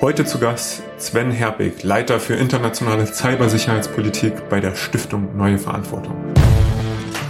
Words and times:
Heute 0.00 0.24
zu 0.24 0.38
Gast 0.38 0.82
Sven 0.96 1.32
Herbig, 1.32 1.82
Leiter 1.82 2.20
für 2.20 2.34
internationale 2.34 3.04
Cybersicherheitspolitik 3.04 4.48
bei 4.48 4.60
der 4.60 4.76
Stiftung 4.76 5.36
Neue 5.36 5.58
Verantwortung. 5.58 6.14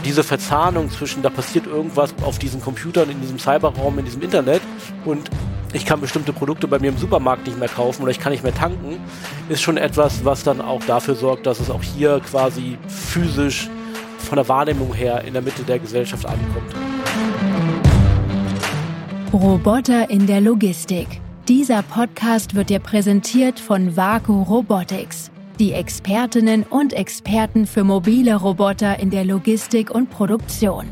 Diese 0.05 0.23
Verzahnung 0.23 0.91
zwischen, 0.91 1.23
da 1.23 1.31
passiert 1.31 1.67
irgendwas 1.67 2.15
auf 2.23 2.39
diesen 2.39 2.61
Computern, 2.61 3.11
in 3.11 3.21
diesem 3.21 3.39
Cyberraum, 3.39 3.99
in 3.99 4.05
diesem 4.05 4.23
Internet 4.23 4.61
und 5.07 5.31
ich 5.73 5.87
kann 5.87 6.01
bestimmte 6.01 6.33
Produkte 6.33 6.69
bei 6.69 6.79
mir 6.79 6.91
im 6.91 6.99
Supermarkt 6.99 7.47
nicht 7.47 7.59
mehr 7.59 7.69
kaufen 7.69 8.03
oder 8.03 8.11
ich 8.11 8.21
kann 8.21 8.33
nicht 8.33 8.45
mehr 8.45 8.55
tanken, 8.55 9.01
ist 9.49 9.63
schon 9.63 9.77
etwas, 9.77 10.25
was 10.25 10.45
dann 10.45 10.61
auch 10.61 10.85
dafür 10.85 11.15
sorgt, 11.15 11.47
dass 11.47 11.61
es 11.61 11.71
auch 11.71 11.83
hier 11.83 12.21
quasi 12.21 12.79
physisch 12.87 13.69
von 14.19 14.37
der 14.37 14.49
Wahrnehmung 14.49 14.93
her 14.95 15.25
in 15.25 15.33
der 15.33 15.43
Mitte 15.43 15.63
der 15.63 15.79
Gesellschaft 15.79 16.27
ankommt. 16.27 16.75
Roboter 19.33 20.11
in 20.11 20.27
der 20.27 20.41
Logistik 20.41 21.21
dieser 21.49 21.83
Podcast 21.83 22.55
wird 22.55 22.69
dir 22.69 22.79
präsentiert 22.79 23.59
von 23.59 23.97
Vaku 23.97 24.43
Robotics, 24.43 25.31
die 25.59 25.73
Expertinnen 25.73 26.63
und 26.63 26.93
Experten 26.93 27.67
für 27.67 27.85
mobile 27.85 28.35
Roboter 28.35 28.99
in 28.99 29.09
der 29.09 29.25
Logistik 29.25 29.91
und 29.91 30.11
Produktion. 30.11 30.91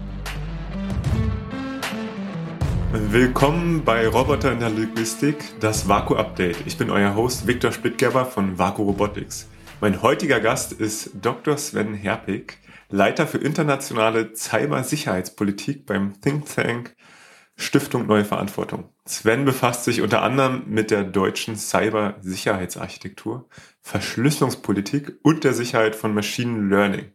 Willkommen 2.90 3.84
bei 3.84 4.08
Roboter 4.08 4.50
in 4.52 4.60
der 4.60 4.70
Logistik, 4.70 5.36
das 5.60 5.90
Vaku 5.90 6.14
Update. 6.14 6.56
Ich 6.64 6.78
bin 6.78 6.88
euer 6.88 7.14
Host 7.14 7.46
Viktor 7.46 7.70
Spittgerber 7.70 8.24
von 8.24 8.58
Vaku 8.58 8.84
Robotics. 8.84 9.50
Mein 9.82 10.00
heutiger 10.00 10.40
Gast 10.40 10.72
ist 10.72 11.10
Dr. 11.20 11.58
Sven 11.58 11.92
Herpig, 11.92 12.56
Leiter 12.88 13.26
für 13.26 13.38
internationale 13.38 14.34
Cybersicherheitspolitik 14.34 15.84
beim 15.84 16.18
Think 16.22 16.46
Tank 16.46 16.96
Stiftung 17.56 18.06
Neue 18.06 18.24
Verantwortung. 18.24 18.90
Sven 19.06 19.44
befasst 19.46 19.84
sich 19.84 20.02
unter 20.02 20.22
anderem 20.22 20.64
mit 20.66 20.90
der 20.90 21.04
deutschen 21.04 21.56
Cybersicherheitsarchitektur, 21.56 23.48
Verschlüsselungspolitik 23.80 25.18
und 25.22 25.42
der 25.44 25.54
Sicherheit 25.54 25.96
von 25.96 26.14
Machine 26.14 26.68
Learning. 26.68 27.12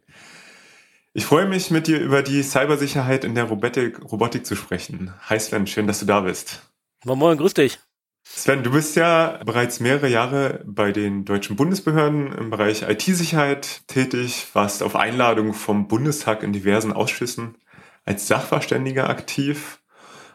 Ich 1.14 1.26
freue 1.26 1.46
mich, 1.46 1.70
mit 1.70 1.86
dir 1.86 2.00
über 2.00 2.22
die 2.22 2.42
Cybersicherheit 2.42 3.24
in 3.24 3.34
der 3.34 3.44
Robotik, 3.44 4.02
Robotik 4.10 4.44
zu 4.44 4.56
sprechen. 4.56 5.14
Hi 5.28 5.38
Sven, 5.38 5.66
schön, 5.66 5.86
dass 5.86 6.00
du 6.00 6.06
da 6.06 6.20
bist. 6.20 6.62
Moin, 7.04 7.18
moin, 7.18 7.38
grüß 7.38 7.54
dich. 7.54 7.78
Sven, 8.24 8.62
du 8.62 8.70
bist 8.70 8.96
ja 8.96 9.40
bereits 9.44 9.78
mehrere 9.78 10.08
Jahre 10.08 10.62
bei 10.64 10.90
den 10.90 11.24
deutschen 11.24 11.54
Bundesbehörden 11.54 12.32
im 12.32 12.50
Bereich 12.50 12.82
IT-Sicherheit 12.82 13.86
tätig, 13.88 14.46
warst 14.54 14.82
auf 14.82 14.96
Einladung 14.96 15.54
vom 15.54 15.86
Bundestag 15.86 16.42
in 16.42 16.52
diversen 16.52 16.92
Ausschüssen 16.92 17.58
als 18.04 18.26
Sachverständiger 18.26 19.10
aktiv 19.10 19.81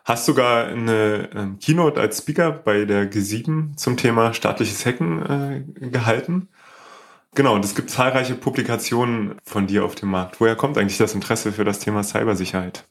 Hast 0.07 0.25
sogar 0.25 0.67
eine 0.67 1.27
ähm, 1.35 1.59
Keynote 1.59 1.99
als 1.99 2.19
Speaker 2.19 2.49
bei 2.53 2.85
der 2.85 3.11
G7 3.11 3.75
zum 3.75 3.97
Thema 3.97 4.33
staatliches 4.33 4.85
Hacken 4.85 5.75
äh, 5.81 5.89
gehalten. 5.89 6.47
Genau, 7.35 7.53
und 7.55 7.65
es 7.65 7.75
gibt 7.75 7.89
zahlreiche 7.89 8.35
Publikationen 8.35 9.35
von 9.43 9.67
dir 9.67 9.83
auf 9.83 9.95
dem 9.95 10.09
Markt. 10.09 10.39
Woher 10.39 10.55
kommt 10.55 10.77
eigentlich 10.77 10.97
das 10.97 11.13
Interesse 11.13 11.51
für 11.51 11.65
das 11.65 11.79
Thema 11.79 12.03
Cybersicherheit? 12.03 12.85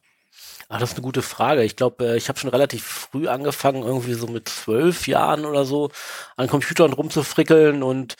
Ach, 0.69 0.78
das 0.78 0.91
ist 0.91 0.97
eine 0.97 1.05
gute 1.05 1.22
Frage. 1.22 1.64
Ich 1.64 1.77
glaube, 1.77 2.05
äh, 2.05 2.17
ich 2.19 2.28
habe 2.28 2.39
schon 2.39 2.50
relativ 2.50 2.84
früh 2.84 3.28
angefangen, 3.28 3.83
irgendwie 3.83 4.12
so 4.12 4.27
mit 4.27 4.50
zwölf 4.50 5.09
Jahren 5.09 5.47
oder 5.47 5.64
so, 5.64 5.91
an 6.37 6.48
Computern 6.48 6.92
rumzufrickeln 6.92 7.83
und 7.83 8.17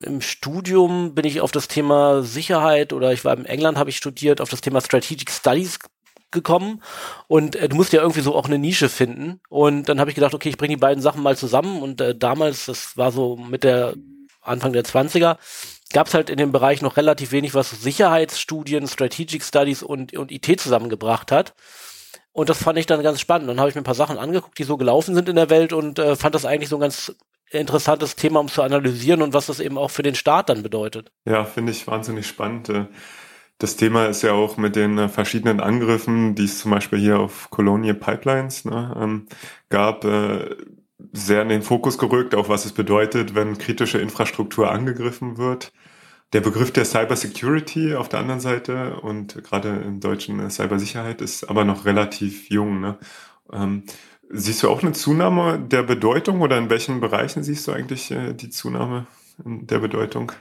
im 0.00 0.20
Studium 0.22 1.14
bin 1.14 1.24
ich 1.24 1.40
auf 1.40 1.52
das 1.52 1.68
Thema 1.68 2.24
Sicherheit 2.24 2.92
oder 2.92 3.12
ich 3.12 3.24
war 3.24 3.38
in 3.38 3.44
England, 3.44 3.78
habe 3.78 3.90
ich 3.90 3.96
studiert, 3.96 4.40
auf 4.40 4.48
das 4.48 4.60
Thema 4.60 4.80
Strategic 4.80 5.30
Studies 5.30 5.78
gekommen 6.30 6.82
und 7.28 7.56
äh, 7.56 7.68
du 7.68 7.76
musst 7.76 7.92
ja 7.92 8.00
irgendwie 8.00 8.20
so 8.20 8.34
auch 8.34 8.46
eine 8.46 8.58
Nische 8.58 8.88
finden 8.88 9.40
und 9.48 9.88
dann 9.88 10.00
habe 10.00 10.10
ich 10.10 10.14
gedacht, 10.14 10.34
okay, 10.34 10.48
ich 10.48 10.56
bringe 10.56 10.74
die 10.74 10.80
beiden 10.80 11.02
Sachen 11.02 11.22
mal 11.22 11.36
zusammen 11.36 11.82
und 11.82 12.00
äh, 12.00 12.14
damals, 12.14 12.66
das 12.66 12.96
war 12.96 13.12
so 13.12 13.36
mit 13.36 13.64
der 13.64 13.94
Anfang 14.42 14.72
der 14.72 14.84
20er, 14.84 15.36
gab 15.92 16.06
es 16.06 16.14
halt 16.14 16.30
in 16.30 16.36
dem 16.36 16.52
Bereich 16.52 16.82
noch 16.82 16.96
relativ 16.96 17.32
wenig, 17.32 17.54
was 17.54 17.70
Sicherheitsstudien, 17.70 18.86
Strategic 18.86 19.42
Studies 19.42 19.82
und, 19.82 20.16
und 20.16 20.30
IT 20.30 20.60
zusammengebracht 20.60 21.32
hat. 21.32 21.54
Und 22.32 22.48
das 22.48 22.62
fand 22.62 22.78
ich 22.78 22.86
dann 22.86 23.02
ganz 23.02 23.20
spannend. 23.20 23.48
Dann 23.48 23.58
habe 23.58 23.68
ich 23.68 23.74
mir 23.74 23.80
ein 23.80 23.84
paar 23.84 23.94
Sachen 23.94 24.16
angeguckt, 24.16 24.58
die 24.58 24.64
so 24.64 24.76
gelaufen 24.76 25.14
sind 25.14 25.28
in 25.28 25.36
der 25.36 25.50
Welt 25.50 25.72
und 25.72 25.98
äh, 25.98 26.14
fand 26.14 26.34
das 26.34 26.44
eigentlich 26.44 26.68
so 26.68 26.76
ein 26.76 26.80
ganz 26.80 27.12
interessantes 27.50 28.14
Thema, 28.14 28.38
um 28.38 28.48
zu 28.48 28.62
analysieren 28.62 29.22
und 29.22 29.34
was 29.34 29.46
das 29.46 29.58
eben 29.58 29.76
auch 29.76 29.90
für 29.90 30.04
den 30.04 30.14
Staat 30.14 30.48
dann 30.48 30.62
bedeutet. 30.62 31.10
Ja, 31.24 31.44
finde 31.44 31.72
ich 31.72 31.86
wahnsinnig 31.88 32.26
spannend. 32.26 32.68
Das 33.60 33.76
Thema 33.76 34.06
ist 34.06 34.22
ja 34.22 34.32
auch 34.32 34.56
mit 34.56 34.74
den 34.74 34.96
äh, 34.96 35.08
verschiedenen 35.10 35.60
Angriffen, 35.60 36.34
die 36.34 36.44
es 36.44 36.60
zum 36.60 36.70
Beispiel 36.70 36.98
hier 36.98 37.20
auf 37.20 37.50
Colonial 37.50 37.94
Pipelines 37.94 38.64
ne, 38.64 38.96
ähm, 38.98 39.26
gab, 39.68 40.06
äh, 40.06 40.56
sehr 41.12 41.42
in 41.42 41.50
den 41.50 41.60
Fokus 41.60 41.98
gerückt, 41.98 42.34
auch 42.34 42.48
was 42.48 42.64
es 42.64 42.72
bedeutet, 42.72 43.34
wenn 43.34 43.58
kritische 43.58 43.98
Infrastruktur 43.98 44.70
angegriffen 44.70 45.36
wird. 45.36 45.72
Der 46.32 46.40
Begriff 46.40 46.70
der 46.72 46.86
Cybersecurity 46.86 47.96
auf 47.96 48.08
der 48.08 48.20
anderen 48.20 48.40
Seite 48.40 48.98
und 49.00 49.44
gerade 49.44 49.68
im 49.68 50.00
deutschen 50.00 50.40
äh, 50.40 50.48
Cybersicherheit 50.48 51.20
ist 51.20 51.44
aber 51.44 51.66
noch 51.66 51.84
relativ 51.84 52.48
jung. 52.48 52.80
Ne? 52.80 52.96
Ähm, 53.52 53.82
siehst 54.30 54.62
du 54.62 54.70
auch 54.70 54.82
eine 54.82 54.92
Zunahme 54.92 55.58
der 55.58 55.82
Bedeutung 55.82 56.40
oder 56.40 56.56
in 56.56 56.70
welchen 56.70 57.00
Bereichen 57.00 57.42
siehst 57.42 57.68
du 57.68 57.72
eigentlich 57.72 58.10
äh, 58.10 58.32
die 58.32 58.48
Zunahme 58.48 59.06
der 59.44 59.80
Bedeutung? 59.80 60.32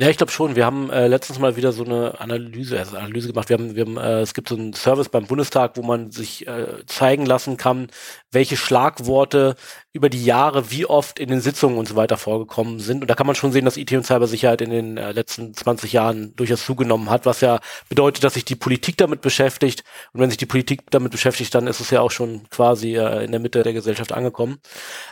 Ja, 0.00 0.08
ich 0.08 0.16
glaube 0.16 0.30
schon. 0.30 0.54
Wir 0.54 0.64
haben 0.64 0.90
äh, 0.90 1.08
letztens 1.08 1.40
mal 1.40 1.56
wieder 1.56 1.72
so 1.72 1.84
eine 1.84 2.20
Analyse, 2.20 2.78
also 2.78 2.96
Analyse 2.96 3.26
gemacht. 3.26 3.48
Wir 3.48 3.58
haben, 3.58 3.74
wir 3.74 3.84
haben, 3.84 3.96
äh, 3.96 4.20
es 4.20 4.32
gibt 4.32 4.48
so 4.48 4.54
einen 4.54 4.72
Service 4.72 5.08
beim 5.08 5.26
Bundestag, 5.26 5.76
wo 5.76 5.82
man 5.82 6.12
sich 6.12 6.46
äh, 6.46 6.86
zeigen 6.86 7.26
lassen 7.26 7.56
kann, 7.56 7.88
welche 8.30 8.56
Schlagworte 8.56 9.56
über 9.92 10.08
die 10.08 10.24
Jahre 10.24 10.70
wie 10.70 10.86
oft 10.86 11.18
in 11.18 11.28
den 11.30 11.40
Sitzungen 11.40 11.78
und 11.78 11.88
so 11.88 11.96
weiter 11.96 12.16
vorgekommen 12.16 12.78
sind. 12.78 13.02
Und 13.02 13.08
da 13.10 13.16
kann 13.16 13.26
man 13.26 13.34
schon 13.34 13.50
sehen, 13.50 13.64
dass 13.64 13.76
IT 13.76 13.90
und 13.90 14.06
Cybersicherheit 14.06 14.60
in 14.60 14.70
den 14.70 14.98
äh, 14.98 15.10
letzten 15.10 15.52
20 15.52 15.92
Jahren 15.92 16.36
durchaus 16.36 16.64
zugenommen 16.64 17.10
hat, 17.10 17.26
was 17.26 17.40
ja 17.40 17.58
bedeutet, 17.88 18.22
dass 18.22 18.34
sich 18.34 18.44
die 18.44 18.54
Politik 18.54 18.98
damit 18.98 19.20
beschäftigt. 19.20 19.82
Und 20.12 20.20
wenn 20.20 20.30
sich 20.30 20.38
die 20.38 20.46
Politik 20.46 20.92
damit 20.92 21.10
beschäftigt, 21.10 21.52
dann 21.56 21.66
ist 21.66 21.80
es 21.80 21.90
ja 21.90 22.02
auch 22.02 22.12
schon 22.12 22.48
quasi 22.50 22.96
äh, 22.96 23.24
in 23.24 23.32
der 23.32 23.40
Mitte 23.40 23.64
der 23.64 23.72
Gesellschaft 23.72 24.12
angekommen. 24.12 24.58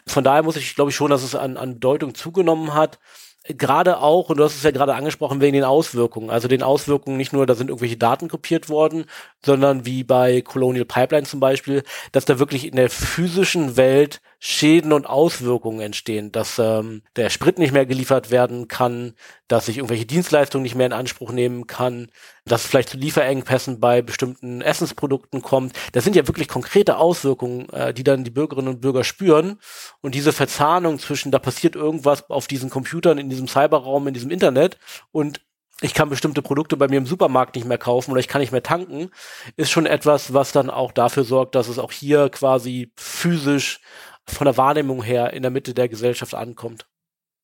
Von 0.06 0.22
daher 0.22 0.44
muss 0.44 0.54
ich, 0.54 0.76
glaube 0.76 0.92
ich, 0.92 0.96
schon, 0.96 1.10
dass 1.10 1.24
es 1.24 1.34
an, 1.34 1.56
an 1.56 1.74
Bedeutung 1.74 2.14
zugenommen 2.14 2.72
hat 2.72 3.00
gerade 3.48 4.00
auch, 4.00 4.30
und 4.30 4.38
du 4.38 4.44
hast 4.44 4.56
es 4.56 4.62
ja 4.62 4.70
gerade 4.70 4.94
angesprochen, 4.94 5.40
wegen 5.40 5.54
den 5.54 5.64
Auswirkungen. 5.64 6.30
Also 6.30 6.48
den 6.48 6.62
Auswirkungen 6.62 7.16
nicht 7.16 7.32
nur, 7.32 7.46
da 7.46 7.54
sind 7.54 7.68
irgendwelche 7.68 7.96
Daten 7.96 8.28
kopiert 8.28 8.68
worden, 8.68 9.06
sondern 9.44 9.86
wie 9.86 10.04
bei 10.04 10.42
Colonial 10.42 10.84
Pipeline 10.84 11.26
zum 11.26 11.40
Beispiel, 11.40 11.82
dass 12.12 12.24
da 12.24 12.38
wirklich 12.38 12.66
in 12.66 12.76
der 12.76 12.90
physischen 12.90 13.76
Welt 13.76 14.20
Schäden 14.48 14.92
und 14.92 15.06
Auswirkungen 15.06 15.80
entstehen, 15.80 16.30
dass 16.30 16.60
ähm, 16.60 17.02
der 17.16 17.30
Sprit 17.30 17.58
nicht 17.58 17.72
mehr 17.72 17.84
geliefert 17.84 18.30
werden 18.30 18.68
kann, 18.68 19.14
dass 19.48 19.66
ich 19.66 19.78
irgendwelche 19.78 20.06
Dienstleistungen 20.06 20.62
nicht 20.62 20.76
mehr 20.76 20.86
in 20.86 20.92
Anspruch 20.92 21.32
nehmen 21.32 21.66
kann, 21.66 22.12
dass 22.44 22.62
es 22.62 22.68
vielleicht 22.68 22.90
zu 22.90 22.96
Lieferengpässen 22.96 23.80
bei 23.80 24.02
bestimmten 24.02 24.60
Essensprodukten 24.60 25.42
kommt. 25.42 25.72
Das 25.90 26.04
sind 26.04 26.14
ja 26.14 26.28
wirklich 26.28 26.46
konkrete 26.46 26.98
Auswirkungen, 26.98 27.68
äh, 27.70 27.92
die 27.92 28.04
dann 28.04 28.22
die 28.22 28.30
Bürgerinnen 28.30 28.68
und 28.68 28.80
Bürger 28.80 29.02
spüren. 29.02 29.58
Und 30.00 30.14
diese 30.14 30.32
Verzahnung 30.32 31.00
zwischen, 31.00 31.32
da 31.32 31.40
passiert 31.40 31.74
irgendwas 31.74 32.30
auf 32.30 32.46
diesen 32.46 32.70
Computern, 32.70 33.18
in 33.18 33.28
diesem 33.28 33.48
Cyberraum, 33.48 34.06
in 34.06 34.14
diesem 34.14 34.30
Internet 34.30 34.78
und 35.10 35.40
ich 35.82 35.92
kann 35.92 36.08
bestimmte 36.08 36.40
Produkte 36.40 36.76
bei 36.76 36.88
mir 36.88 36.96
im 36.96 37.04
Supermarkt 37.04 37.56
nicht 37.56 37.66
mehr 37.66 37.78
kaufen 37.78 38.12
oder 38.12 38.20
ich 38.20 38.28
kann 38.28 38.40
nicht 38.40 38.52
mehr 38.52 38.62
tanken, 38.62 39.10
ist 39.56 39.70
schon 39.70 39.84
etwas, 39.84 40.32
was 40.32 40.52
dann 40.52 40.70
auch 40.70 40.92
dafür 40.92 41.24
sorgt, 41.24 41.54
dass 41.54 41.68
es 41.68 41.78
auch 41.78 41.92
hier 41.92 42.30
quasi 42.30 42.92
physisch 42.96 43.80
von 44.28 44.44
der 44.44 44.56
Wahrnehmung 44.56 45.02
her 45.02 45.32
in 45.32 45.42
der 45.42 45.50
Mitte 45.50 45.74
der 45.74 45.88
Gesellschaft 45.88 46.34
ankommt. 46.34 46.86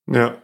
Ja, 0.06 0.36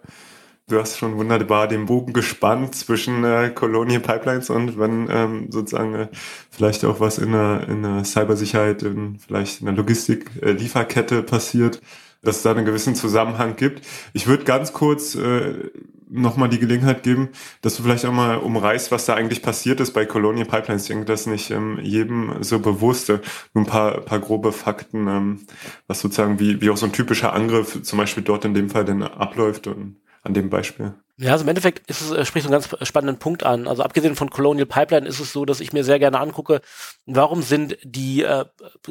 du 0.69 0.79
hast 0.79 0.99
schon 0.99 1.17
wunderbar 1.17 1.67
den 1.67 1.87
Bogen 1.87 2.13
gespannt 2.13 2.75
zwischen 2.75 3.25
äh, 3.25 3.51
Colonial 3.55 4.01
Pipelines 4.01 4.51
und 4.51 4.79
wenn 4.79 5.09
ähm, 5.11 5.51
sozusagen 5.51 5.95
äh, 5.95 6.09
vielleicht 6.51 6.85
auch 6.85 7.01
was 7.01 7.19
in 7.19 7.33
der, 7.33 7.69
in 7.69 7.83
der 7.83 8.05
Cybersicherheit, 8.05 8.83
in, 8.83 9.19
vielleicht 9.19 9.61
in 9.61 9.67
der 9.67 9.75
Logistik-Lieferkette 9.75 11.19
äh, 11.19 11.23
passiert, 11.23 11.81
dass 12.23 12.37
es 12.37 12.43
da 12.43 12.53
einen 12.53 12.65
gewissen 12.65 12.95
Zusammenhang 12.95 13.57
gibt. 13.57 13.87
Ich 14.13 14.27
würde 14.27 14.45
ganz 14.45 14.73
kurz 14.73 15.15
äh, 15.15 15.71
nochmal 16.11 16.49
die 16.49 16.59
Gelegenheit 16.59 17.03
geben, 17.03 17.31
dass 17.61 17.77
du 17.77 17.83
vielleicht 17.83 18.05
auch 18.05 18.13
mal 18.13 18.37
umreißt, 18.37 18.91
was 18.91 19.07
da 19.07 19.15
eigentlich 19.15 19.43
passiert 19.43 19.81
ist 19.81 19.93
bei 19.93 20.07
Colonial 20.07 20.47
Pipelines. 20.47 20.83
Ich 20.83 20.89
denke, 20.89 21.05
das 21.05 21.27
nicht 21.27 21.51
ähm, 21.51 21.79
jedem 21.83 22.43
so 22.43 22.59
bewusst. 22.59 23.09
Nur 23.09 23.21
ein 23.55 23.67
paar, 23.67 24.01
paar 24.01 24.21
grobe 24.21 24.53
Fakten, 24.53 25.09
ähm, 25.09 25.47
was 25.87 26.01
sozusagen 26.01 26.41
wie, 26.41 26.61
wie 26.61 26.71
auch 26.71 26.77
so 26.77 26.87
ein 26.87 26.93
typischer 26.93 27.33
Angriff 27.33 27.83
zum 27.83 27.99
Beispiel 27.99 28.23
dort 28.23 28.45
in 28.45 28.55
dem 28.55 28.71
Fall 28.71 28.85
denn 28.85 29.03
abläuft 29.03 29.67
und 29.67 29.97
an 30.23 30.35
dem 30.35 30.51
Beispiel. 30.51 30.95
Ja, 31.17 31.33
also 31.33 31.43
im 31.43 31.49
Endeffekt 31.49 31.89
ist 31.91 32.01
es, 32.01 32.11
äh, 32.13 32.25
spricht 32.25 32.47
so 32.47 32.53
einen 32.53 32.61
ganz 32.61 32.87
spannenden 32.87 33.19
Punkt 33.19 33.43
an. 33.43 33.67
Also 33.67 33.83
abgesehen 33.83 34.15
von 34.15 34.31
Colonial 34.31 34.67
Pipeline 34.67 35.07
ist 35.07 35.19
es 35.19 35.33
so, 35.33 35.45
dass 35.45 35.61
ich 35.61 35.73
mir 35.73 35.83
sehr 35.83 35.99
gerne 35.99 36.21
angucke, 36.21 36.61
warum 37.07 37.43
sind 37.43 37.77
die 37.83 38.23
äh, 38.23 38.45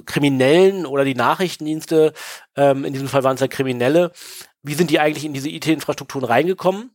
Kriminellen 0.06 0.86
oder 0.86 1.06
die 1.06 1.16
Nachrichtendienste, 1.16 2.14
ähm, 2.56 2.84
in 2.84 2.92
diesem 2.92 3.08
Fall 3.08 3.24
waren 3.24 3.36
es 3.36 3.42
ja 3.42 3.48
Kriminelle, 3.48 4.12
wie 4.62 4.74
sind 4.74 4.90
die 4.90 5.00
eigentlich 5.00 5.24
in 5.24 5.34
diese 5.34 5.50
IT-Infrastrukturen 5.50 6.25
reingekommen? 6.25 6.92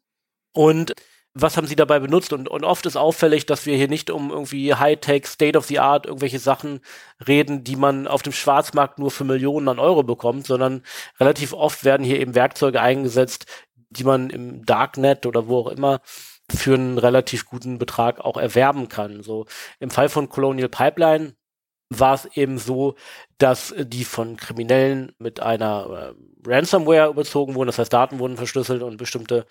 Und 0.53 0.95
was 1.35 1.57
haben 1.57 1.67
sie 1.67 1.77
dabei 1.77 1.99
benutzt? 1.99 2.33
Und, 2.33 2.49
und 2.49 2.65
oft 2.65 2.85
ist 2.87 2.97
auffällig, 2.97 3.47
dass 3.47 3.65
wir 3.65 3.77
hier 3.77 3.89
nicht 3.89 4.11
um 4.11 4.31
irgendwie 4.31 4.75
Hightech, 4.75 5.27
State 5.27 5.57
of 5.57 5.67
the 5.67 5.79
Art, 5.79 6.07
irgendwelche 6.07 6.39
Sachen 6.39 6.81
reden, 7.27 7.65
die 7.65 7.77
man 7.77 8.07
auf 8.07 8.23
dem 8.23 8.33
Schwarzmarkt 8.33 8.99
nur 8.99 9.11
für 9.11 9.25
Millionen 9.25 9.69
an 9.69 9.79
Euro 9.79 10.03
bekommt, 10.03 10.47
sondern 10.47 10.83
relativ 11.19 11.53
oft 11.55 11.85
werden 11.85 12.05
hier 12.05 12.21
eben 12.21 12.35
Werkzeuge 12.35 12.81
eingesetzt, 12.81 13.47
die 13.91 14.05
man 14.05 14.31
im 14.31 14.65
Darknet 14.67 15.25
oder 15.27 15.49
wo 15.49 15.61
auch 15.61 15.69
immer 15.69 16.01
für 16.51 16.75
einen 16.75 16.99
relativ 16.99 17.47
guten 17.47 17.79
Betrag 17.79 18.21
auch 18.21 18.37
erwerben 18.37 18.89
kann. 18.89 19.23
So 19.23 19.47
im 19.81 19.91
Fall 19.91 20.09
von 20.11 20.29
Colonial 20.29 20.69
Pipeline 20.69 21.35
war 21.99 22.15
es 22.15 22.27
eben 22.37 22.59
so, 22.59 22.95
dass 23.39 23.75
die 23.79 24.05
von 24.05 24.37
Kriminellen 24.37 25.13
mit 25.19 25.41
einer 25.41 26.15
äh, 26.15 26.49
Ransomware 26.49 27.11
überzogen 27.11 27.55
wurden. 27.55 27.69
Das 27.69 27.79
heißt, 27.79 27.93
Daten 27.93 28.19
wurden 28.19 28.37
verschlüsselt 28.37 28.83
und 28.83 28.97
bestimmte 28.97 29.47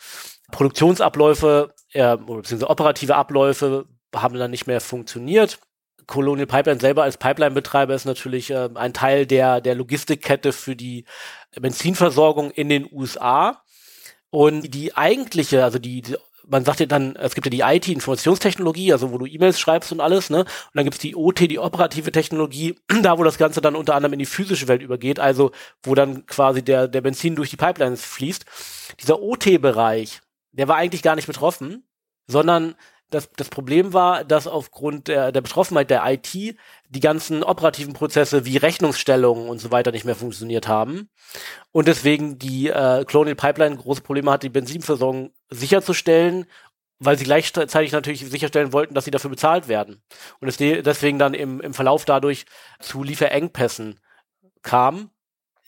Produktionsabläufe 0.51 1.73
äh, 1.93 2.17
beziehungsweise 2.17 2.69
operative 2.69 3.15
Abläufe 3.15 3.85
haben 4.15 4.37
dann 4.37 4.51
nicht 4.51 4.67
mehr 4.67 4.81
funktioniert. 4.81 5.59
Colonial 6.07 6.47
Pipeline 6.47 6.79
selber 6.79 7.03
als 7.03 7.17
Pipeline-Betreiber 7.17 7.93
ist 7.93 8.05
natürlich 8.05 8.49
äh, 8.51 8.69
ein 8.75 8.93
Teil 8.93 9.25
der, 9.25 9.61
der 9.61 9.75
Logistikkette 9.75 10.51
für 10.51 10.75
die 10.75 11.05
Benzinversorgung 11.59 12.51
in 12.51 12.69
den 12.69 12.87
USA. 12.91 13.61
Und 14.29 14.73
die 14.73 14.95
eigentliche, 14.95 15.63
also 15.63 15.77
die, 15.77 16.01
die 16.01 16.15
man 16.47 16.65
sagt 16.65 16.79
ja 16.79 16.85
dann, 16.85 17.15
es 17.15 17.35
gibt 17.35 17.47
ja 17.47 17.49
die 17.49 17.75
IT, 17.75 17.87
Informationstechnologie, 17.87 18.91
also 18.93 19.11
wo 19.11 19.17
du 19.17 19.25
E-Mails 19.25 19.59
schreibst 19.59 19.91
und 19.91 20.01
alles, 20.01 20.29
ne? 20.29 20.39
Und 20.39 20.47
dann 20.73 20.85
gibt's 20.85 20.99
die 20.99 21.15
OT, 21.15 21.39
die 21.39 21.59
operative 21.59 22.11
Technologie, 22.11 22.75
da 23.01 23.17
wo 23.17 23.23
das 23.23 23.37
Ganze 23.37 23.61
dann 23.61 23.75
unter 23.75 23.95
anderem 23.95 24.13
in 24.13 24.19
die 24.19 24.25
physische 24.25 24.67
Welt 24.67 24.81
übergeht, 24.81 25.19
also 25.19 25.51
wo 25.83 25.95
dann 25.95 26.25
quasi 26.25 26.63
der, 26.63 26.87
der 26.87 27.01
Benzin 27.01 27.35
durch 27.35 27.49
die 27.49 27.57
Pipelines 27.57 28.03
fließt. 28.03 28.45
Dieser 28.99 29.21
OT-Bereich, 29.21 30.21
der 30.51 30.67
war 30.67 30.75
eigentlich 30.75 31.03
gar 31.03 31.15
nicht 31.15 31.27
betroffen, 31.27 31.83
sondern 32.27 32.75
das, 33.11 33.29
das 33.35 33.49
Problem 33.49 33.93
war, 33.93 34.23
dass 34.23 34.47
aufgrund 34.47 35.07
der, 35.07 35.31
der 35.31 35.41
Betroffenheit 35.41 35.89
der 35.89 36.03
IT 36.05 36.55
die 36.91 36.99
ganzen 36.99 37.41
operativen 37.41 37.93
Prozesse 37.93 38.43
wie 38.45 38.57
Rechnungsstellungen 38.57 39.47
und 39.47 39.59
so 39.59 39.71
weiter 39.71 39.91
nicht 39.91 40.03
mehr 40.03 40.15
funktioniert 40.15 40.67
haben. 40.67 41.09
Und 41.71 41.87
deswegen 41.87 42.37
die 42.37 42.67
äh, 42.67 43.05
Colonial 43.05 43.35
Pipeline 43.35 43.77
große 43.77 44.01
Probleme 44.01 44.29
hat, 44.29 44.43
die 44.43 44.49
Benzinversorgung 44.49 45.31
sicherzustellen, 45.49 46.47
weil 46.99 47.17
sie 47.17 47.23
gleichzeitig 47.23 47.93
natürlich 47.93 48.29
sicherstellen 48.29 48.73
wollten, 48.73 48.93
dass 48.93 49.05
sie 49.05 49.11
dafür 49.11 49.29
bezahlt 49.29 49.69
werden. 49.69 50.03
Und 50.41 50.49
es 50.49 50.57
deswegen 50.57 51.17
dann 51.17 51.33
im, 51.33 51.61
im 51.61 51.73
Verlauf 51.73 52.03
dadurch 52.03 52.45
zu 52.79 53.03
Lieferengpässen 53.03 54.01
kam. 54.61 55.11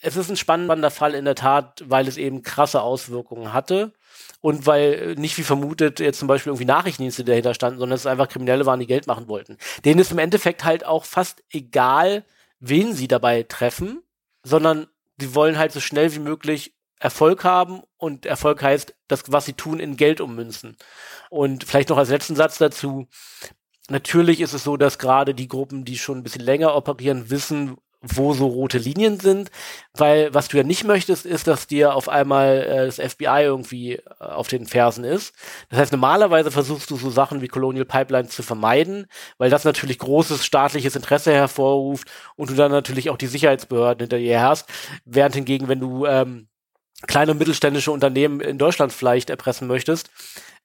Es 0.02 0.16
ist 0.16 0.28
ein 0.28 0.36
spannender 0.36 0.90
Fall 0.90 1.14
in 1.14 1.24
der 1.24 1.34
Tat, 1.34 1.82
weil 1.86 2.06
es 2.06 2.18
eben 2.18 2.42
krasse 2.42 2.82
Auswirkungen 2.82 3.54
hatte 3.54 3.94
und 4.40 4.66
weil 4.66 5.14
nicht 5.16 5.38
wie 5.38 5.42
vermutet 5.42 6.00
jetzt 6.00 6.18
zum 6.18 6.28
Beispiel 6.28 6.50
irgendwie 6.50 6.66
Nachrichtendienste 6.66 7.24
dahinter 7.24 7.54
standen, 7.54 7.78
sondern 7.78 7.96
es 7.96 8.06
einfach 8.06 8.28
Kriminelle 8.28 8.66
waren, 8.66 8.80
die 8.80 8.86
Geld 8.86 9.06
machen 9.06 9.28
wollten. 9.28 9.58
Denen 9.84 10.00
ist 10.00 10.12
im 10.12 10.18
Endeffekt 10.18 10.64
halt 10.64 10.84
auch 10.84 11.04
fast 11.04 11.42
egal, 11.50 12.24
wen 12.60 12.94
sie 12.94 13.08
dabei 13.08 13.42
treffen, 13.42 14.02
sondern 14.42 14.86
sie 15.18 15.34
wollen 15.34 15.58
halt 15.58 15.72
so 15.72 15.80
schnell 15.80 16.14
wie 16.14 16.20
möglich 16.20 16.74
Erfolg 16.98 17.44
haben 17.44 17.82
und 17.96 18.24
Erfolg 18.24 18.62
heißt, 18.62 18.94
das, 19.08 19.24
was 19.28 19.44
sie 19.44 19.52
tun, 19.52 19.80
in 19.80 19.96
Geld 19.96 20.20
ummünzen. 20.20 20.76
Und 21.28 21.64
vielleicht 21.64 21.90
noch 21.90 21.98
als 21.98 22.08
letzten 22.08 22.36
Satz 22.36 22.58
dazu. 22.58 23.08
Natürlich 23.90 24.40
ist 24.40 24.54
es 24.54 24.64
so, 24.64 24.78
dass 24.78 24.98
gerade 24.98 25.34
die 25.34 25.48
Gruppen, 25.48 25.84
die 25.84 25.98
schon 25.98 26.18
ein 26.18 26.22
bisschen 26.22 26.42
länger 26.42 26.74
operieren, 26.74 27.28
wissen, 27.28 27.76
wo 28.06 28.34
so 28.34 28.46
rote 28.46 28.78
Linien 28.78 29.18
sind, 29.18 29.50
weil 29.94 30.32
was 30.34 30.48
du 30.48 30.56
ja 30.56 30.62
nicht 30.62 30.84
möchtest, 30.84 31.26
ist, 31.26 31.46
dass 31.46 31.66
dir 31.66 31.94
auf 31.94 32.08
einmal 32.08 32.62
äh, 32.62 32.86
das 32.86 32.96
FBI 32.96 33.42
irgendwie 33.42 33.94
äh, 33.94 34.02
auf 34.18 34.48
den 34.48 34.66
Fersen 34.66 35.04
ist. 35.04 35.34
Das 35.70 35.78
heißt, 35.78 35.92
normalerweise 35.92 36.50
versuchst 36.50 36.90
du 36.90 36.96
so 36.96 37.10
Sachen 37.10 37.40
wie 37.40 37.48
Colonial 37.48 37.84
Pipeline 37.84 38.28
zu 38.28 38.42
vermeiden, 38.42 39.06
weil 39.38 39.50
das 39.50 39.64
natürlich 39.64 39.98
großes 39.98 40.44
staatliches 40.44 40.96
Interesse 40.96 41.32
hervorruft 41.32 42.10
und 42.36 42.50
du 42.50 42.54
dann 42.54 42.70
natürlich 42.70 43.10
auch 43.10 43.16
die 43.16 43.26
Sicherheitsbehörden 43.26 44.00
hinter 44.00 44.18
dir 44.18 44.42
hast, 44.42 44.68
während 45.04 45.34
hingegen, 45.34 45.68
wenn 45.68 45.80
du 45.80 46.06
ähm, 46.06 46.48
kleine 47.06 47.32
und 47.32 47.38
mittelständische 47.38 47.92
Unternehmen 47.92 48.40
in 48.40 48.58
Deutschland 48.58 48.92
vielleicht 48.92 49.30
erpressen 49.30 49.68
möchtest, 49.68 50.10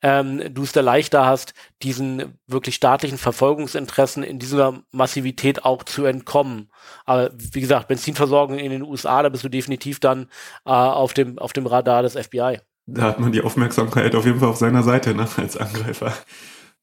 ähm, 0.01 0.53
du 0.53 0.63
es 0.63 0.71
da 0.71 0.81
leichter 0.81 1.25
hast, 1.25 1.53
diesen 1.81 2.37
wirklich 2.47 2.75
staatlichen 2.75 3.17
Verfolgungsinteressen 3.17 4.23
in 4.23 4.39
dieser 4.39 4.81
Massivität 4.91 5.65
auch 5.65 5.83
zu 5.83 6.05
entkommen. 6.05 6.69
Aber 7.05 7.31
wie 7.35 7.61
gesagt, 7.61 7.87
Benzinversorgung 7.87 8.59
in 8.59 8.71
den 8.71 8.83
USA, 8.83 9.23
da 9.23 9.29
bist 9.29 9.43
du 9.43 9.49
definitiv 9.49 9.99
dann 9.99 10.27
äh, 10.65 10.71
auf 10.71 11.13
dem 11.13 11.37
auf 11.39 11.53
dem 11.53 11.65
Radar 11.65 12.03
des 12.03 12.13
FBI. 12.13 12.59
Da 12.85 13.03
hat 13.03 13.19
man 13.19 13.31
die 13.31 13.41
Aufmerksamkeit 13.41 14.15
auf 14.15 14.25
jeden 14.25 14.39
Fall 14.39 14.49
auf 14.49 14.57
seiner 14.57 14.83
Seite 14.83 15.13
ne, 15.13 15.27
als 15.37 15.57
Angreifer. 15.57 16.13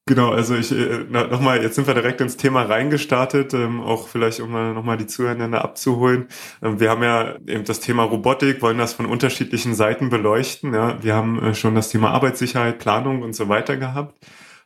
Genau, 0.08 0.30
also 0.30 0.54
ich 0.54 0.70
äh, 0.70 1.02
nochmal, 1.10 1.62
jetzt 1.62 1.74
sind 1.74 1.88
wir 1.88 1.94
direkt 1.94 2.20
ins 2.20 2.36
Thema 2.36 2.62
reingestartet, 2.62 3.54
ähm, 3.54 3.80
auch 3.80 4.06
vielleicht 4.06 4.38
um 4.38 4.52
mal 4.52 4.72
nochmal 4.72 4.96
die 4.96 5.08
Zuhörer 5.08 5.52
abzuholen. 5.64 6.28
Ähm, 6.62 6.78
wir 6.78 6.90
haben 6.90 7.02
ja 7.02 7.34
eben 7.48 7.64
das 7.64 7.80
Thema 7.80 8.04
Robotik, 8.04 8.62
wollen 8.62 8.78
das 8.78 8.92
von 8.92 9.06
unterschiedlichen 9.06 9.74
Seiten 9.74 10.08
beleuchten. 10.08 10.74
Ja. 10.74 11.02
Wir 11.02 11.16
haben 11.16 11.42
äh, 11.42 11.54
schon 11.56 11.74
das 11.74 11.88
Thema 11.88 12.12
Arbeitssicherheit, 12.12 12.78
Planung 12.78 13.22
und 13.22 13.34
so 13.34 13.48
weiter 13.48 13.76
gehabt. 13.76 14.14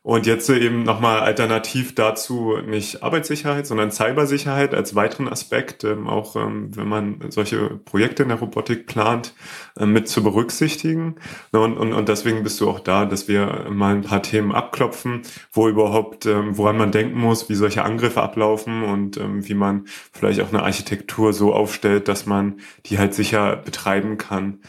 Und 0.02 0.24
jetzt 0.26 0.48
eben 0.48 0.82
nochmal 0.82 1.20
alternativ 1.20 1.94
dazu 1.94 2.56
nicht 2.64 3.02
Arbeitssicherheit, 3.02 3.66
sondern 3.66 3.90
Cybersicherheit 3.90 4.74
als 4.74 4.94
weiteren 4.94 5.28
Aspekt, 5.28 5.84
ähm, 5.84 6.08
auch 6.08 6.36
ähm, 6.36 6.74
wenn 6.74 6.88
man 6.88 7.20
solche 7.28 7.68
Projekte 7.84 8.22
in 8.22 8.30
der 8.30 8.38
Robotik 8.38 8.86
plant, 8.86 9.34
äh, 9.78 9.84
mit 9.84 10.08
zu 10.08 10.22
berücksichtigen. 10.22 11.16
Und, 11.52 11.76
und, 11.76 11.92
und 11.92 12.08
deswegen 12.08 12.42
bist 12.42 12.58
du 12.62 12.70
auch 12.70 12.80
da, 12.80 13.04
dass 13.04 13.28
wir 13.28 13.66
mal 13.68 13.94
ein 13.94 14.00
paar 14.00 14.22
Themen 14.22 14.52
abklopfen, 14.52 15.20
wo 15.52 15.68
überhaupt, 15.68 16.24
ähm, 16.24 16.56
woran 16.56 16.78
man 16.78 16.92
denken 16.92 17.20
muss, 17.20 17.50
wie 17.50 17.54
solche 17.54 17.84
Angriffe 17.84 18.22
ablaufen 18.22 18.82
und 18.84 19.18
ähm, 19.18 19.46
wie 19.46 19.54
man 19.54 19.84
vielleicht 20.12 20.40
auch 20.40 20.48
eine 20.48 20.62
Architektur 20.62 21.34
so 21.34 21.52
aufstellt, 21.52 22.08
dass 22.08 22.24
man 22.24 22.60
die 22.86 22.98
halt 22.98 23.12
sicher 23.12 23.54
betreiben 23.56 24.16
kann. 24.16 24.60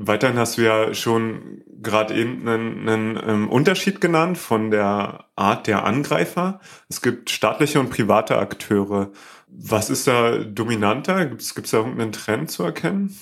Weiterhin 0.00 0.38
hast 0.38 0.58
du 0.58 0.62
ja 0.62 0.94
schon 0.94 1.64
gerade 1.82 2.14
eben 2.14 2.48
einen, 2.48 2.88
einen 2.88 3.20
ähm, 3.26 3.48
Unterschied 3.50 4.00
genannt 4.00 4.38
von 4.38 4.70
der 4.70 5.24
Art 5.34 5.66
der 5.66 5.84
Angreifer. 5.84 6.60
Es 6.88 7.02
gibt 7.02 7.30
staatliche 7.30 7.80
und 7.80 7.90
private 7.90 8.38
Akteure. 8.38 9.10
Was 9.48 9.90
ist 9.90 10.06
da 10.06 10.38
dominanter? 10.38 11.26
Gibt 11.26 11.42
es 11.42 11.52
da 11.52 11.78
irgendeinen 11.78 12.12
Trend 12.12 12.48
zu 12.48 12.62
erkennen? 12.62 13.18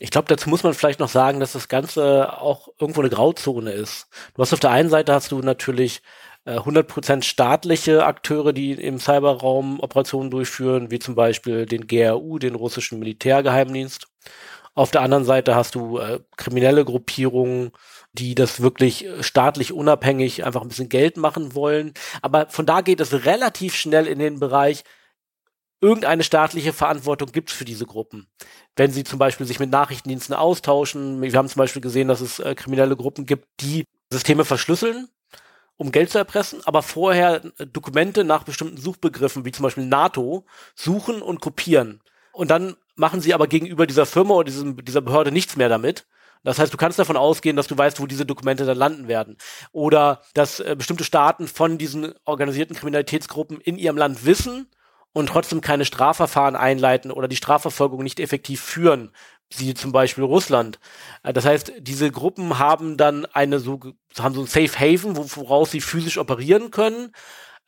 Ich 0.00 0.10
glaube, 0.10 0.26
dazu 0.26 0.50
muss 0.50 0.64
man 0.64 0.74
vielleicht 0.74 0.98
noch 0.98 1.08
sagen, 1.08 1.38
dass 1.38 1.52
das 1.52 1.68
Ganze 1.68 2.40
auch 2.40 2.68
irgendwo 2.80 3.02
eine 3.02 3.10
Grauzone 3.10 3.70
ist. 3.70 4.08
Du 4.34 4.42
hast 4.42 4.52
auf 4.52 4.60
der 4.60 4.70
einen 4.70 4.90
Seite 4.90 5.12
hast 5.12 5.30
du 5.30 5.38
natürlich 5.38 6.02
äh, 6.44 6.58
100% 6.58 7.22
staatliche 7.22 8.04
Akteure, 8.04 8.52
die 8.52 8.72
im 8.72 8.98
Cyberraum 8.98 9.78
Operationen 9.80 10.30
durchführen, 10.30 10.90
wie 10.90 10.98
zum 10.98 11.14
Beispiel 11.14 11.66
den 11.66 11.86
GRU, 11.86 12.38
den 12.40 12.56
russischen 12.56 12.98
Militärgeheimdienst. 12.98 14.08
Auf 14.76 14.90
der 14.90 15.00
anderen 15.00 15.24
Seite 15.24 15.54
hast 15.54 15.74
du 15.74 15.98
äh, 15.98 16.20
kriminelle 16.36 16.84
Gruppierungen, 16.84 17.72
die 18.12 18.34
das 18.34 18.60
wirklich 18.60 19.06
äh, 19.06 19.22
staatlich 19.22 19.72
unabhängig 19.72 20.44
einfach 20.44 20.60
ein 20.60 20.68
bisschen 20.68 20.90
Geld 20.90 21.16
machen 21.16 21.54
wollen. 21.54 21.94
Aber 22.20 22.50
von 22.50 22.66
da 22.66 22.82
geht 22.82 23.00
es 23.00 23.24
relativ 23.24 23.74
schnell 23.74 24.06
in 24.06 24.18
den 24.18 24.38
Bereich, 24.38 24.84
irgendeine 25.80 26.22
staatliche 26.22 26.74
Verantwortung 26.74 27.32
gibt 27.32 27.50
es 27.50 27.56
für 27.56 27.64
diese 27.64 27.86
Gruppen. 27.86 28.28
Wenn 28.76 28.90
sie 28.92 29.02
zum 29.02 29.18
Beispiel 29.18 29.46
sich 29.46 29.58
mit 29.58 29.70
Nachrichtendiensten 29.70 30.34
austauschen, 30.34 31.22
wir 31.22 31.32
haben 31.32 31.48
zum 31.48 31.60
Beispiel 31.60 31.82
gesehen, 31.82 32.08
dass 32.08 32.20
es 32.20 32.38
äh, 32.38 32.54
kriminelle 32.54 32.96
Gruppen 32.96 33.24
gibt, 33.24 33.48
die 33.60 33.84
Systeme 34.12 34.44
verschlüsseln, 34.44 35.08
um 35.78 35.90
Geld 35.90 36.10
zu 36.10 36.18
erpressen, 36.18 36.60
aber 36.66 36.82
vorher 36.82 37.42
äh, 37.56 37.66
Dokumente 37.66 38.24
nach 38.24 38.42
bestimmten 38.42 38.76
Suchbegriffen, 38.76 39.46
wie 39.46 39.52
zum 39.52 39.62
Beispiel 39.62 39.86
NATO, 39.86 40.44
suchen 40.74 41.22
und 41.22 41.40
kopieren. 41.40 42.02
Und 42.32 42.50
dann 42.50 42.76
machen 42.96 43.20
sie 43.20 43.34
aber 43.34 43.46
gegenüber 43.46 43.86
dieser 43.86 44.06
Firma 44.06 44.34
oder 44.34 44.44
diesem, 44.44 44.84
dieser 44.84 45.00
Behörde 45.00 45.30
nichts 45.30 45.56
mehr 45.56 45.68
damit. 45.68 46.06
Das 46.42 46.58
heißt, 46.58 46.72
du 46.72 46.76
kannst 46.76 46.98
davon 46.98 47.16
ausgehen, 47.16 47.56
dass 47.56 47.66
du 47.66 47.76
weißt, 47.76 48.00
wo 48.00 48.06
diese 48.06 48.24
Dokumente 48.24 48.64
dann 48.64 48.78
landen 48.78 49.08
werden. 49.08 49.36
Oder 49.72 50.22
dass 50.34 50.60
äh, 50.60 50.76
bestimmte 50.76 51.04
Staaten 51.04 51.48
von 51.48 51.76
diesen 51.76 52.14
organisierten 52.24 52.76
Kriminalitätsgruppen 52.76 53.60
in 53.60 53.78
ihrem 53.78 53.96
Land 53.96 54.24
wissen 54.24 54.68
und 55.12 55.28
trotzdem 55.28 55.60
keine 55.60 55.84
Strafverfahren 55.84 56.56
einleiten 56.56 57.10
oder 57.10 57.26
die 57.26 57.36
Strafverfolgung 57.36 58.02
nicht 58.02 58.20
effektiv 58.20 58.60
führen, 58.60 59.10
sie 59.50 59.74
zum 59.74 59.90
Beispiel 59.92 60.24
Russland. 60.24 60.78
Äh, 61.22 61.32
das 61.32 61.44
heißt, 61.44 61.72
diese 61.80 62.10
Gruppen 62.10 62.58
haben 62.58 62.96
dann 62.96 63.26
eine 63.26 63.58
so, 63.58 63.80
haben 64.18 64.34
so 64.34 64.42
ein 64.42 64.46
Safe 64.46 64.78
Haven, 64.78 65.16
woraus 65.16 65.72
sie 65.72 65.80
physisch 65.80 66.16
operieren 66.16 66.70
können 66.70 67.12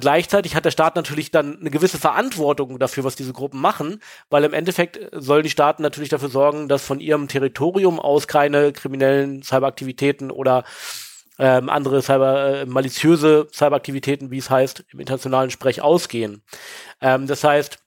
Gleichzeitig 0.00 0.54
hat 0.54 0.64
der 0.64 0.70
Staat 0.70 0.94
natürlich 0.94 1.32
dann 1.32 1.58
eine 1.58 1.70
gewisse 1.70 1.98
Verantwortung 1.98 2.78
dafür, 2.78 3.02
was 3.02 3.16
diese 3.16 3.32
Gruppen 3.32 3.60
machen, 3.60 4.00
weil 4.30 4.44
im 4.44 4.52
Endeffekt 4.52 5.00
sollen 5.12 5.42
die 5.42 5.50
Staaten 5.50 5.82
natürlich 5.82 6.08
dafür 6.08 6.28
sorgen, 6.28 6.68
dass 6.68 6.84
von 6.84 7.00
ihrem 7.00 7.26
Territorium 7.26 7.98
aus 7.98 8.28
keine 8.28 8.72
kriminellen 8.72 9.42
Cyberaktivitäten 9.42 10.30
oder 10.30 10.62
ähm, 11.40 11.68
andere 11.68 12.00
Cyber, 12.00 12.60
äh, 12.60 12.66
maliziöse 12.66 13.48
Cyberaktivitäten, 13.52 14.30
wie 14.30 14.38
es 14.38 14.50
heißt, 14.50 14.84
im 14.92 15.00
internationalen 15.00 15.50
Sprech 15.50 15.82
ausgehen. 15.82 16.42
Ähm, 17.00 17.26
das 17.26 17.42
heißt, 17.42 17.78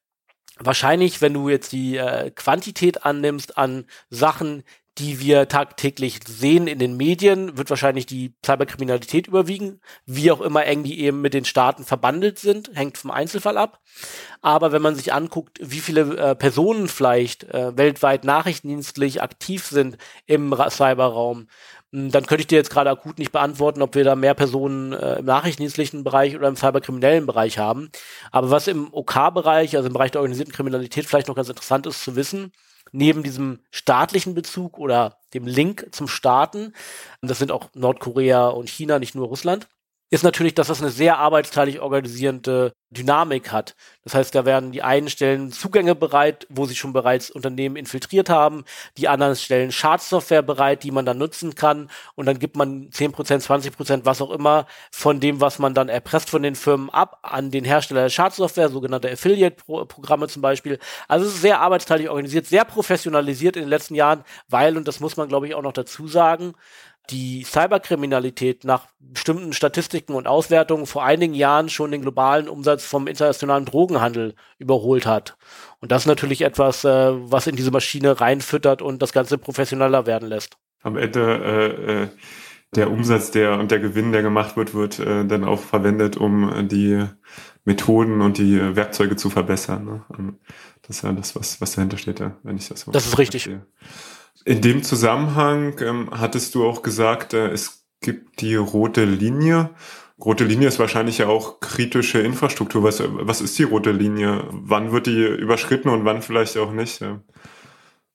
wahrscheinlich, 0.59 1.21
wenn 1.21 1.33
du 1.33 1.47
jetzt 1.47 1.71
die 1.71 1.97
äh, 1.97 2.31
Quantität 2.31 3.05
annimmst 3.05 3.57
an 3.57 3.85
Sachen, 4.09 4.63
die 5.01 5.19
wir 5.19 5.47
tagtäglich 5.47 6.19
sehen 6.27 6.67
in 6.67 6.77
den 6.77 6.95
Medien, 6.95 7.57
wird 7.57 7.71
wahrscheinlich 7.71 8.05
die 8.05 8.35
Cyberkriminalität 8.45 9.25
überwiegen, 9.25 9.81
wie 10.05 10.31
auch 10.31 10.41
immer 10.41 10.65
eng 10.65 10.83
die 10.83 10.99
eben 11.01 11.21
mit 11.21 11.33
den 11.33 11.43
Staaten 11.43 11.83
verbandelt 11.83 12.37
sind, 12.37 12.69
hängt 12.75 12.99
vom 12.99 13.09
Einzelfall 13.09 13.57
ab. 13.57 13.79
Aber 14.41 14.71
wenn 14.71 14.83
man 14.83 14.95
sich 14.95 15.11
anguckt, 15.11 15.57
wie 15.59 15.79
viele 15.79 16.17
äh, 16.17 16.35
Personen 16.35 16.87
vielleicht 16.87 17.45
äh, 17.45 17.75
weltweit 17.75 18.25
nachrichtendienstlich 18.25 19.23
aktiv 19.23 19.65
sind 19.65 19.97
im 20.27 20.53
Ra 20.53 20.69
Cyberraum, 20.69 21.47
hm, 21.91 22.11
dann 22.11 22.27
könnte 22.27 22.41
ich 22.41 22.47
dir 22.47 22.57
jetzt 22.57 22.69
gerade 22.69 22.91
akut 22.91 23.17
nicht 23.17 23.31
beantworten, 23.31 23.81
ob 23.81 23.95
wir 23.95 24.03
da 24.03 24.15
mehr 24.15 24.35
Personen 24.35 24.93
äh, 24.93 25.15
im 25.15 25.25
nachrichtendienstlichen 25.25 26.03
Bereich 26.03 26.35
oder 26.35 26.47
im 26.47 26.55
cyberkriminellen 26.55 27.25
Bereich 27.25 27.57
haben. 27.57 27.89
Aber 28.31 28.51
was 28.51 28.67
im 28.67 28.93
OK-Bereich, 28.93 29.75
also 29.75 29.87
im 29.87 29.93
Bereich 29.93 30.11
der 30.11 30.21
organisierten 30.21 30.53
Kriminalität 30.53 31.07
vielleicht 31.07 31.27
noch 31.27 31.35
ganz 31.35 31.49
interessant 31.49 31.87
ist 31.87 32.03
zu 32.03 32.15
wissen, 32.15 32.51
neben 32.91 33.23
diesem 33.23 33.59
staatlichen 33.71 34.33
Bezug 34.33 34.77
oder 34.77 35.17
dem 35.33 35.45
Link 35.45 35.87
zum 35.91 36.07
Staaten, 36.07 36.73
das 37.21 37.39
sind 37.39 37.51
auch 37.51 37.69
Nordkorea 37.73 38.47
und 38.47 38.69
China, 38.69 38.99
nicht 38.99 39.15
nur 39.15 39.27
Russland, 39.27 39.67
ist 40.09 40.23
natürlich, 40.23 40.55
dass 40.55 40.67
das 40.67 40.81
eine 40.81 40.91
sehr 40.91 41.17
arbeitsteilig 41.17 41.79
organisierende 41.79 42.73
Dynamik 42.91 43.51
hat. 43.51 43.75
Das 44.03 44.15
heißt, 44.15 44.35
da 44.35 44.45
werden 44.45 44.71
die 44.71 44.83
einen 44.83 45.09
stellen 45.09 45.51
Zugänge 45.51 45.95
bereit, 45.95 46.45
wo 46.49 46.65
sie 46.65 46.75
schon 46.75 46.91
bereits 46.91 47.31
Unternehmen 47.31 47.77
infiltriert 47.77 48.29
haben, 48.29 48.65
die 48.97 49.07
anderen 49.07 49.35
stellen 49.35 49.71
Schadsoftware 49.71 50.41
bereit, 50.41 50.83
die 50.83 50.91
man 50.91 51.05
dann 51.05 51.17
nutzen 51.17 51.55
kann 51.55 51.89
und 52.15 52.25
dann 52.25 52.37
gibt 52.37 52.57
man 52.57 52.89
10%, 52.89 53.15
20%, 53.15 54.01
was 54.03 54.21
auch 54.21 54.31
immer 54.31 54.67
von 54.91 55.19
dem, 55.19 55.39
was 55.39 55.57
man 55.57 55.73
dann 55.73 55.87
erpresst 55.87 56.29
von 56.29 56.43
den 56.43 56.55
Firmen 56.55 56.89
ab 56.89 57.19
an 57.21 57.49
den 57.49 57.63
Hersteller 57.63 58.01
der 58.01 58.09
Schadsoftware, 58.09 58.69
sogenannte 58.69 59.09
Affiliate-Programme 59.09 60.27
zum 60.27 60.41
Beispiel. 60.41 60.77
Also 61.07 61.25
es 61.27 61.35
ist 61.35 61.41
sehr 61.41 61.61
arbeitsteilig 61.61 62.09
organisiert, 62.09 62.47
sehr 62.47 62.65
professionalisiert 62.65 63.55
in 63.55 63.63
den 63.63 63.69
letzten 63.69 63.95
Jahren, 63.95 64.25
weil, 64.49 64.75
und 64.75 64.87
das 64.87 64.99
muss 64.99 65.15
man 65.15 65.29
glaube 65.29 65.47
ich 65.47 65.55
auch 65.55 65.63
noch 65.63 65.73
dazu 65.73 66.07
sagen, 66.07 66.55
die 67.09 67.43
Cyberkriminalität 67.43 68.63
nach 68.63 68.87
bestimmten 68.99 69.53
Statistiken 69.53 70.13
und 70.13 70.27
Auswertungen 70.27 70.85
vor 70.85 71.03
einigen 71.03 71.33
Jahren 71.33 71.69
schon 71.69 71.91
den 71.91 72.01
globalen 72.01 72.47
Umsatz 72.47 72.80
vom 72.85 73.07
internationalen 73.07 73.65
Drogenhandel 73.65 74.35
überholt 74.57 75.05
hat. 75.05 75.37
Und 75.79 75.91
das 75.91 76.03
ist 76.03 76.07
natürlich 76.07 76.41
etwas, 76.41 76.83
äh, 76.83 77.11
was 77.13 77.47
in 77.47 77.55
diese 77.55 77.71
Maschine 77.71 78.19
reinfüttert 78.19 78.81
und 78.81 79.01
das 79.01 79.13
Ganze 79.13 79.37
professioneller 79.37 80.05
werden 80.05 80.29
lässt. 80.29 80.57
Am 80.83 80.97
Ende 80.97 81.19
äh, 81.21 82.03
äh, 82.03 82.07
der 82.75 82.89
Umsatz, 82.89 83.31
der 83.31 83.59
und 83.59 83.71
der 83.71 83.79
Gewinn, 83.79 84.11
der 84.11 84.21
gemacht 84.21 84.55
wird, 84.55 84.73
wird 84.73 84.99
äh, 84.99 85.25
dann 85.25 85.43
auch 85.43 85.59
verwendet, 85.59 86.17
um 86.17 86.67
die 86.67 87.05
Methoden 87.65 88.21
und 88.21 88.37
die 88.37 88.75
Werkzeuge 88.75 89.15
zu 89.15 89.29
verbessern. 89.29 89.85
Ne? 89.85 90.35
Das 90.81 90.97
ist 90.97 91.03
ja 91.03 91.11
das, 91.11 91.35
was, 91.35 91.61
was 91.61 91.73
dahinter 91.73 91.97
steht, 91.97 92.23
wenn 92.43 92.57
ich 92.57 92.67
das 92.67 92.81
so 92.81 92.91
Das 92.91 93.05
ist 93.05 93.17
richtig. 93.17 93.43
Verstehe. 93.43 93.65
In 94.45 94.61
dem 94.61 94.83
Zusammenhang 94.83 95.75
ähm, 95.79 96.09
hattest 96.11 96.55
du 96.55 96.65
auch 96.65 96.81
gesagt, 96.81 97.33
äh, 97.33 97.49
es 97.49 97.85
gibt 97.99 98.41
die 98.41 98.55
rote 98.55 99.05
Linie. 99.05 99.69
Rote 100.23 100.43
Linie 100.43 100.67
ist 100.67 100.77
wahrscheinlich 100.77 101.17
ja 101.17 101.27
auch 101.27 101.59
kritische 101.59 102.19
Infrastruktur. 102.19 102.83
Was, 102.83 103.01
was 103.03 103.41
ist 103.41 103.57
die 103.57 103.63
rote 103.63 103.91
Linie? 103.91 104.43
Wann 104.51 104.91
wird 104.91 105.07
die 105.07 105.23
überschritten 105.23 105.89
und 105.89 106.05
wann 106.05 106.21
vielleicht 106.21 106.57
auch 106.57 106.71
nicht? 106.71 107.03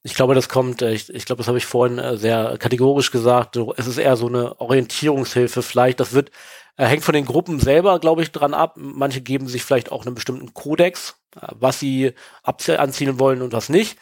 Ich 0.04 0.14
glaube, 0.14 0.36
das 0.36 0.48
kommt, 0.48 0.82
äh, 0.82 0.92
ich, 0.92 1.12
ich 1.12 1.25
glaube, 1.25 1.38
das 1.38 1.48
habe 1.48 1.58
ich 1.58 1.66
vorhin 1.66 1.98
äh, 1.98 2.16
sehr 2.16 2.58
kategorisch 2.58 3.10
gesagt. 3.10 3.58
Es 3.76 3.88
ist 3.88 3.98
eher 3.98 4.16
so 4.16 4.28
eine 4.28 4.60
Orientierungshilfe 4.60 5.62
vielleicht. 5.62 5.98
Das 5.98 6.12
wird, 6.12 6.30
äh, 6.76 6.86
hängt 6.86 7.02
von 7.02 7.14
den 7.14 7.26
Gruppen 7.26 7.58
selber, 7.58 7.98
glaube 7.98 8.22
ich, 8.22 8.30
dran 8.30 8.54
ab. 8.54 8.75
Manche 8.76 9.20
geben 9.20 9.48
sich 9.48 9.64
vielleicht 9.64 9.90
auch 9.90 10.06
einen 10.06 10.14
bestimmten 10.14 10.54
Kodex, 10.54 11.16
was 11.32 11.80
sie 11.80 12.12
anziehen 12.44 13.18
wollen 13.18 13.42
und 13.42 13.52
was 13.52 13.68
nicht. 13.68 13.98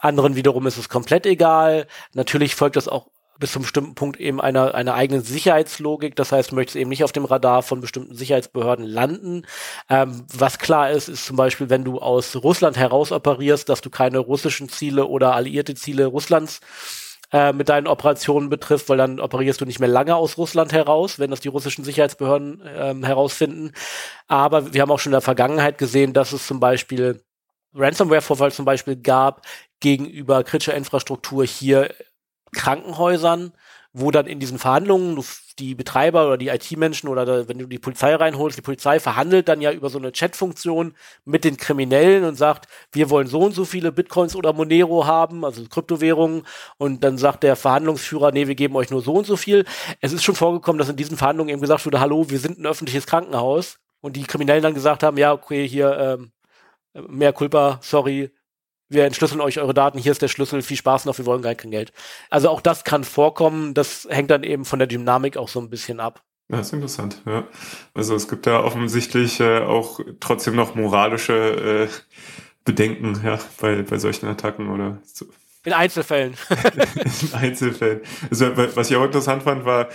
Anderen 0.00 0.34
wiederum 0.34 0.66
ist 0.66 0.78
es 0.78 0.88
komplett 0.88 1.26
egal. 1.26 1.88
Natürlich 2.14 2.54
folgt 2.54 2.76
das 2.76 2.88
auch 2.88 3.10
bis 3.38 3.52
zum 3.52 3.62
bestimmten 3.62 3.94
Punkt 3.94 4.20
eben 4.20 4.40
einer, 4.40 4.74
einer 4.74 4.94
eigenen 4.94 5.22
Sicherheitslogik. 5.22 6.16
Das 6.16 6.32
heißt, 6.32 6.52
du 6.52 6.54
möchtest 6.54 6.76
eben 6.76 6.90
nicht 6.90 7.04
auf 7.04 7.12
dem 7.12 7.24
Radar 7.24 7.62
von 7.62 7.80
bestimmten 7.80 8.14
Sicherheitsbehörden 8.14 8.84
landen. 8.84 9.46
Ähm, 9.88 10.24
was 10.32 10.58
klar 10.58 10.90
ist, 10.90 11.08
ist 11.08 11.26
zum 11.26 11.36
Beispiel, 11.36 11.70
wenn 11.70 11.84
du 11.84 11.98
aus 11.98 12.36
Russland 12.36 12.76
heraus 12.76 13.12
operierst, 13.12 13.68
dass 13.68 13.80
du 13.80 13.90
keine 13.90 14.18
russischen 14.18 14.68
Ziele 14.68 15.06
oder 15.06 15.34
alliierte 15.34 15.74
Ziele 15.74 16.06
Russlands 16.06 16.60
äh, 17.32 17.52
mit 17.52 17.68
deinen 17.68 17.88
Operationen 17.88 18.48
betrifft, 18.48 18.88
weil 18.88 18.98
dann 18.98 19.18
operierst 19.18 19.60
du 19.60 19.64
nicht 19.64 19.80
mehr 19.80 19.88
lange 19.88 20.14
aus 20.14 20.38
Russland 20.38 20.72
heraus, 20.72 21.18
wenn 21.18 21.30
das 21.30 21.40
die 21.40 21.48
russischen 21.48 21.84
Sicherheitsbehörden 21.84 22.62
ähm, 22.76 23.04
herausfinden. 23.04 23.72
Aber 24.28 24.72
wir 24.72 24.82
haben 24.82 24.90
auch 24.90 25.00
schon 25.00 25.10
in 25.10 25.14
der 25.14 25.20
Vergangenheit 25.20 25.78
gesehen, 25.78 26.12
dass 26.12 26.32
es 26.32 26.46
zum 26.46 26.60
Beispiel 26.60 27.20
Ransomware-Vorfall 27.74 28.52
zum 28.52 28.64
Beispiel 28.64 28.96
gab 28.96 29.42
gegenüber 29.80 30.44
kritischer 30.44 30.74
Infrastruktur 30.74 31.44
hier 31.44 31.90
Krankenhäusern, 32.54 33.52
wo 33.92 34.10
dann 34.10 34.26
in 34.26 34.40
diesen 34.40 34.58
Verhandlungen 34.58 35.22
die 35.60 35.76
Betreiber 35.76 36.26
oder 36.26 36.36
die 36.36 36.48
IT-Menschen 36.48 37.08
oder 37.08 37.24
da, 37.24 37.48
wenn 37.48 37.58
du 37.58 37.66
die 37.66 37.78
Polizei 37.78 38.14
reinholst, 38.14 38.58
die 38.58 38.62
Polizei 38.62 38.98
verhandelt 38.98 39.48
dann 39.48 39.60
ja 39.60 39.70
über 39.70 39.88
so 39.88 39.98
eine 39.98 40.10
Chat-Funktion 40.10 40.94
mit 41.24 41.44
den 41.44 41.56
Kriminellen 41.56 42.24
und 42.24 42.34
sagt, 42.34 42.66
wir 42.90 43.08
wollen 43.08 43.28
so 43.28 43.40
und 43.40 43.54
so 43.54 43.64
viele 43.64 43.92
Bitcoins 43.92 44.34
oder 44.34 44.52
Monero 44.52 45.06
haben, 45.06 45.44
also 45.44 45.64
Kryptowährungen, 45.64 46.42
und 46.76 47.04
dann 47.04 47.18
sagt 47.18 47.44
der 47.44 47.54
Verhandlungsführer, 47.54 48.32
nee, 48.32 48.48
wir 48.48 48.56
geben 48.56 48.74
euch 48.74 48.90
nur 48.90 49.00
so 49.00 49.12
und 49.12 49.26
so 49.26 49.36
viel. 49.36 49.64
Es 50.00 50.12
ist 50.12 50.24
schon 50.24 50.34
vorgekommen, 50.34 50.78
dass 50.78 50.88
in 50.88 50.96
diesen 50.96 51.16
Verhandlungen 51.16 51.50
eben 51.50 51.60
gesagt 51.60 51.86
wurde, 51.86 52.00
hallo, 52.00 52.28
wir 52.28 52.40
sind 52.40 52.58
ein 52.58 52.66
öffentliches 52.66 53.06
Krankenhaus 53.06 53.78
und 54.00 54.16
die 54.16 54.24
Kriminellen 54.24 54.62
dann 54.62 54.74
gesagt 54.74 55.04
haben, 55.04 55.16
ja, 55.18 55.32
okay, 55.32 55.68
hier 55.68 55.96
ähm, 55.98 56.32
mehr 57.08 57.32
Culpa, 57.32 57.78
sorry, 57.80 58.30
wir 58.94 59.04
entschlüsseln 59.04 59.40
euch 59.40 59.58
eure 59.58 59.74
Daten, 59.74 59.98
hier 59.98 60.12
ist 60.12 60.22
der 60.22 60.28
Schlüssel, 60.28 60.62
viel 60.62 60.76
Spaß 60.76 61.04
noch, 61.04 61.18
wir 61.18 61.26
wollen 61.26 61.42
gar 61.42 61.54
kein 61.54 61.70
Geld. 61.70 61.92
Also 62.30 62.48
auch 62.48 62.60
das 62.60 62.84
kann 62.84 63.04
vorkommen, 63.04 63.74
das 63.74 64.06
hängt 64.10 64.30
dann 64.30 64.42
eben 64.42 64.64
von 64.64 64.78
der 64.78 64.88
Dynamik 64.88 65.36
auch 65.36 65.48
so 65.48 65.60
ein 65.60 65.70
bisschen 65.70 66.00
ab. 66.00 66.22
Ja, 66.48 66.60
ist 66.60 66.72
interessant, 66.72 67.22
ja. 67.26 67.44
Also 67.94 68.14
es 68.14 68.28
gibt 68.28 68.46
da 68.46 68.62
offensichtlich 68.62 69.40
äh, 69.40 69.60
auch 69.60 70.00
trotzdem 70.20 70.56
noch 70.56 70.74
moralische 70.74 71.32
äh, 71.32 71.88
Bedenken, 72.64 73.20
ja, 73.24 73.38
bei, 73.60 73.82
bei 73.82 73.98
solchen 73.98 74.26
Attacken 74.26 74.70
oder 74.70 74.98
so. 75.04 75.26
In 75.64 75.72
Einzelfällen. 75.72 76.34
In 77.22 77.34
Einzelfällen. 77.34 78.02
Also, 78.30 78.54
was 78.54 78.90
ich 78.90 78.96
auch 78.96 79.04
interessant 79.04 79.42
fand, 79.44 79.64
war, 79.64 79.88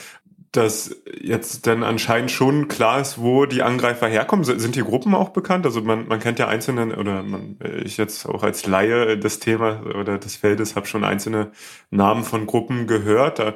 dass 0.51 0.95
jetzt 1.21 1.67
dann 1.67 1.83
anscheinend 1.83 2.31
schon 2.31 2.67
klar 2.67 2.99
ist, 2.99 3.19
wo 3.19 3.45
die 3.45 3.61
Angreifer 3.61 4.07
herkommen. 4.07 4.43
Sind 4.43 4.75
die 4.75 4.83
Gruppen 4.83 5.13
auch 5.13 5.29
bekannt? 5.29 5.65
Also 5.65 5.81
man, 5.81 6.07
man 6.07 6.19
kennt 6.19 6.39
ja 6.39 6.47
einzelne, 6.47 6.95
oder 6.95 7.21
man, 7.21 7.57
ich 7.83 7.97
jetzt 7.97 8.25
auch 8.27 8.41
als 8.41 8.65
Laie 8.65 9.17
des 9.17 9.39
Thema 9.39 9.83
oder 9.85 10.17
des 10.17 10.37
Feldes 10.37 10.75
habe 10.75 10.87
schon 10.87 11.03
einzelne 11.03 11.51
Namen 11.91 12.23
von 12.23 12.47
Gruppen 12.47 12.87
gehört. 12.87 13.37
Da 13.37 13.53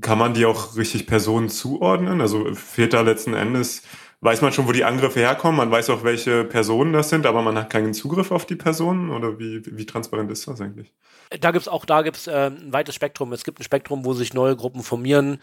kann 0.00 0.18
man 0.18 0.34
die 0.34 0.46
auch 0.46 0.76
richtig 0.76 1.06
Personen 1.06 1.48
zuordnen. 1.48 2.20
Also 2.20 2.52
fehlt 2.54 2.92
da 2.92 3.02
letzten 3.02 3.34
Endes, 3.34 3.82
weiß 4.20 4.42
man 4.42 4.52
schon, 4.52 4.66
wo 4.66 4.72
die 4.72 4.84
Angriffe 4.84 5.20
herkommen, 5.20 5.56
man 5.56 5.70
weiß 5.70 5.90
auch, 5.90 6.02
welche 6.02 6.42
Personen 6.42 6.92
das 6.92 7.10
sind, 7.10 7.26
aber 7.26 7.42
man 7.42 7.56
hat 7.56 7.70
keinen 7.70 7.94
Zugriff 7.94 8.32
auf 8.32 8.46
die 8.46 8.56
Personen 8.56 9.10
oder 9.10 9.38
wie, 9.38 9.62
wie 9.64 9.86
transparent 9.86 10.30
ist 10.32 10.48
das 10.48 10.60
eigentlich? 10.60 10.92
Da 11.40 11.50
gibt's 11.50 11.68
auch, 11.68 11.84
da 11.84 12.02
gibt's 12.02 12.26
äh, 12.26 12.50
ein 12.50 12.72
weites 12.72 12.94
Spektrum. 12.94 13.32
Es 13.32 13.44
gibt 13.44 13.60
ein 13.60 13.64
Spektrum, 13.64 14.04
wo 14.04 14.12
sich 14.12 14.32
neue 14.32 14.56
Gruppen 14.56 14.82
formieren 14.82 15.40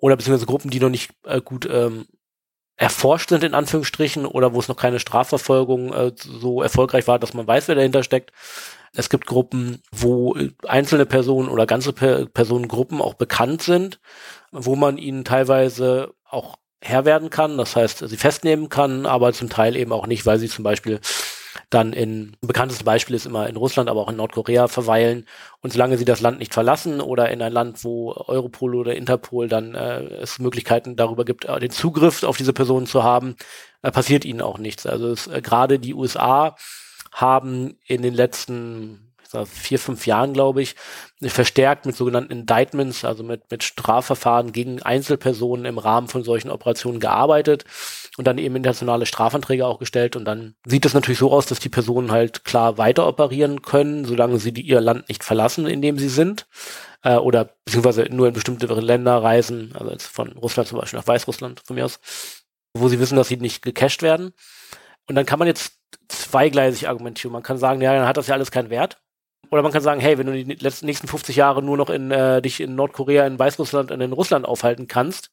oder 0.00 0.16
beziehungsweise 0.16 0.46
Gruppen, 0.46 0.70
die 0.70 0.80
noch 0.80 0.88
nicht 0.88 1.12
äh, 1.24 1.40
gut 1.40 1.68
ähm, 1.70 2.06
erforscht 2.76 3.28
sind, 3.28 3.44
in 3.44 3.54
Anführungsstrichen, 3.54 4.24
oder 4.24 4.54
wo 4.54 4.58
es 4.58 4.68
noch 4.68 4.76
keine 4.76 5.00
Strafverfolgung 5.00 5.92
äh, 5.92 6.12
so 6.16 6.62
erfolgreich 6.62 7.06
war, 7.06 7.18
dass 7.18 7.34
man 7.34 7.46
weiß, 7.46 7.68
wer 7.68 7.74
dahinter 7.74 8.02
steckt. 8.02 8.32
Es 8.94 9.10
gibt 9.10 9.26
Gruppen, 9.26 9.82
wo 9.92 10.34
einzelne 10.66 11.06
Personen 11.06 11.48
oder 11.48 11.66
ganze 11.66 11.92
per 11.92 12.26
Personengruppen 12.26 13.00
auch 13.00 13.14
bekannt 13.14 13.62
sind, 13.62 14.00
wo 14.50 14.76
man 14.76 14.98
ihnen 14.98 15.24
teilweise 15.24 16.14
auch 16.28 16.56
Herr 16.82 17.04
werden 17.04 17.28
kann, 17.28 17.58
das 17.58 17.76
heißt, 17.76 18.08
sie 18.08 18.16
festnehmen 18.16 18.70
kann, 18.70 19.04
aber 19.04 19.34
zum 19.34 19.50
Teil 19.50 19.76
eben 19.76 19.92
auch 19.92 20.06
nicht, 20.06 20.24
weil 20.24 20.38
sie 20.38 20.48
zum 20.48 20.64
Beispiel 20.64 21.00
dann 21.68 21.92
in, 21.92 22.36
bekanntes 22.40 22.82
Beispiel 22.82 23.16
ist 23.16 23.26
immer 23.26 23.48
in 23.48 23.56
Russland, 23.56 23.88
aber 23.88 24.00
auch 24.00 24.10
in 24.10 24.16
Nordkorea 24.16 24.68
verweilen. 24.68 25.26
Und 25.60 25.72
solange 25.72 25.98
sie 25.98 26.04
das 26.04 26.20
Land 26.20 26.38
nicht 26.38 26.54
verlassen 26.54 27.00
oder 27.00 27.30
in 27.30 27.42
ein 27.42 27.52
Land, 27.52 27.84
wo 27.84 28.12
Europol 28.12 28.76
oder 28.76 28.94
Interpol 28.94 29.48
dann 29.48 29.74
äh, 29.74 30.02
es 30.22 30.38
Möglichkeiten 30.38 30.96
darüber 30.96 31.24
gibt, 31.24 31.44
äh, 31.44 31.60
den 31.60 31.70
Zugriff 31.70 32.22
auf 32.22 32.36
diese 32.36 32.52
Personen 32.52 32.86
zu 32.86 33.02
haben, 33.02 33.36
äh, 33.82 33.90
passiert 33.90 34.24
ihnen 34.24 34.42
auch 34.42 34.58
nichts. 34.58 34.86
Also 34.86 35.14
äh, 35.30 35.40
gerade 35.40 35.78
die 35.78 35.94
USA 35.94 36.56
haben 37.12 37.78
in 37.86 38.02
den 38.02 38.14
letzten 38.14 39.09
vier, 39.44 39.78
fünf 39.78 40.06
Jahren, 40.06 40.32
glaube 40.32 40.62
ich, 40.62 40.74
verstärkt 41.22 41.86
mit 41.86 41.96
sogenannten 41.96 42.32
Indictments, 42.32 43.04
also 43.04 43.22
mit, 43.22 43.50
mit 43.50 43.62
Strafverfahren 43.62 44.52
gegen 44.52 44.82
Einzelpersonen 44.82 45.66
im 45.66 45.78
Rahmen 45.78 46.08
von 46.08 46.22
solchen 46.24 46.50
Operationen 46.50 47.00
gearbeitet 47.00 47.64
und 48.16 48.26
dann 48.26 48.38
eben 48.38 48.56
internationale 48.56 49.06
Strafanträge 49.06 49.66
auch 49.66 49.78
gestellt. 49.78 50.16
Und 50.16 50.24
dann 50.24 50.54
sieht 50.66 50.84
es 50.84 50.94
natürlich 50.94 51.18
so 51.18 51.32
aus, 51.32 51.46
dass 51.46 51.60
die 51.60 51.68
Personen 51.68 52.10
halt 52.10 52.44
klar 52.44 52.78
weiter 52.78 53.06
operieren 53.06 53.62
können, 53.62 54.04
solange 54.04 54.38
sie 54.38 54.52
die, 54.52 54.62
ihr 54.62 54.80
Land 54.80 55.08
nicht 55.08 55.24
verlassen, 55.24 55.66
in 55.66 55.82
dem 55.82 55.98
sie 55.98 56.08
sind. 56.08 56.46
Äh, 57.02 57.16
oder 57.16 57.56
beziehungsweise 57.64 58.02
nur 58.10 58.28
in 58.28 58.34
bestimmte 58.34 58.66
Länder 58.66 59.22
reisen, 59.22 59.72
also 59.74 59.90
jetzt 59.90 60.06
von 60.06 60.32
Russland 60.32 60.68
zum 60.68 60.78
Beispiel 60.78 60.98
nach 60.98 61.06
Weißrussland 61.06 61.60
von 61.64 61.76
mir 61.76 61.84
aus, 61.84 62.00
wo 62.74 62.88
sie 62.88 63.00
wissen, 63.00 63.16
dass 63.16 63.28
sie 63.28 63.36
nicht 63.36 63.62
gecached 63.62 64.02
werden. 64.02 64.32
Und 65.08 65.14
dann 65.14 65.26
kann 65.26 65.38
man 65.38 65.48
jetzt 65.48 65.74
zweigleisig 66.08 66.88
argumentieren. 66.88 67.32
Man 67.32 67.42
kann 67.42 67.58
sagen, 67.58 67.80
ja, 67.80 67.94
dann 67.94 68.06
hat 68.06 68.16
das 68.16 68.26
ja 68.26 68.34
alles 68.34 68.50
keinen 68.50 68.70
Wert. 68.70 68.98
Oder 69.50 69.62
man 69.62 69.72
kann 69.72 69.82
sagen, 69.82 70.00
hey, 70.00 70.16
wenn 70.16 70.26
du 70.26 70.32
die 70.32 70.54
letzten 70.54 70.86
nächsten 70.86 71.08
50 71.08 71.36
Jahre 71.36 71.62
nur 71.62 71.76
noch 71.76 71.90
in 71.90 72.10
äh, 72.10 72.40
dich 72.40 72.60
in 72.60 72.74
Nordkorea, 72.74 73.26
in 73.26 73.38
Weißrussland 73.38 73.90
und 73.90 74.00
in 74.00 74.12
Russland 74.12 74.46
aufhalten 74.46 74.86
kannst, 74.86 75.30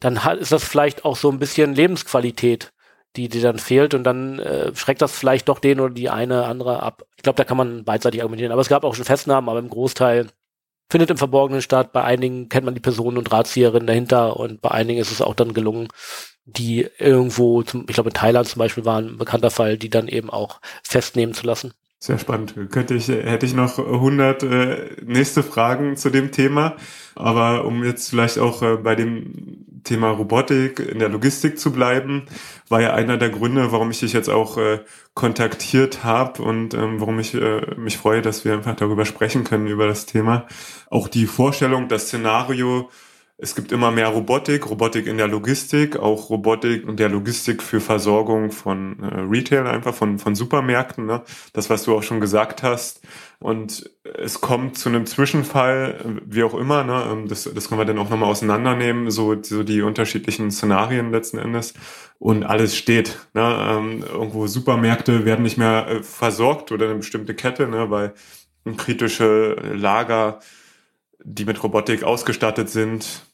dann 0.00 0.20
ist 0.38 0.52
das 0.52 0.64
vielleicht 0.64 1.04
auch 1.04 1.16
so 1.16 1.30
ein 1.30 1.38
bisschen 1.38 1.74
Lebensqualität, 1.74 2.72
die 3.16 3.28
dir 3.28 3.42
dann 3.42 3.58
fehlt 3.58 3.94
und 3.94 4.04
dann 4.04 4.38
äh, 4.38 4.74
schreckt 4.74 5.02
das 5.02 5.16
vielleicht 5.16 5.48
doch 5.48 5.58
den 5.58 5.80
oder 5.80 5.94
die 5.94 6.10
eine 6.10 6.44
andere 6.44 6.82
ab. 6.82 7.04
Ich 7.16 7.22
glaube, 7.22 7.36
da 7.36 7.44
kann 7.44 7.56
man 7.56 7.84
beidseitig 7.84 8.20
argumentieren. 8.20 8.52
Aber 8.52 8.60
es 8.60 8.68
gab 8.68 8.84
auch 8.84 8.94
schon 8.94 9.04
Festnahmen, 9.04 9.48
aber 9.48 9.58
im 9.58 9.70
Großteil 9.70 10.28
findet 10.90 11.10
im 11.10 11.16
Verborgenen 11.16 11.62
statt. 11.62 11.92
Bei 11.92 12.04
einigen 12.04 12.48
kennt 12.48 12.64
man 12.64 12.74
die 12.74 12.80
Personen 12.80 13.18
und 13.18 13.24
Drahtzieherinnen 13.24 13.86
dahinter 13.86 14.36
und 14.38 14.60
bei 14.60 14.70
einigen 14.70 15.00
ist 15.00 15.10
es 15.10 15.22
auch 15.22 15.34
dann 15.34 15.54
gelungen, 15.54 15.88
die 16.44 16.88
irgendwo, 16.98 17.62
zum, 17.62 17.86
ich 17.88 17.94
glaube 17.94 18.10
in 18.10 18.14
Thailand 18.14 18.46
zum 18.46 18.58
Beispiel 18.58 18.84
war 18.84 19.00
ein 19.00 19.16
bekannter 19.16 19.50
Fall, 19.50 19.78
die 19.78 19.88
dann 19.90 20.08
eben 20.08 20.30
auch 20.30 20.60
festnehmen 20.82 21.34
zu 21.34 21.46
lassen. 21.46 21.72
Sehr 22.04 22.18
spannend. 22.18 22.54
Könnte 22.70 22.92
ich, 22.92 23.08
hätte 23.08 23.46
ich 23.46 23.54
noch 23.54 23.78
100 23.78 24.42
äh, 24.42 24.76
nächste 25.06 25.42
Fragen 25.42 25.96
zu 25.96 26.10
dem 26.10 26.32
Thema. 26.32 26.76
Aber 27.14 27.64
um 27.64 27.82
jetzt 27.82 28.10
vielleicht 28.10 28.38
auch 28.38 28.60
äh, 28.60 28.76
bei 28.76 28.94
dem 28.94 29.64
Thema 29.84 30.10
Robotik 30.10 30.80
in 30.80 30.98
der 30.98 31.08
Logistik 31.08 31.58
zu 31.58 31.72
bleiben, 31.72 32.24
war 32.68 32.82
ja 32.82 32.92
einer 32.92 33.16
der 33.16 33.30
Gründe, 33.30 33.72
warum 33.72 33.90
ich 33.90 34.00
dich 34.00 34.12
jetzt 34.12 34.28
auch 34.28 34.58
äh, 34.58 34.80
kontaktiert 35.14 36.04
habe 36.04 36.42
und 36.42 36.74
ähm, 36.74 37.00
warum 37.00 37.20
ich 37.20 37.32
äh, 37.32 37.74
mich 37.78 37.96
freue, 37.96 38.20
dass 38.20 38.44
wir 38.44 38.52
einfach 38.52 38.76
darüber 38.76 39.06
sprechen 39.06 39.44
können, 39.44 39.66
über 39.66 39.86
das 39.86 40.04
Thema. 40.04 40.46
Auch 40.90 41.08
die 41.08 41.24
Vorstellung, 41.24 41.88
das 41.88 42.08
Szenario, 42.08 42.90
es 43.36 43.56
gibt 43.56 43.72
immer 43.72 43.90
mehr 43.90 44.08
Robotik, 44.08 44.70
Robotik 44.70 45.08
in 45.08 45.18
der 45.18 45.26
Logistik, 45.26 45.96
auch 45.96 46.30
Robotik 46.30 46.86
und 46.86 47.00
der 47.00 47.08
Logistik 47.08 47.64
für 47.64 47.80
Versorgung 47.80 48.52
von 48.52 49.02
äh, 49.02 49.20
Retail, 49.28 49.66
einfach 49.66 49.92
von, 49.92 50.20
von 50.20 50.36
Supermärkten. 50.36 51.06
Ne? 51.06 51.22
Das, 51.52 51.68
was 51.68 51.82
du 51.82 51.96
auch 51.96 52.04
schon 52.04 52.20
gesagt 52.20 52.62
hast. 52.62 53.02
Und 53.40 53.90
es 54.04 54.40
kommt 54.40 54.78
zu 54.78 54.88
einem 54.88 55.04
Zwischenfall, 55.04 56.20
wie 56.24 56.44
auch 56.44 56.54
immer, 56.54 56.84
ne? 56.84 57.08
Ähm, 57.10 57.28
das, 57.28 57.50
das 57.52 57.68
können 57.68 57.80
wir 57.80 57.84
dann 57.84 57.98
auch 57.98 58.08
nochmal 58.08 58.30
auseinandernehmen, 58.30 59.10
so, 59.10 59.42
so 59.42 59.64
die 59.64 59.82
unterschiedlichen 59.82 60.52
Szenarien 60.52 61.10
letzten 61.10 61.38
Endes. 61.38 61.74
Und 62.20 62.44
alles 62.44 62.76
steht. 62.76 63.18
Ne? 63.34 63.42
Ähm, 63.42 64.04
irgendwo 64.08 64.46
Supermärkte 64.46 65.24
werden 65.24 65.42
nicht 65.42 65.58
mehr 65.58 65.88
äh, 65.88 66.02
versorgt 66.04 66.70
oder 66.70 66.86
eine 66.86 66.94
bestimmte 66.94 67.34
Kette, 67.34 67.66
ne? 67.66 67.90
weil 67.90 68.14
kritische 68.76 69.56
Lager 69.74 70.38
die 71.24 71.44
mit 71.44 71.62
Robotik 71.62 72.04
ausgestattet 72.04 72.70
sind, 72.70 73.24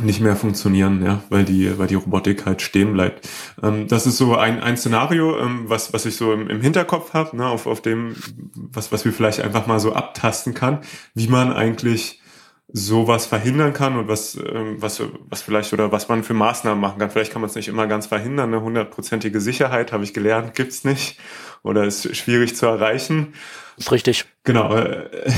nicht 0.00 0.20
mehr 0.20 0.36
funktionieren, 0.36 1.02
ja, 1.02 1.22
weil 1.30 1.44
die, 1.44 1.78
weil 1.78 1.86
die 1.86 1.94
Robotik 1.94 2.44
halt 2.44 2.60
stehen 2.60 2.92
bleibt. 2.92 3.26
Ähm, 3.62 3.88
das 3.88 4.06
ist 4.06 4.18
so 4.18 4.36
ein, 4.36 4.60
ein 4.60 4.76
Szenario, 4.76 5.38
ähm, 5.38 5.64
was, 5.66 5.94
was 5.94 6.04
ich 6.04 6.16
so 6.16 6.32
im, 6.32 6.48
im 6.50 6.60
Hinterkopf 6.60 7.14
habe, 7.14 7.36
ne, 7.36 7.46
auf, 7.46 7.66
auf 7.66 7.80
dem, 7.80 8.14
was, 8.54 8.92
was 8.92 9.06
wir 9.06 9.12
vielleicht 9.12 9.40
einfach 9.40 9.66
mal 9.66 9.80
so 9.80 9.94
abtasten 9.94 10.52
kann, 10.52 10.80
wie 11.14 11.28
man 11.28 11.52
eigentlich 11.52 12.20
sowas 12.70 13.24
verhindern 13.24 13.72
kann 13.72 13.96
und 13.96 14.08
was, 14.08 14.36
ähm, 14.36 14.76
was, 14.78 15.02
was 15.30 15.40
vielleicht 15.40 15.72
oder 15.72 15.90
was 15.90 16.08
man 16.08 16.22
für 16.22 16.34
Maßnahmen 16.34 16.78
machen 16.78 16.98
kann. 16.98 17.10
Vielleicht 17.10 17.32
kann 17.32 17.40
man 17.40 17.48
es 17.48 17.56
nicht 17.56 17.68
immer 17.68 17.86
ganz 17.86 18.06
verhindern. 18.06 18.52
Eine 18.52 18.62
hundertprozentige 18.62 19.40
Sicherheit, 19.40 19.90
habe 19.90 20.04
ich 20.04 20.12
gelernt, 20.12 20.54
gibt's 20.54 20.84
nicht 20.84 21.18
oder 21.62 21.84
ist 21.84 22.14
schwierig 22.14 22.56
zu 22.56 22.66
erreichen. 22.66 23.32
Ist 23.78 23.90
richtig. 23.90 24.26
Genau. 24.44 24.74
Äh, 24.74 25.08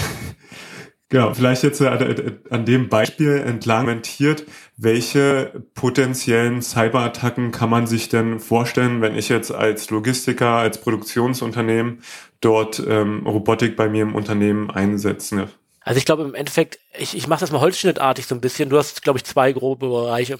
Genau, 1.10 1.34
vielleicht 1.34 1.64
jetzt 1.64 1.82
an 1.82 2.64
dem 2.64 2.88
Beispiel 2.88 3.42
entlang 3.44 3.84
mentiert, 3.84 4.44
welche 4.76 5.64
potenziellen 5.74 6.62
Cyberattacken 6.62 7.50
kann 7.50 7.68
man 7.68 7.88
sich 7.88 8.08
denn 8.08 8.38
vorstellen, 8.38 9.00
wenn 9.00 9.16
ich 9.16 9.28
jetzt 9.28 9.50
als 9.50 9.90
Logistiker, 9.90 10.50
als 10.50 10.80
Produktionsunternehmen 10.80 12.02
dort 12.40 12.80
ähm, 12.86 13.26
Robotik 13.26 13.74
bei 13.74 13.88
mir 13.88 14.02
im 14.02 14.14
Unternehmen 14.14 14.70
einsetze? 14.70 15.48
Also 15.80 15.98
ich 15.98 16.04
glaube 16.04 16.22
im 16.22 16.34
Endeffekt, 16.34 16.78
ich, 16.96 17.16
ich 17.16 17.26
mache 17.26 17.40
das 17.40 17.50
mal 17.50 17.60
holzschnittartig 17.60 18.26
so 18.26 18.36
ein 18.36 18.40
bisschen. 18.40 18.68
Du 18.68 18.78
hast, 18.78 19.02
glaube 19.02 19.18
ich, 19.18 19.24
zwei 19.24 19.50
grobe 19.50 19.88
Bereiche. 19.88 20.38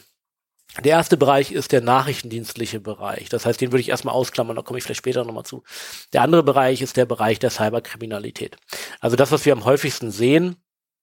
Der 0.79 0.93
erste 0.93 1.17
Bereich 1.17 1.53
ist 1.53 1.73
der 1.73 1.81
nachrichtendienstliche 1.81 2.81
Bereich. 2.81 3.29
Das 3.29 3.45
heißt, 3.45 3.61
den 3.61 3.73
würde 3.73 3.81
ich 3.81 3.89
erstmal 3.89 4.15
ausklammern, 4.15 4.57
da 4.57 4.63
komme 4.63 4.79
ich 4.79 4.85
vielleicht 4.85 4.99
später 4.99 5.25
nochmal 5.25 5.45
zu. 5.45 5.65
Der 6.13 6.23
andere 6.23 6.43
Bereich 6.43 6.81
ist 6.81 6.97
der 6.97 7.07
Bereich 7.07 7.39
der 7.39 7.51
Cyberkriminalität. 7.51 8.57
Also 9.01 9.17
das, 9.17 9.33
was 9.33 9.45
wir 9.45 9.53
am 9.53 9.65
häufigsten 9.65 10.11
sehen, 10.11 10.57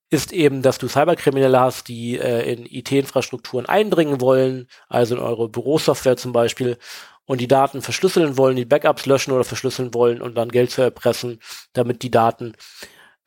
ist 0.09 0.31
eben, 0.31 0.61
dass 0.61 0.77
du 0.77 0.87
Cyberkriminelle 0.87 1.59
hast, 1.59 1.89
die 1.89 2.17
äh, 2.17 2.51
in 2.51 2.65
IT-Infrastrukturen 2.65 3.65
eindringen 3.65 4.21
wollen, 4.21 4.67
also 4.87 5.15
in 5.15 5.21
eure 5.21 5.49
Bürosoftware 5.49 6.15
zum 6.15 6.31
Beispiel, 6.31 6.77
und 7.25 7.41
die 7.41 7.47
Daten 7.49 7.81
verschlüsseln 7.81 8.37
wollen, 8.37 8.55
die 8.55 8.63
Backups 8.63 9.05
löschen 9.05 9.33
oder 9.33 9.43
verschlüsseln 9.43 9.93
wollen 9.93 10.21
und 10.21 10.35
dann 10.35 10.47
Geld 10.47 10.71
zu 10.71 10.81
erpressen, 10.81 11.39
damit 11.73 12.01
die 12.01 12.11
Daten 12.11 12.53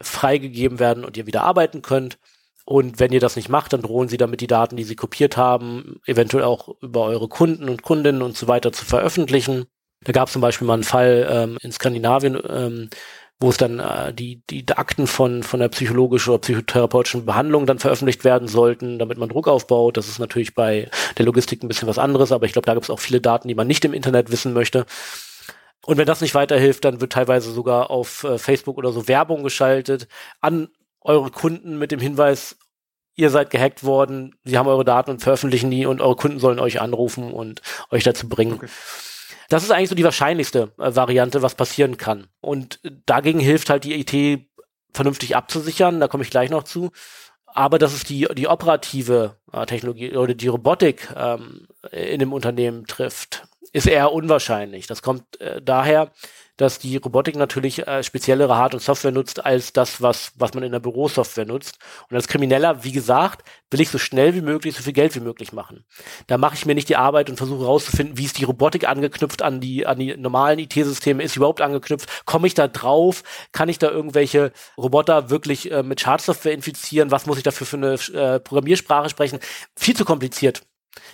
freigegeben 0.01 0.79
werden 0.79 1.05
und 1.05 1.19
ihr 1.19 1.27
wieder 1.27 1.43
arbeiten 1.43 1.83
könnt. 1.83 2.19
Und 2.65 3.01
wenn 3.01 3.13
ihr 3.13 3.21
das 3.21 3.37
nicht 3.37 3.49
macht, 3.49 3.73
dann 3.73 3.83
drohen 3.83 4.09
sie 4.09 4.17
damit, 4.17 4.41
die 4.41 4.47
Daten, 4.47 4.77
die 4.77 4.85
sie 4.85 4.97
kopiert 4.97 5.37
haben, 5.37 6.01
eventuell 6.07 6.45
auch 6.45 6.69
über 6.81 7.05
eure 7.05 7.29
Kunden 7.29 7.69
und 7.69 7.83
Kundinnen 7.83 8.23
und 8.23 8.37
so 8.37 8.49
weiter 8.49 8.73
zu 8.73 8.85
veröffentlichen. 8.85 9.67
Da 10.03 10.13
gab 10.13 10.29
es 10.29 10.33
zum 10.33 10.43
Beispiel 10.43 10.67
mal 10.67 10.75
einen 10.75 10.85
Fall 10.85 11.29
ähm, 11.31 11.59
in 11.61 11.73
Skandinavien, 11.73 12.41
ähm, 12.49 12.91
wo 13.39 13.49
es 13.49 13.57
dann 13.57 13.81
äh, 13.81 14.13
die, 14.13 14.43
die 14.49 14.67
Akten 14.69 15.07
von, 15.07 15.43
von 15.43 15.61
der 15.61 15.69
psychologischen 15.69 16.31
oder 16.31 16.41
psychotherapeutischen 16.41 17.25
Behandlung 17.25 17.67
dann 17.67 17.79
veröffentlicht 17.79 18.25
werden 18.25 18.49
sollten, 18.49 18.99
damit 18.99 19.19
man 19.19 19.31
Druck 19.31 19.49
aufbaut. 19.49 19.97
Das 19.97 20.09
ist 20.09 20.19
natürlich 20.19 20.55
bei 20.55 20.91
der 21.19 21.27
Logistik 21.27 21.63
ein 21.63 21.69
bisschen 21.69 21.89
was 21.89 21.99
anderes, 21.99 22.33
aber 22.33 22.47
ich 22.47 22.53
glaube, 22.53 22.67
da 22.67 22.75
gibt 22.75 22.85
es 22.85 22.91
auch 22.91 23.01
viele 23.01 23.21
Daten, 23.21 23.49
die 23.49 23.55
man 23.55 23.67
nicht 23.67 23.85
im 23.85 23.95
Internet 23.95 24.31
wissen 24.31 24.53
möchte. 24.53 24.87
Und 25.87 25.97
wenn 25.97 26.07
das 26.07 26.21
nicht 26.21 26.35
weiterhilft, 26.35 26.85
dann 26.85 27.01
wird 27.01 27.13
teilweise 27.13 27.51
sogar 27.51 27.91
auf 27.91 28.25
äh, 28.25 28.39
Facebook 28.39 28.77
oder 28.77 28.93
so 28.93 29.09
Werbung 29.09 29.43
geschaltet 29.43 30.09
an 30.41 30.69
eure 31.01 31.31
Kunden 31.31 31.79
mit 31.79 31.93
dem 31.93 32.01
Hinweis, 32.01 32.57
ihr 33.15 33.31
seid 33.31 33.51
gehackt 33.51 33.85
worden, 33.85 34.35
sie 34.45 34.59
haben 34.59 34.69
eure 34.69 34.85
Daten 34.85 35.11
und 35.11 35.23
veröffentlichen 35.23 35.71
die 35.71 35.87
und 35.87 36.01
eure 36.01 36.17
Kunden 36.17 36.39
sollen 36.39 36.59
euch 36.59 36.81
anrufen 36.81 37.33
und 37.33 37.63
euch 37.91 38.05
dazu 38.05 38.29
bringen. 38.29 38.55
Okay. 38.55 38.69
Das 39.49 39.65
ist 39.65 39.73
eigentlich 39.73 39.89
so 39.89 39.97
die 39.97 40.05
wahrscheinlichste 40.05 40.73
äh, 40.79 40.95
Variante, 40.95 41.43
was 41.43 41.57
passieren 41.57 41.97
kann. 41.97 42.29
Und 42.41 42.81
dagegen 43.05 43.41
hilft 43.41 43.69
halt 43.69 43.85
die 43.85 44.01
IT 44.01 44.47
vernünftig 44.93 45.37
abzusichern, 45.37 46.01
da 46.01 46.09
komme 46.09 46.23
ich 46.23 46.31
gleich 46.31 46.51
noch 46.51 46.63
zu. 46.63 46.91
Aber 47.47 47.81
dass 47.81 47.93
es 47.93 48.05
die, 48.05 48.29
die 48.37 48.47
operative 48.47 49.37
äh, 49.53 49.67
Technologie 49.67 50.17
oder 50.17 50.35
die 50.35 50.47
Robotik 50.47 51.09
ähm, 51.17 51.67
in 51.91 52.21
dem 52.21 52.33
Unternehmen 52.33 52.87
trifft, 52.87 53.43
ist 53.73 53.89
eher 53.89 54.13
unwahrscheinlich. 54.13 54.87
Das 54.87 55.03
kommt 55.03 55.41
äh, 55.41 55.61
daher, 55.61 56.13
dass 56.61 56.79
die 56.79 56.99
Robotik 56.99 57.37
natürlich 57.37 57.87
äh, 57.87 58.03
speziellere 58.03 58.55
Hard- 58.55 58.75
und 58.75 58.81
Software 58.81 59.13
nutzt 59.13 59.45
als 59.45 59.73
das, 59.73 60.03
was, 60.03 60.33
was 60.37 60.53
man 60.53 60.63
in 60.63 60.73
der 60.73 60.81
Bürosoftware 60.81 61.47
nutzt. 61.47 61.79
Und 62.11 62.17
als 62.17 62.29
Krimineller, 62.29 62.85
wie 62.85 62.93
gesagt, 62.93 63.49
will 63.71 63.81
ich 63.81 63.89
so 63.89 63.97
schnell 63.97 64.35
wie 64.35 64.43
möglich, 64.43 64.77
so 64.77 64.83
viel 64.83 64.93
Geld 64.93 65.15
wie 65.15 65.21
möglich 65.21 65.53
machen. 65.55 65.85
Da 66.27 66.37
mache 66.37 66.57
ich 66.57 66.67
mir 66.67 66.75
nicht 66.75 66.91
die 66.91 66.97
Arbeit 66.97 67.31
und 67.31 67.37
versuche 67.37 67.63
herauszufinden, 67.63 68.19
wie 68.19 68.27
ist 68.27 68.37
die 68.37 68.45
Robotik 68.45 68.87
angeknüpft 68.87 69.41
an 69.41 69.61
die, 69.61 69.87
an 69.87 69.99
die 69.99 70.15
normalen 70.19 70.59
IT-Systeme, 70.59 71.23
ist 71.23 71.37
überhaupt 71.37 71.63
angeknüpft, 71.63 72.27
komme 72.27 72.47
ich 72.47 72.53
da 72.53 72.69
drauf, 72.69 73.23
kann 73.53 73.71
ich 73.71 73.79
da 73.79 73.91
irgendwelche 73.91 74.53
Roboter 74.77 75.31
wirklich 75.31 75.71
äh, 75.71 75.83
mit 75.83 76.01
Schadsoftware 76.01 76.53
infizieren, 76.53 77.11
was 77.11 77.25
muss 77.25 77.39
ich 77.39 77.43
dafür 77.43 77.67
für 77.67 77.77
eine 77.79 77.95
äh, 77.95 78.39
Programmiersprache 78.39 79.09
sprechen? 79.09 79.41
Viel 79.77 79.97
zu 79.97 80.05
kompliziert. 80.05 80.63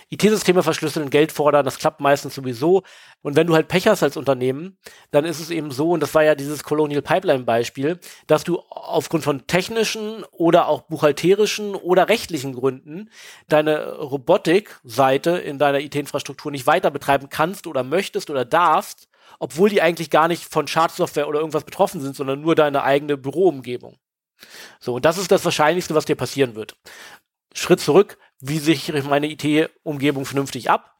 IT-Systeme 0.09 0.63
verschlüsseln, 0.63 1.09
Geld 1.09 1.31
fordern, 1.31 1.65
das 1.65 1.77
klappt 1.77 2.01
meistens 2.01 2.35
sowieso. 2.35 2.83
Und 3.21 3.35
wenn 3.35 3.47
du 3.47 3.53
halt 3.53 3.67
Pech 3.67 3.87
hast 3.87 4.03
als 4.03 4.17
Unternehmen, 4.17 4.77
dann 5.11 5.25
ist 5.25 5.39
es 5.39 5.49
eben 5.49 5.71
so, 5.71 5.91
und 5.91 5.99
das 6.01 6.15
war 6.15 6.23
ja 6.23 6.35
dieses 6.35 6.63
Colonial 6.63 7.01
Pipeline 7.01 7.43
Beispiel, 7.43 7.99
dass 8.25 8.43
du 8.43 8.59
aufgrund 8.69 9.23
von 9.23 9.45
technischen 9.47 10.23
oder 10.31 10.67
auch 10.67 10.81
buchhalterischen 10.81 11.75
oder 11.75 12.09
rechtlichen 12.09 12.53
Gründen 12.53 13.09
deine 13.47 13.97
Robotik-Seite 13.97 15.31
in 15.31 15.59
deiner 15.59 15.79
IT-Infrastruktur 15.79 16.51
nicht 16.51 16.67
weiter 16.67 16.91
betreiben 16.91 17.29
kannst 17.29 17.67
oder 17.67 17.83
möchtest 17.83 18.29
oder 18.29 18.45
darfst, 18.45 19.07
obwohl 19.39 19.69
die 19.69 19.81
eigentlich 19.81 20.09
gar 20.09 20.27
nicht 20.27 20.45
von 20.45 20.67
Schadsoftware 20.67 21.27
oder 21.27 21.39
irgendwas 21.39 21.65
betroffen 21.65 22.01
sind, 22.01 22.15
sondern 22.15 22.41
nur 22.41 22.55
deine 22.55 22.83
eigene 22.83 23.17
Büroumgebung. 23.17 23.97
So, 24.79 24.95
und 24.95 25.05
das 25.05 25.17
ist 25.17 25.31
das 25.31 25.43
Wahrscheinlichste, 25.45 25.95
was 25.95 26.05
dir 26.05 26.15
passieren 26.15 26.55
wird. 26.55 26.77
Schritt 27.53 27.79
zurück, 27.79 28.17
wie 28.39 28.59
sichere 28.59 28.99
ich 28.99 29.05
meine 29.05 29.29
IT-Umgebung 29.29 30.25
vernünftig 30.25 30.69
ab? 30.69 30.95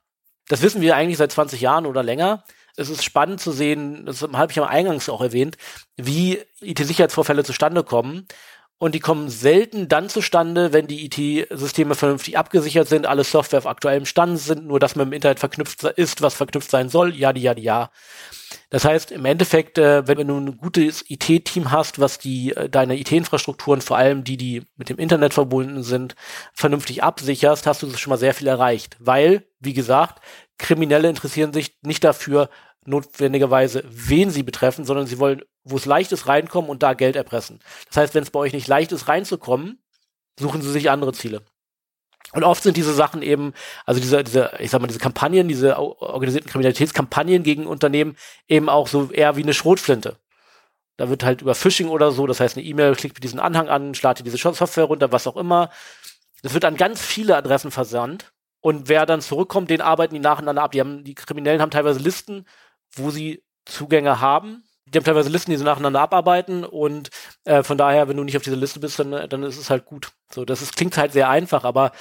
Das 0.48 0.62
wissen 0.62 0.82
wir 0.82 0.96
eigentlich 0.96 1.18
seit 1.18 1.32
20 1.32 1.62
Jahren 1.62 1.86
oder 1.86 2.04
länger. 2.04 2.44
Es 2.76 2.90
ist 2.90 3.04
spannend 3.04 3.42
zu 3.42 3.52
sehen, 3.52 4.06
das 4.06 4.22
habe 4.22 4.52
ich 4.52 4.60
am 4.60 4.68
Eingangs 4.68 5.10
auch 5.10 5.22
erwähnt, 5.22 5.58
wie 5.98 6.40
IT-Sicherheitsvorfälle 6.62 7.44
zustande 7.44 7.84
kommen. 7.84 8.28
Und 8.80 8.94
die 8.94 9.00
kommen 9.00 9.30
selten 9.30 9.88
dann 9.88 10.08
zustande, 10.08 10.72
wenn 10.72 10.86
die 10.86 11.06
IT-Systeme 11.06 11.96
vernünftig 11.96 12.38
abgesichert 12.38 12.88
sind, 12.88 13.08
alle 13.08 13.24
Software 13.24 13.58
auf 13.58 13.66
aktuellem 13.66 14.06
Stand 14.06 14.38
sind, 14.38 14.68
nur 14.68 14.80
dass 14.80 14.96
man 14.96 15.08
im 15.08 15.14
Internet 15.14 15.40
verknüpft 15.40 15.84
ist, 15.84 16.22
was 16.22 16.36
verknüpft 16.36 16.70
sein 16.70 16.88
soll, 16.90 17.16
ja, 17.16 17.36
ja, 17.36 17.58
ja. 17.58 17.90
Das 18.70 18.86
heißt, 18.86 19.12
im 19.12 19.26
Endeffekt, 19.26 19.78
äh, 19.78 20.08
wenn 20.08 20.28
du 20.28 20.38
ein 20.38 20.58
gutes 20.58 21.04
IT-Team 21.10 21.72
hast, 21.72 22.00
was 22.00 22.20
die 22.20 22.56
äh, 22.56 22.70
deine 22.70 22.98
IT-Infrastrukturen, 23.00 23.82
vor 23.82 23.98
allem 23.98 24.24
die, 24.24 24.38
die 24.38 24.64
mit 24.76 24.90
dem 24.90 24.98
Internet 24.98 25.34
verbunden 25.34 25.84
sind, 25.84 26.16
vernünftig 26.54 27.04
absicherst, 27.04 27.68
hast 27.68 27.84
du 27.84 27.90
schon 27.96 28.12
mal 28.12 28.18
sehr 28.18 28.34
viel 28.34 28.48
erreicht. 28.48 28.98
Weil, 29.00 29.48
wie 29.60 29.74
gesagt, 29.74 30.22
Kriminelle 30.58 31.10
interessieren 31.10 31.54
sich 31.54 31.78
nicht 31.82 32.04
dafür, 32.04 32.50
notwendigerweise, 32.86 33.84
wen 33.90 34.30
sie 34.30 34.44
betreffen, 34.44 34.86
sondern 34.86 35.08
sie 35.08 35.20
wollen, 35.20 35.42
wo 35.64 35.76
es 35.76 35.86
leicht 35.86 36.12
ist, 36.14 36.28
reinkommen 36.28 36.70
und 36.70 36.84
da 36.84 36.94
Geld 36.94 37.16
erpressen. 37.16 37.60
Das 37.88 37.98
heißt, 37.98 38.16
wenn 38.16 38.24
es 38.24 38.32
bei 38.32 38.40
euch 38.40 38.54
nicht 38.54 38.68
leicht 38.68 38.92
ist, 38.94 39.08
reinzukommen, 39.08 39.84
suchen 40.40 40.62
sie 40.62 40.72
sich 40.72 40.90
andere 40.90 41.14
Ziele. 41.14 41.44
Und 42.38 42.44
oft 42.44 42.62
sind 42.62 42.78
diese 42.78 42.94
Sachen 42.94 43.24
eben, 43.24 43.52
also 43.88 44.00
diese, 44.00 44.24
diese, 44.24 44.52
ich 44.60 44.70
sag 44.70 44.80
mal, 44.80 44.86
diese 44.86 45.00
Kampagnen, 45.00 45.48
diese 45.48 45.76
organisierten 45.80 46.48
Kriminalitätskampagnen 46.48 47.42
gegen 47.42 47.66
Unternehmen 47.66 48.16
eben 48.48 48.70
auch 48.70 48.88
so 48.88 49.10
eher 49.10 49.38
wie 49.38 49.42
eine 49.42 49.56
Schrotflinte. 49.56 50.18
Da 50.98 51.10
wird 51.10 51.24
halt 51.24 51.42
über 51.42 51.56
Phishing 51.56 51.88
oder 51.88 52.12
so, 52.12 52.28
das 52.28 52.40
heißt 52.40 52.56
eine 52.56 52.64
E-Mail, 52.64 52.96
klickt 52.96 53.24
diesen 53.24 53.40
Anhang 53.40 53.70
an, 53.70 53.96
startet 53.96 54.28
diese 54.28 54.38
Software 54.38 54.84
runter, 54.84 55.12
was 55.12 55.26
auch 55.26 55.36
immer. 55.36 55.72
Das 56.44 56.54
wird 56.54 56.64
an 56.64 56.78
ganz 56.78 57.02
viele 57.02 57.36
Adressen 57.36 57.72
versandt. 57.72 58.32
Und 58.62 58.88
wer 58.88 59.08
dann 59.08 59.22
zurückkommt, 59.22 59.72
den 59.72 59.82
arbeiten 59.82 60.14
die 60.14 60.20
nacheinander 60.20 60.62
ab. 60.62 60.74
Die 60.74 60.80
haben, 60.80 61.04
die 61.04 61.16
Kriminellen 61.16 61.60
haben 61.60 61.72
teilweise 61.72 61.98
Listen, 61.98 62.46
wo 62.92 63.10
sie 63.10 63.44
Zugänge 63.66 64.22
haben 64.22 64.62
die 64.88 64.98
haben 64.98 65.06
teilweise 65.06 65.30
Listen, 65.30 65.52
die 65.52 65.58
sie 65.58 65.64
nacheinander 65.64 66.02
abarbeiten 66.02 66.64
und 66.64 67.10
äh, 67.46 67.64
von 67.64 67.78
daher, 67.78 68.08
wenn 68.08 68.18
du 68.18 68.24
nicht 68.24 68.38
auf 68.38 68.44
dieser 68.44 68.56
Liste 68.56 68.80
bist, 68.80 69.00
dann, 69.00 69.30
dann 69.30 69.44
ist 69.44 69.58
es 69.58 69.70
halt 69.70 69.86
gut. 69.86 70.12
So, 70.32 70.46
das 70.46 70.62
ist, 70.62 70.76
klingt 70.76 70.98
halt 70.98 71.12
sehr 71.14 71.30
einfach, 71.30 71.64
aber 71.64 71.92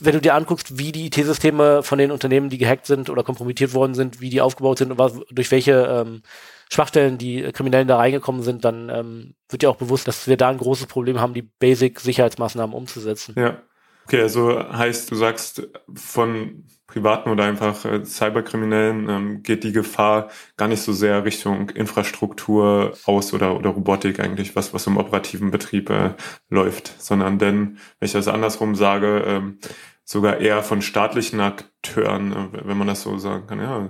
wenn 0.00 0.14
du 0.14 0.20
dir 0.20 0.34
anguckst, 0.34 0.78
wie 0.78 0.92
die 0.92 1.06
IT-Systeme 1.06 1.82
von 1.82 1.98
den 1.98 2.10
Unternehmen, 2.10 2.50
die 2.50 2.58
gehackt 2.58 2.86
sind 2.86 3.10
oder 3.10 3.22
kompromittiert 3.22 3.74
worden 3.74 3.94
sind, 3.94 4.20
wie 4.20 4.30
die 4.30 4.40
aufgebaut 4.40 4.78
sind 4.78 4.90
und 4.90 4.98
was, 4.98 5.14
durch 5.30 5.50
welche 5.50 5.72
ähm, 5.72 6.22
Schwachstellen 6.70 7.18
die 7.18 7.42
Kriminellen 7.52 7.88
da 7.88 7.98
reingekommen 7.98 8.42
sind, 8.42 8.64
dann 8.64 8.88
ähm, 8.88 9.34
wird 9.48 9.62
dir 9.62 9.70
auch 9.70 9.76
bewusst, 9.76 10.08
dass 10.08 10.26
wir 10.26 10.36
da 10.36 10.48
ein 10.48 10.58
großes 10.58 10.86
Problem 10.86 11.20
haben, 11.20 11.34
die 11.34 11.42
Basic-Sicherheitsmaßnahmen 11.42 12.74
umzusetzen. 12.74 13.34
Ja. 13.36 13.62
Okay, 14.06 14.20
also 14.20 14.58
heißt, 14.72 15.10
du 15.10 15.14
sagst, 15.14 15.68
von 15.94 16.64
Privaten 16.86 17.30
oder 17.30 17.44
einfach 17.44 17.84
äh, 17.84 18.04
Cyberkriminellen 18.04 19.08
ähm, 19.08 19.42
geht 19.42 19.64
die 19.64 19.72
Gefahr 19.72 20.28
gar 20.56 20.68
nicht 20.68 20.82
so 20.82 20.92
sehr 20.92 21.24
Richtung 21.24 21.70
Infrastruktur 21.70 22.92
aus 23.06 23.32
oder, 23.32 23.56
oder 23.56 23.70
Robotik 23.70 24.20
eigentlich, 24.20 24.54
was, 24.56 24.74
was 24.74 24.86
im 24.86 24.98
operativen 24.98 25.50
Betrieb 25.50 25.88
äh, 25.90 26.14
läuft, 26.50 27.00
sondern 27.00 27.38
denn, 27.38 27.78
wenn 27.98 28.06
ich 28.06 28.12
das 28.12 28.28
andersrum 28.28 28.74
sage, 28.74 29.22
ähm, 29.26 29.58
sogar 30.04 30.38
eher 30.38 30.62
von 30.62 30.82
staatlichen 30.82 31.40
Akteuren, 31.40 32.32
äh, 32.32 32.66
wenn 32.66 32.76
man 32.76 32.88
das 32.88 33.02
so 33.02 33.16
sagen 33.18 33.46
kann, 33.46 33.60
ja. 33.60 33.88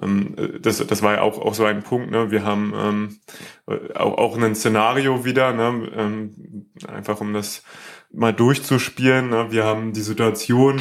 Ähm, 0.00 0.36
das, 0.60 0.78
das 0.86 1.02
war 1.02 1.14
ja 1.14 1.20
auch, 1.22 1.38
auch 1.38 1.54
so 1.54 1.64
ein 1.64 1.82
Punkt, 1.82 2.10
ne? 2.10 2.30
Wir 2.30 2.44
haben 2.44 2.72
ähm, 2.74 3.20
auch, 3.94 4.16
auch 4.18 4.38
ein 4.38 4.54
Szenario 4.54 5.24
wieder, 5.24 5.52
ne? 5.52 5.90
Ähm, 5.94 6.70
einfach 6.88 7.20
um 7.20 7.34
das 7.34 7.62
mal 8.12 8.32
durchzuspielen. 8.32 9.30
Ne? 9.30 9.46
Wir 9.50 9.64
haben 9.64 9.92
die 9.92 10.00
Situation, 10.00 10.80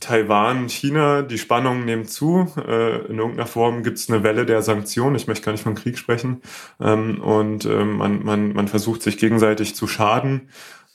Taiwan, 0.00 0.68
China, 0.68 1.22
die 1.22 1.38
Spannungen 1.38 1.84
nehmen 1.84 2.06
zu. 2.06 2.50
Äh, 2.56 3.06
in 3.06 3.18
irgendeiner 3.18 3.46
Form 3.46 3.82
gibt 3.82 3.98
es 3.98 4.08
eine 4.08 4.22
Welle 4.22 4.46
der 4.46 4.62
Sanktionen. 4.62 5.16
Ich 5.16 5.26
möchte 5.26 5.44
gar 5.44 5.52
nicht 5.52 5.62
von 5.62 5.74
Krieg 5.74 5.98
sprechen. 5.98 6.40
Ähm, 6.80 7.20
und 7.20 7.66
äh, 7.66 7.84
man, 7.84 8.24
man, 8.24 8.54
man 8.54 8.68
versucht 8.68 9.02
sich 9.02 9.18
gegenseitig 9.18 9.74
zu 9.74 9.86
schaden. 9.86 10.48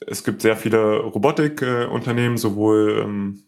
Es 0.04 0.24
gibt 0.24 0.42
sehr 0.42 0.56
viele 0.56 0.98
Robotikunternehmen, 0.98 2.36
sowohl 2.36 3.02
ähm, 3.04 3.44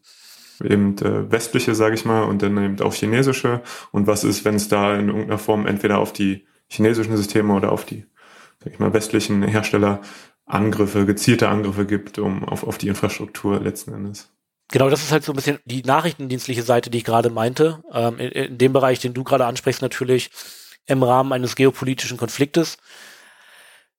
eben 0.63 0.97
äh, 0.99 1.31
westliche, 1.31 1.75
sage 1.75 1.95
ich 1.95 2.05
mal, 2.05 2.23
und 2.23 2.43
dann 2.43 2.57
eben 2.63 2.81
auch 2.81 2.95
chinesische. 2.95 3.61
Und 3.91 4.07
was 4.07 4.25
ist, 4.25 4.45
wenn 4.45 4.55
es 4.55 4.69
da 4.69 4.97
in 4.97 5.09
irgendeiner 5.09 5.39
Form 5.39 5.67
entweder 5.67 5.99
auf 5.99 6.13
die 6.13 6.47
chinesischen 6.69 7.17
Systeme 7.17 7.53
oder 7.55 7.73
auf 7.73 7.85
die, 7.85 8.07
sag 8.63 8.73
ich 8.73 8.79
mal, 8.79 8.93
westlichen 8.93 9.43
Hersteller 9.43 10.01
Angriffe, 10.49 11.07
gezielte 11.07 11.49
Angriffe 11.49 11.87
gibt, 11.87 12.19
um 12.19 12.45
auf, 12.45 12.65
auf 12.65 12.79
die 12.79 12.89
Infrastruktur 12.89 13.61
letzten 13.61 13.93
Endes. 13.93 14.31
Genau, 14.71 14.91
das 14.91 15.03
ist 15.03 15.13
halt 15.13 15.25
so 15.25 15.33
ein 15.33 15.37
bisschen 15.37 15.59
die 15.65 15.83
nachrichtendienstliche 15.83 16.63
Seite, 16.63 16.91
die 16.91 16.99
ich 16.99 17.05
gerade 17.05 17.31
meinte. 17.31 17.83
Ähm, 17.93 18.19
in, 18.19 18.31
in, 18.31 18.59
dem 18.59 18.73
Bereich, 18.73 18.99
den 19.01 19.15
du 19.15 19.25
gerade 19.25 19.47
ansprichst, 19.47 19.81
natürlich 19.81 20.31
im 20.87 21.03
Rahmen 21.03 21.33
eines 21.33 21.57
geopolitischen 21.57 22.19
Konfliktes. 22.19 22.79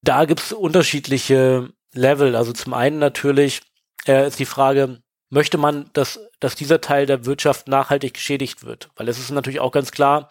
Da 0.02 0.26
gibt's 0.26 0.54
unterschiedliche 0.54 1.70
Level. 1.94 2.36
Also 2.36 2.54
zum 2.54 2.74
einen 2.74 3.00
natürlich 3.00 3.62
äh, 4.08 4.28
ist 4.28 4.40
die 4.40 4.46
Frage, 4.46 5.02
möchte 5.30 5.58
man, 5.58 5.90
dass, 5.94 6.20
dass 6.40 6.56
dieser 6.56 6.82
Teil 6.82 7.06
der 7.06 7.26
Wirtschaft 7.26 7.68
nachhaltig 7.68 8.14
geschädigt 8.14 8.64
wird? 8.64 8.90
Weil 8.96 9.08
es 9.08 9.20
ist 9.20 9.32
natürlich 9.32 9.60
auch 9.60 9.72
ganz 9.72 9.92
klar, 9.92 10.30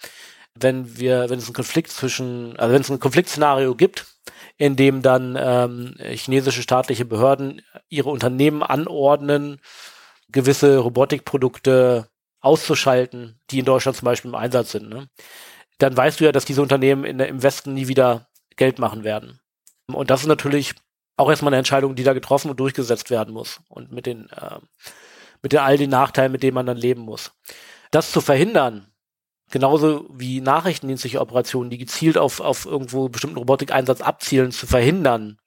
wenn 0.55 0.99
wir, 0.99 1.31
wenn 1.31 1.39
es 1.39 1.47
einen 1.47 1.55
Konflikt 1.55 1.91
zwischen, 1.91 2.57
also 2.59 2.75
wenn 2.75 2.81
es 2.81 2.91
ein 2.91 3.01
Konfliktszenario 3.01 3.75
gibt, 3.75 4.07
in 4.57 4.77
dem 4.77 5.03
dann 5.03 5.37
ähm, 5.39 5.95
chinesische 5.99 6.63
staatliche 6.63 7.05
Behörden 7.05 7.63
ihre 7.89 8.11
Unternehmen 8.11 8.63
anordnen, 8.63 9.61
gewisse 10.31 10.79
Robotikprodukte 10.79 12.09
auszuschalten, 12.41 13.41
die 13.51 13.61
in 13.61 13.65
Deutschland 13.65 13.97
zum 13.97 14.07
Beispiel 14.07 14.31
im 14.31 14.37
Einsatz 14.37 14.73
sind, 14.73 14.89
ne? 14.89 15.09
dann 15.79 15.97
weißt 15.97 16.21
du 16.21 16.25
ja, 16.25 16.33
dass 16.33 16.45
diese 16.45 16.63
Unternehmen 16.63 17.05
in, 17.05 17.21
im 17.21 17.43
Westen 17.43 17.75
nie 17.75 17.89
wieder 17.89 18.29
Geld 18.57 18.79
machen 18.79 19.05
werden. 19.05 19.41
Und 19.87 20.11
das 20.11 20.21
ist 20.23 20.27
natürlich 20.27 20.75
auch 21.17 21.31
erstmal 21.31 21.53
eine 21.53 21.59
Entscheidung, 21.59 21.95
die 21.95 22.05
da 22.05 22.13
getroffen 22.13 22.51
und 22.51 22.61
durchgesetzt 22.61 23.11
werden 23.11 23.33
muss. 23.33 23.61
Und 23.69 23.93
mit 23.93 24.07
den, 24.07 24.29
äh, 24.31 24.59
mit 25.43 25.53
den 25.53 25.61
all 25.61 25.79
den 25.79 25.91
Nachteilen, 25.91 26.33
mit 26.33 26.43
denen 26.43 26.55
man 26.55 26.67
dann 26.67 26.77
leben 26.77 27.03
muss. 27.03 27.33
Das 27.91 28.13
zu 28.13 28.21
verhindern, 28.21 28.88
genauso 29.51 30.07
wie 30.11 30.41
nachrichtendienstliche 30.41 31.21
Operationen, 31.21 31.71
die 31.71 31.79
gezielt 31.79 32.19
auf, 32.19 32.41
auf 32.41 32.67
irgendwo 32.67 33.09
bestimmten 33.09 33.39
Robotikeinsatz 33.39 34.01
abzielen, 34.01 34.53
zu 34.53 34.67
verhindern, 34.67 35.39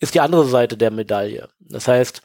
ist 0.00 0.14
die 0.14 0.20
andere 0.20 0.46
Seite 0.46 0.76
der 0.76 0.90
Medaille. 0.90 1.48
Das 1.60 1.88
heißt, 1.88 2.22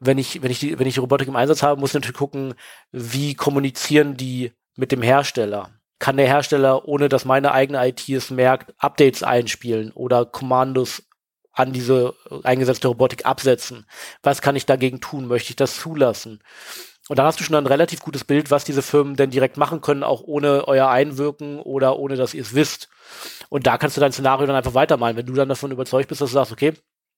wenn 0.00 0.18
ich, 0.18 0.42
wenn 0.42 0.50
ich 0.50 0.58
die, 0.58 0.78
wenn 0.78 0.86
ich 0.86 0.94
die 0.94 1.00
Robotik 1.00 1.28
im 1.28 1.36
Einsatz 1.36 1.62
habe, 1.62 1.80
muss 1.80 1.90
ich 1.90 1.94
natürlich 1.94 2.16
gucken, 2.16 2.54
wie 2.90 3.34
kommunizieren 3.34 4.16
die 4.16 4.52
mit 4.74 4.90
dem 4.90 5.02
Hersteller. 5.02 5.70
Kann 5.98 6.16
der 6.16 6.26
Hersteller, 6.26 6.88
ohne 6.88 7.08
dass 7.08 7.24
meine 7.24 7.52
eigene 7.52 7.86
IT 7.86 8.08
es 8.08 8.30
merkt, 8.30 8.74
Updates 8.78 9.22
einspielen 9.22 9.92
oder 9.92 10.26
Kommandos 10.26 11.04
an 11.52 11.72
diese 11.72 12.14
eingesetzte 12.42 12.88
Robotik 12.88 13.26
absetzen? 13.26 13.86
Was 14.22 14.42
kann 14.42 14.56
ich 14.56 14.66
dagegen 14.66 15.00
tun? 15.00 15.28
Möchte 15.28 15.50
ich 15.50 15.56
das 15.56 15.76
zulassen? 15.76 16.42
Und 17.08 17.18
da 17.18 17.24
hast 17.24 17.40
du 17.40 17.44
schon 17.44 17.56
ein 17.56 17.66
relativ 17.66 18.00
gutes 18.00 18.24
Bild, 18.24 18.50
was 18.50 18.64
diese 18.64 18.82
Firmen 18.82 19.16
denn 19.16 19.30
direkt 19.30 19.56
machen 19.56 19.80
können, 19.80 20.04
auch 20.04 20.22
ohne 20.22 20.68
euer 20.68 20.88
Einwirken 20.88 21.60
oder 21.60 21.98
ohne, 21.98 22.16
dass 22.16 22.34
ihr 22.34 22.42
es 22.42 22.54
wisst. 22.54 22.88
Und 23.48 23.66
da 23.66 23.76
kannst 23.76 23.96
du 23.96 24.00
dein 24.00 24.12
Szenario 24.12 24.46
dann 24.46 24.56
einfach 24.56 24.74
weitermalen. 24.74 25.16
Wenn 25.16 25.26
du 25.26 25.34
dann 25.34 25.48
davon 25.48 25.72
überzeugt 25.72 26.08
bist, 26.08 26.20
dass 26.20 26.30
du 26.30 26.34
sagst, 26.34 26.52
okay, 26.52 26.74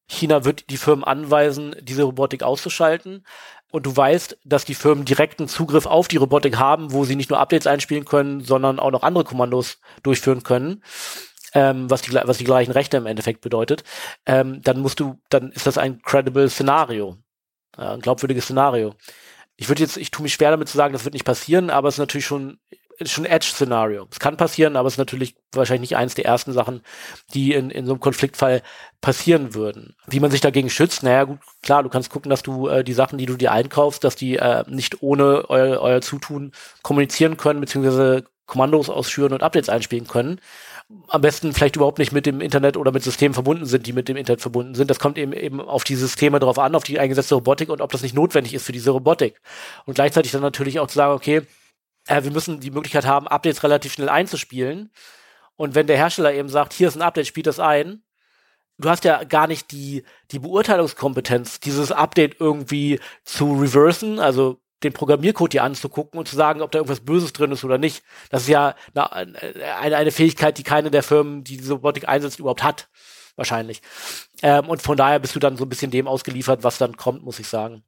China 0.09 0.45
wird 0.45 0.71
die 0.71 0.77
Firmen 0.77 1.05
anweisen, 1.05 1.77
diese 1.81 2.05
Robotik 2.05 2.43
auszuschalten. 2.43 3.27
Und 3.71 3.87
du 3.87 3.97
weißt, 3.97 4.39
dass 4.45 4.65
die 4.65 4.75
Firmen 4.75 5.05
direkten 5.05 5.49
Zugriff 5.49 5.87
auf 5.87 6.09
die 6.09 6.17
Robotik 6.17 6.59
haben, 6.59 6.93
wo 6.93 7.05
sie 7.05 7.17
nicht 7.17 7.31
nur 7.31 7.41
Updates 7.41 7.67
einspielen 7.67 8.05
können, 8.05 8.41
sondern 8.41 8.79
auch 8.79 8.91
noch 8.91 9.03
andere 9.03 9.25
Kommandos 9.25 9.81
durchführen 10.03 10.43
können. 10.43 10.83
Ähm, 11.55 11.91
was, 11.91 12.03
die, 12.03 12.13
was 12.13 12.39
die 12.39 12.45
gleichen 12.45 12.73
Rechte 12.73 12.97
im 12.97 13.07
Endeffekt 13.07 13.41
bedeutet, 13.41 13.85
ähm, 14.27 14.61
dann 14.63 14.81
musst 14.81 14.99
du, 15.01 15.21
dann 15.29 15.53
ist 15.53 15.67
das 15.67 15.79
ein 15.79 16.03
credible 16.03 16.49
Szenario, 16.49 17.17
ein 17.77 18.01
glaubwürdiges 18.01 18.45
Szenario. 18.45 18.95
Ich 19.57 19.69
würde 19.69 19.83
jetzt, 19.83 19.97
ich 19.97 20.11
tue 20.11 20.23
mich 20.25 20.35
schwer 20.35 20.51
damit 20.51 20.69
zu 20.69 20.77
sagen, 20.77 20.93
das 20.93 21.05
wird 21.05 21.15
nicht 21.15 21.25
passieren, 21.25 21.71
aber 21.71 21.89
es 21.89 21.95
ist 21.95 22.01
natürlich 22.01 22.27
schon 22.27 22.59
ist 22.99 23.13
schon 23.13 23.25
Edge-Szenario. 23.25 24.07
Es 24.11 24.21
kann 24.21 24.37
passieren, 24.37 24.77
aber 24.77 24.87
es 24.87 24.95
ist 24.95 24.99
natürlich 24.99 25.35
wahrscheinlich 25.53 25.91
nicht 25.91 25.97
eins 25.97 26.15
der 26.15 26.27
ersten 26.27 26.53
Sachen, 26.53 26.83
die 27.33 27.53
in, 27.53 27.71
in 27.71 27.87
so 27.87 27.93
einem 27.93 28.01
Konfliktfall 28.01 28.63
passieren 29.01 29.55
würden. 29.55 29.97
Wie 30.07 30.21
man 30.21 30.31
sich 30.31 30.41
dagegen 30.41 30.71
schützt, 30.71 31.03
naja, 31.03 31.25
gut, 31.25 31.41
klar, 31.63 31.83
du 31.83 31.89
kannst 31.89 32.11
gucken, 32.11 32.31
dass 32.31 32.43
du 32.43 32.69
äh, 32.69 32.85
die 32.85 32.93
Sachen, 32.93 33.19
die 33.19 33.27
du 33.27 33.37
dir 33.37 33.53
einkaufst, 33.53 34.05
dass 34.05 34.17
die 34.17 34.37
äh, 34.37 34.65
nicht 34.69 35.03
ohne 35.03 35.49
euer, 35.49 35.81
euer 35.81 36.01
Zutun 36.01 36.53
kommunizieren 36.83 37.37
können, 37.37 37.61
beziehungsweise 37.61 38.25
Kommandos 38.47 38.91
ausführen 38.91 39.33
und 39.33 39.43
Updates 39.43 39.69
einspielen 39.69 40.07
können. 40.07 40.41
Am 41.09 41.23
besten 41.23 41.55
vielleicht 41.55 41.77
überhaupt 41.77 41.99
nicht 41.99 42.13
mit 42.13 42.27
dem 42.27 42.41
Internet 42.41 42.77
oder 42.77 42.93
mit 42.93 43.03
Systemen 43.03 43.33
verbunden 43.33 43.65
sind, 43.65 43.87
die 43.87 43.93
mit 43.93 44.09
dem 44.09 44.17
Internet 44.17 44.43
verbunden 44.43 44.75
sind. 44.75 44.91
Das 44.91 44.99
kommt 44.99 45.17
eben 45.17 45.33
eben 45.33 45.61
auf 45.61 45.83
die 45.83 45.97
Systeme 45.97 46.39
drauf 46.41 46.59
an, 46.59 46.75
auf 46.75 46.85
die 46.85 46.99
eingesetzte 46.99 47.37
Robotik 47.37 47.71
und 47.71 47.81
ob 47.81 47.91
das 47.91 48.03
nicht 48.03 48.15
notwendig 48.15 48.53
ist 48.53 48.67
für 48.67 48.73
diese 48.73 48.91
Robotik. 48.91 49.41
Und 49.87 49.95
gleichzeitig 49.95 50.33
dann 50.33 50.43
natürlich 50.43 50.79
auch 50.81 50.87
zu 50.87 50.97
sagen, 50.97 51.15
okay, 51.15 51.43
äh, 52.07 52.23
wir 52.23 52.31
müssen 52.31 52.61
die 52.61 52.71
Möglichkeit 52.71 53.07
haben, 53.07 53.27
Updates 53.27 53.63
relativ 53.63 53.95
schnell 53.95 54.09
einzuspielen. 54.09 54.91
Und 55.57 55.75
wenn 55.75 55.87
der 55.87 55.97
Hersteller 55.97 56.35
eben 56.35 56.49
sagt, 56.49 56.73
hier 56.73 56.89
ist 56.89 56.97
ein 56.97 57.03
Update, 57.03 57.27
spielt 57.27 57.47
das 57.47 57.61
ein, 57.61 58.03
du 58.79 58.91
hast 58.91 59.05
ja 59.05 59.25
gar 59.25 59.47
nicht 59.47 59.71
die, 59.73 60.05
die 60.31 60.39
Beurteilungskompetenz, 60.39 61.61
dieses 61.61 61.93
Update 61.93 62.41
irgendwie 62.41 63.01
zu 63.25 63.55
reversen, 63.55 64.19
also 64.19 64.61
den 64.83 64.93
Programmiercode 64.93 65.53
hier 65.53 65.65
anzugucken 65.65 66.19
und 66.19 66.29
zu 66.29 66.37
sagen, 66.37 66.61
ob 66.61 66.71
da 66.73 66.79
irgendwas 66.79 67.01
Böses 67.01 67.33
drin 67.33 67.53
ist 67.53 67.65
oder 67.65 67.79
nicht. 67.79 68.03
Das 68.31 68.43
ist 68.43 68.49
ja 68.49 68.75
eine, 68.95 69.13
eine, 69.79 69.97
eine 69.97 70.11
Fähigkeit, 70.11 70.59
die 70.59 70.63
keine 70.63 70.91
der 70.91 71.03
Firmen, 71.03 71.45
die 71.45 71.57
diese 71.57 71.75
Robotik 71.75 72.09
einsetzt, 72.09 72.39
überhaupt 72.39 72.63
hat. 72.63 72.89
Wahrscheinlich. 73.37 73.83
Ähm, 74.43 74.69
und 74.69 74.83
von 74.83 74.97
daher 74.97 75.19
bist 75.19 75.35
du 75.35 75.41
dann 75.41 75.57
so 75.57 75.65
ein 75.65 75.69
bisschen 75.69 75.91
dem 75.91 76.07
ausgeliefert, 76.07 76.63
was 76.63 76.79
dann 76.79 76.97
kommt, 76.97 77.25
muss 77.25 77.41
ich 77.41 77.49
sagen. 77.49 77.83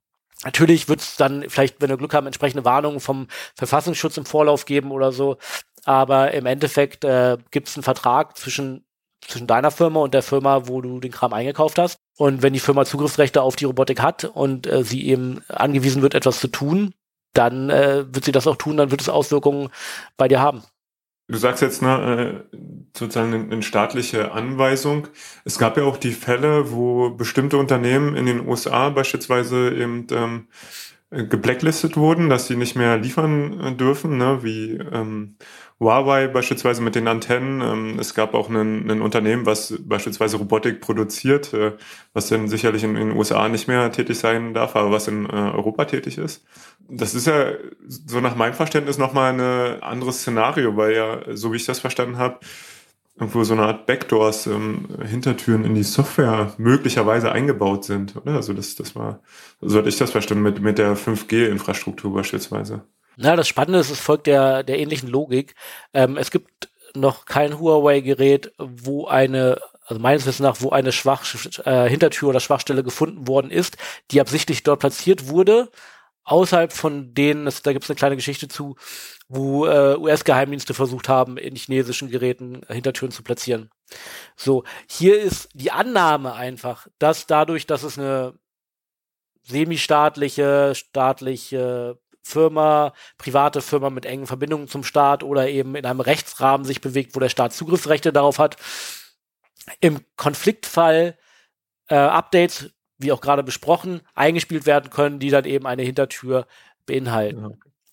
Natürlich 0.45 0.89
wird 0.89 1.01
es 1.01 1.17
dann 1.17 1.49
vielleicht, 1.49 1.81
wenn 1.81 1.89
wir 1.89 1.97
Glück 1.97 2.15
haben, 2.15 2.27
entsprechende 2.27 2.65
Warnungen 2.65 3.01
vom 3.01 3.29
Verfassungsschutz 3.55 4.17
im 4.17 4.27
Vorlauf 4.27 4.65
geben 4.65 4.91
oder 4.91 5.13
so. 5.13 5.39
Aber 5.85 6.33
im 6.35 6.47
Endeffekt 6.47 7.05
äh, 7.05 7.39
gibt 7.51 7.69
es 7.69 7.77
einen 7.77 7.85
Vertrag 7.85 8.37
zwischen, 8.37 8.85
zwischen 9.29 9.47
deiner 9.47 9.71
Firma 9.71 10.01
und 10.01 10.15
der 10.15 10.23
Firma, 10.23 10.69
wo 10.69 10.81
du 10.81 11.01
den 11.01 11.13
Kram 11.13 11.33
eingekauft 11.33 11.79
hast. 11.79 11.99
Und 12.17 12.43
wenn 12.43 12.53
die 12.53 12.61
Firma 12.61 12.85
Zugriffsrechte 12.85 13.43
auf 13.43 13.57
die 13.57 13.65
Robotik 13.65 14.01
hat 14.01 14.25
und 14.25 14.67
äh, 14.67 14.85
sie 14.85 15.07
eben 15.09 15.43
angewiesen 15.49 16.03
wird, 16.03 16.15
etwas 16.15 16.41
zu 16.41 16.49
tun, 16.49 16.95
dann 17.33 17.71
äh, 17.71 18.05
wird 18.13 18.25
sie 18.25 18.33
das 18.33 18.47
auch 18.47 18.57
tun, 18.57 18.77
dann 18.77 18.91
wird 18.91 19.01
es 19.01 19.09
Auswirkungen 19.09 19.69
bei 20.17 20.29
dir 20.29 20.41
haben. 20.41 20.63
Du 21.29 21.39
sagst 21.39 21.61
jetzt 21.61 21.83
ne, 21.83 22.45
äh, 22.53 22.59
sozusagen 22.97 23.51
eine, 23.51 23.63
staatliche 23.63 24.31
Anweisung. 24.31 25.09
Es 25.45 25.59
gab 25.59 25.77
ja 25.77 25.83
auch 25.83 25.97
die 25.97 26.13
Fälle, 26.13 26.71
wo 26.71 27.11
bestimmte 27.11 27.59
Unternehmen 27.59 28.15
in 28.15 28.27
den 28.27 28.47
USA 28.47 28.91
beispielsweise 28.91 29.75
eben 29.75 30.07
ähm, 30.13 30.49
geblacklistet 31.11 31.97
wurden, 31.97 32.29
dass 32.29 32.49
sie 32.49 32.57
nicht 32.57 32.75
mehr 32.75 32.97
liefern 32.97 33.61
äh, 33.61 33.73
dürfen, 33.73 34.19
ne, 34.19 34.43
wie 34.43 34.73
ähm, 34.73 35.37
Huawei 35.79 36.27
beispielsweise 36.27 36.83
mit 36.83 36.97
den 36.97 37.07
Antennen. 37.07 37.61
Ähm, 37.61 37.99
es 38.01 38.15
gab 38.15 38.35
auch 38.35 38.49
ein, 38.49 38.91
ein 38.91 39.01
Unternehmen, 39.01 39.47
was 39.47 39.75
beispielsweise 39.79 40.39
Robotik 40.39 40.81
produziert, 40.81 41.55
äh, 41.55 41.73
was 42.13 42.29
dann 42.29 42.49
sicherlich 42.49 42.83
in, 42.83 42.97
in, 42.97 43.11
den 43.11 43.17
USA 43.17 43.49
nicht 43.49 43.69
mehr 43.69 43.93
tätig 43.93 44.19
sein 44.19 44.53
darf, 44.53 44.75
aber 44.75 44.91
was 44.91 45.07
in 45.07 45.27
äh, 45.27 45.33
Europa 45.33 45.85
tätig 45.85 46.19
ist. 46.19 46.45
Das 46.89 47.15
ist 47.15 47.29
ja 47.29 47.53
so 47.87 48.21
nach 48.21 48.35
meinem 48.35 48.55
Verständnis 48.55 48.99
nochmal 48.99 49.33
ein 49.33 49.83
anderes 49.83 50.21
Szenario, 50.21 50.77
weil 50.77 50.95
ja, 50.95 51.21
so 51.35 51.53
wie 51.53 51.57
ich 51.57 51.67
das 51.67 51.81
verstanden 51.81 52.19
habe, 52.19 52.41
irgendwo 53.19 53.45
so 53.45 53.55
eine 53.55 53.63
Art 53.63 53.87
Backdoors, 53.87 54.47
ähm, 54.47 54.89
Hintertüren 55.03 55.65
in 55.65 55.75
die 55.75 55.83
Software 55.83 56.53
möglicherweise 56.59 57.33
eingebaut 57.33 57.85
sind, 57.85 58.15
oder? 58.17 58.35
Also 58.35 58.53
das, 58.53 58.75
das 58.75 58.95
war, 58.95 59.21
so 59.61 59.79
hatte 59.79 59.89
ich 59.89 59.97
das 59.97 60.11
verstanden 60.11 60.43
mit, 60.43 60.61
mit 60.61 60.79
der 60.79 60.97
5G-Infrastruktur 60.97 62.13
beispielsweise. 62.13 62.83
Na, 63.17 63.35
das 63.35 63.49
Spannende 63.49 63.79
ist, 63.79 63.91
es 63.91 64.01
folgt 64.01 64.27
der, 64.27 64.63
der 64.63 64.79
ähnlichen 64.79 65.09
Logik. 65.09 65.55
Ähm, 65.95 66.19
es 66.19 66.31
gibt 66.31 66.69
noch 66.95 67.25
kein 67.25 67.59
Huawei-Gerät, 67.59 68.53
wo 68.59 69.07
eine, 69.07 69.61
also 69.87 70.01
meines 70.01 70.27
Wissens 70.27 70.41
nach, 70.41 70.61
wo 70.61 70.71
eine 70.71 70.93
Schwach, 70.93 71.25
äh, 71.65 71.89
Hintertür 71.89 72.29
oder 72.29 72.41
Schwachstelle 72.41 72.83
gefunden 72.83 73.27
worden 73.27 73.51
ist, 73.51 73.79
die 74.11 74.21
absichtlich 74.21 74.63
dort 74.63 74.81
platziert 74.81 75.29
wurde, 75.29 75.71
außerhalb 76.27 76.73
von 76.73 77.15
denen, 77.15 77.47
das, 77.47 77.63
da 77.63 77.73
gibt 77.73 77.85
es 77.85 77.91
eine 77.91 77.97
kleine 77.97 78.17
Geschichte 78.17 78.49
zu, 78.49 78.77
wo 79.29 79.67
äh, 79.67 79.97
US-Geheimdienste 79.97 80.75
versucht 80.75 81.09
haben, 81.09 81.39
in 81.39 81.57
chinesischen 81.57 82.11
Geräten 82.11 82.63
äh, 82.69 82.75
Hintertüren 82.75 83.13
zu 83.13 83.23
platzieren. 83.23 83.71
So, 84.37 84.65
hier 84.89 85.21
ist 85.21 85.49
die 85.55 85.71
Annahme 85.71 86.35
einfach, 86.35 86.89
dass 86.99 87.27
dadurch, 87.27 87.67
dass 87.67 87.85
es 87.85 87.99
eine 87.99 88.35
semi-staatliche, 89.45 90.75
staatliche 90.75 91.99
Firma, 92.23 92.93
private 93.19 93.63
Firma 93.63 93.89
mit 93.91 94.05
engen 94.05 94.27
Verbindungen 94.27 94.67
zum 94.67 94.83
Staat 94.83 95.23
oder 95.23 95.49
eben 95.49 95.77
in 95.77 95.87
einem 95.87 96.01
Rechtsrahmen 96.01 96.67
sich 96.67 96.81
bewegt, 96.81 97.15
wo 97.15 97.21
der 97.21 97.29
Staat 97.29 97.53
Zugriffsrechte 97.53 98.13
darauf 98.13 98.41
hat, 98.41 98.57
im 99.81 100.01
Konfliktfall 100.17 101.17
äh, 101.89 101.95
Updates, 101.95 102.71
wie 102.99 103.13
auch 103.13 103.21
gerade 103.21 103.43
besprochen, 103.43 104.01
eingespielt 104.15 104.67
werden 104.67 104.91
können, 104.91 105.19
die 105.19 105.31
dann 105.31 105.45
eben 105.45 105.67
eine 105.67 105.83
Hintertür 105.83 106.47
beinhalten. 106.87 107.43
Ja. 107.43 107.51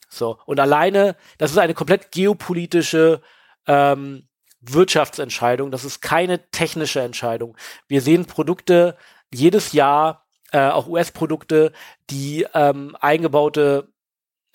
So. 0.10 0.38
Und 0.46 0.60
alleine, 0.60 1.16
das 1.38 1.52
ist 1.52 1.58
eine 1.58 1.74
komplett 1.74 2.12
geopolitische 2.12 3.22
ähm, 3.68 4.28
Wirtschaftsentscheidung. 4.62 5.72
Das 5.72 5.84
ist 5.84 6.02
keine 6.02 6.50
technische 6.52 7.02
Entscheidung. 7.02 7.58
Wir 7.88 8.02
sehen 8.02 8.26
Produkte 8.26 8.96
jedes 9.34 9.74
Jahr, 9.74 10.26
äh, 10.52 10.70
auch 10.70 10.88
US-Produkte, 10.88 11.74
die 12.10 12.46
ähm, 12.54 12.96
eingebaute 13.02 13.93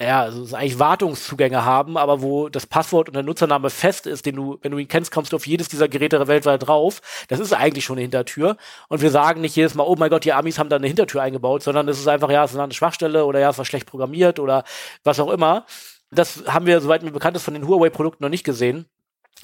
ja, 0.00 0.22
also 0.22 0.54
eigentlich 0.54 0.78
Wartungszugänge 0.78 1.64
haben, 1.64 1.96
aber 1.96 2.22
wo 2.22 2.48
das 2.48 2.66
Passwort 2.66 3.08
und 3.08 3.14
der 3.14 3.24
Nutzername 3.24 3.68
fest 3.68 4.06
ist, 4.06 4.26
den 4.26 4.36
du, 4.36 4.58
wenn 4.62 4.70
du 4.70 4.78
ihn 4.78 4.86
kennst, 4.86 5.10
kommst 5.10 5.32
du 5.32 5.36
auf 5.36 5.46
jedes 5.46 5.68
dieser 5.68 5.88
Geräte 5.88 6.24
weltweit 6.28 6.66
drauf. 6.66 7.00
Das 7.28 7.40
ist 7.40 7.52
eigentlich 7.52 7.84
schon 7.84 7.94
eine 7.94 8.02
Hintertür. 8.02 8.56
Und 8.88 9.02
wir 9.02 9.10
sagen 9.10 9.40
nicht 9.40 9.56
jedes 9.56 9.74
Mal, 9.74 9.82
oh 9.82 9.96
mein 9.98 10.10
Gott, 10.10 10.24
die 10.24 10.32
Amis 10.32 10.58
haben 10.58 10.68
da 10.68 10.76
eine 10.76 10.86
Hintertür 10.86 11.22
eingebaut, 11.22 11.64
sondern 11.64 11.88
es 11.88 11.98
ist 11.98 12.06
einfach, 12.06 12.30
ja, 12.30 12.44
es 12.44 12.52
ist 12.52 12.58
eine 12.58 12.72
Schwachstelle 12.72 13.24
oder 13.24 13.40
ja, 13.40 13.50
es 13.50 13.58
war 13.58 13.64
schlecht 13.64 13.86
programmiert 13.86 14.38
oder 14.38 14.62
was 15.02 15.18
auch 15.18 15.30
immer. 15.30 15.66
Das 16.10 16.44
haben 16.46 16.66
wir, 16.66 16.80
soweit 16.80 17.02
mir 17.02 17.10
bekannt 17.10 17.36
ist, 17.36 17.42
von 17.42 17.54
den 17.54 17.66
Huawei-Produkten 17.66 18.22
noch 18.22 18.30
nicht 18.30 18.44
gesehen 18.44 18.86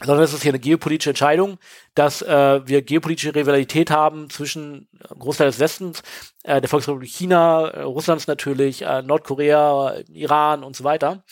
sondern 0.03 0.25
es 0.25 0.33
ist 0.33 0.43
hier 0.43 0.51
eine 0.51 0.59
geopolitische 0.59 1.11
Entscheidung, 1.11 1.59
dass 1.95 2.21
äh, 2.23 2.67
wir 2.67 2.83
geopolitische 2.83 3.35
Rivalität 3.35 3.91
haben 3.91 4.29
zwischen 4.29 4.89
äh, 4.99 5.15
Großteil 5.15 5.47
des 5.47 5.61
Westens, 5.61 6.03
äh, 6.43 6.61
der 6.61 6.69
Volksrepublik 6.69 7.11
China, 7.11 7.69
äh, 7.69 7.83
Russlands 7.83 8.27
natürlich, 8.27 8.83
äh, 8.83 9.03
Nordkorea, 9.03 9.97
Iran 10.13 10.65
und 10.65 10.75
so 10.75 10.85
weiter. 10.85 11.23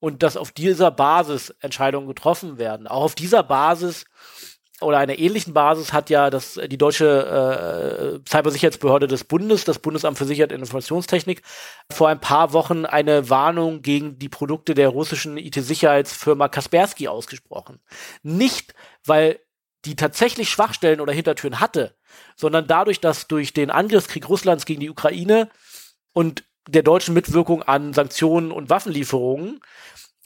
Und 0.00 0.22
dass 0.22 0.36
auf 0.36 0.52
dieser 0.52 0.90
Basis 0.90 1.50
Entscheidungen 1.60 2.06
getroffen 2.06 2.58
werden. 2.58 2.86
Auch 2.86 3.02
auf 3.02 3.14
dieser 3.14 3.42
Basis 3.42 4.04
oder 4.80 4.98
einer 4.98 5.18
ähnlichen 5.18 5.54
Basis 5.54 5.92
hat 5.92 6.08
ja 6.08 6.30
das, 6.30 6.54
die 6.54 6.78
deutsche 6.78 8.20
äh, 8.24 8.28
Cybersicherheitsbehörde 8.28 9.08
des 9.08 9.24
Bundes, 9.24 9.64
das 9.64 9.80
Bundesamt 9.80 10.18
für 10.18 10.24
Sicherheit 10.24 10.52
und 10.52 10.60
Informationstechnik, 10.60 11.42
vor 11.90 12.08
ein 12.08 12.20
paar 12.20 12.52
Wochen 12.52 12.84
eine 12.84 13.28
Warnung 13.28 13.82
gegen 13.82 14.18
die 14.18 14.28
Produkte 14.28 14.74
der 14.74 14.88
russischen 14.88 15.36
IT-Sicherheitsfirma 15.36 16.48
Kaspersky 16.48 17.08
ausgesprochen. 17.08 17.80
Nicht, 18.22 18.74
weil 19.04 19.40
die 19.84 19.96
tatsächlich 19.96 20.48
Schwachstellen 20.48 21.00
oder 21.00 21.12
Hintertüren 21.12 21.60
hatte, 21.60 21.94
sondern 22.36 22.66
dadurch, 22.66 23.00
dass 23.00 23.26
durch 23.26 23.52
den 23.52 23.70
Angriffskrieg 23.70 24.28
Russlands 24.28 24.64
gegen 24.64 24.80
die 24.80 24.90
Ukraine 24.90 25.48
und 26.12 26.44
der 26.68 26.82
deutschen 26.82 27.14
Mitwirkung 27.14 27.62
an 27.62 27.94
Sanktionen 27.94 28.52
und 28.52 28.70
Waffenlieferungen 28.70 29.60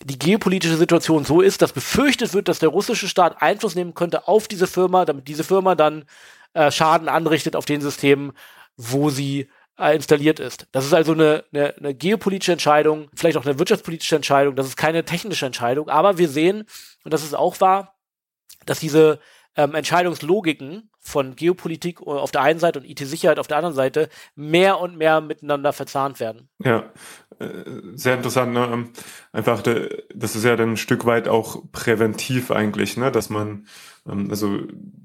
die 0.04 0.18
geopolitische 0.18 0.76
Situation 0.76 1.24
so 1.24 1.40
ist, 1.40 1.62
dass 1.62 1.72
befürchtet 1.72 2.34
wird, 2.34 2.48
dass 2.48 2.58
der 2.58 2.70
russische 2.70 3.08
Staat 3.08 3.40
Einfluss 3.40 3.74
nehmen 3.74 3.94
könnte 3.94 4.28
auf 4.28 4.48
diese 4.48 4.66
Firma, 4.66 5.04
damit 5.04 5.28
diese 5.28 5.44
Firma 5.44 5.74
dann 5.74 6.04
äh, 6.54 6.70
Schaden 6.70 7.08
anrichtet 7.08 7.56
auf 7.56 7.64
den 7.64 7.80
Systemen, 7.80 8.32
wo 8.76 9.10
sie 9.10 9.48
äh, 9.78 9.94
installiert 9.94 10.40
ist. 10.40 10.66
Das 10.72 10.84
ist 10.84 10.92
also 10.92 11.12
eine, 11.12 11.44
eine, 11.52 11.76
eine 11.76 11.94
geopolitische 11.94 12.52
Entscheidung, 12.52 13.08
vielleicht 13.14 13.36
auch 13.36 13.46
eine 13.46 13.58
wirtschaftspolitische 13.58 14.16
Entscheidung, 14.16 14.56
das 14.56 14.66
ist 14.66 14.76
keine 14.76 15.04
technische 15.04 15.46
Entscheidung, 15.46 15.88
aber 15.88 16.18
wir 16.18 16.28
sehen, 16.28 16.64
und 17.04 17.12
das 17.12 17.22
ist 17.22 17.34
auch 17.34 17.60
wahr, 17.60 17.94
dass 18.66 18.80
diese 18.80 19.18
ähm, 19.56 19.74
Entscheidungslogiken 19.74 20.90
von 21.00 21.34
Geopolitik 21.34 22.00
auf 22.00 22.30
der 22.30 22.42
einen 22.42 22.60
Seite 22.60 22.78
und 22.78 22.88
IT-Sicherheit 22.88 23.38
auf 23.38 23.48
der 23.48 23.56
anderen 23.56 23.74
Seite 23.74 24.08
mehr 24.34 24.80
und 24.80 24.96
mehr 24.96 25.20
miteinander 25.20 25.72
verzahnt 25.72 26.20
werden. 26.20 26.48
Ja, 26.62 26.90
äh, 27.38 27.48
sehr 27.94 28.14
interessant. 28.14 28.52
Ne? 28.52 28.68
Ähm, 28.72 28.90
einfach, 29.32 29.62
das 29.62 30.36
ist 30.36 30.44
ja 30.44 30.56
dann 30.56 30.72
ein 30.72 30.76
Stück 30.76 31.04
weit 31.04 31.28
auch 31.28 31.62
präventiv 31.72 32.50
eigentlich, 32.50 32.96
ne? 32.96 33.10
dass 33.10 33.30
man 33.30 33.66
ähm, 34.08 34.28
also 34.30 34.60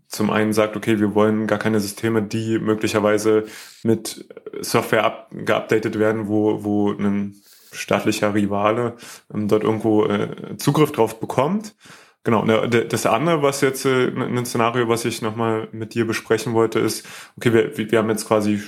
zum 0.08 0.30
einen 0.30 0.54
sagt, 0.54 0.78
okay, 0.78 1.00
wir 1.00 1.16
wollen 1.16 1.48
gar 1.48 1.60
keine 1.60 1.80
Systeme, 1.80 2.22
die 2.22 2.60
möglicherweise 2.60 3.46
mit 3.84 4.28
Software 4.62 5.04
up, 5.04 5.30
geupdatet 5.32 6.00
werden, 6.00 6.28
wo, 6.28 6.64
wo 6.64 6.92
ein 6.92 7.36
staatlicher 7.72 8.34
Rivale 8.34 8.96
ähm, 9.34 9.48
dort 9.48 9.64
irgendwo 9.64 10.06
äh, 10.06 10.58
Zugriff 10.58 10.92
drauf 10.92 11.20
bekommt. 11.20 11.76
Genau, 12.28 12.46
das 12.68 13.06
andere, 13.06 13.42
was 13.42 13.62
jetzt 13.62 13.86
äh, 13.86 14.10
ein 14.10 14.46
Szenario, 14.46 14.90
was 14.90 15.06
ich 15.06 15.22
nochmal 15.22 15.70
mit 15.72 15.94
dir 15.94 16.06
besprechen 16.06 16.52
wollte, 16.52 16.78
ist, 16.78 17.08
okay, 17.38 17.54
wir, 17.54 17.78
wir 17.78 17.98
haben 17.98 18.10
jetzt 18.10 18.28
quasi 18.28 18.62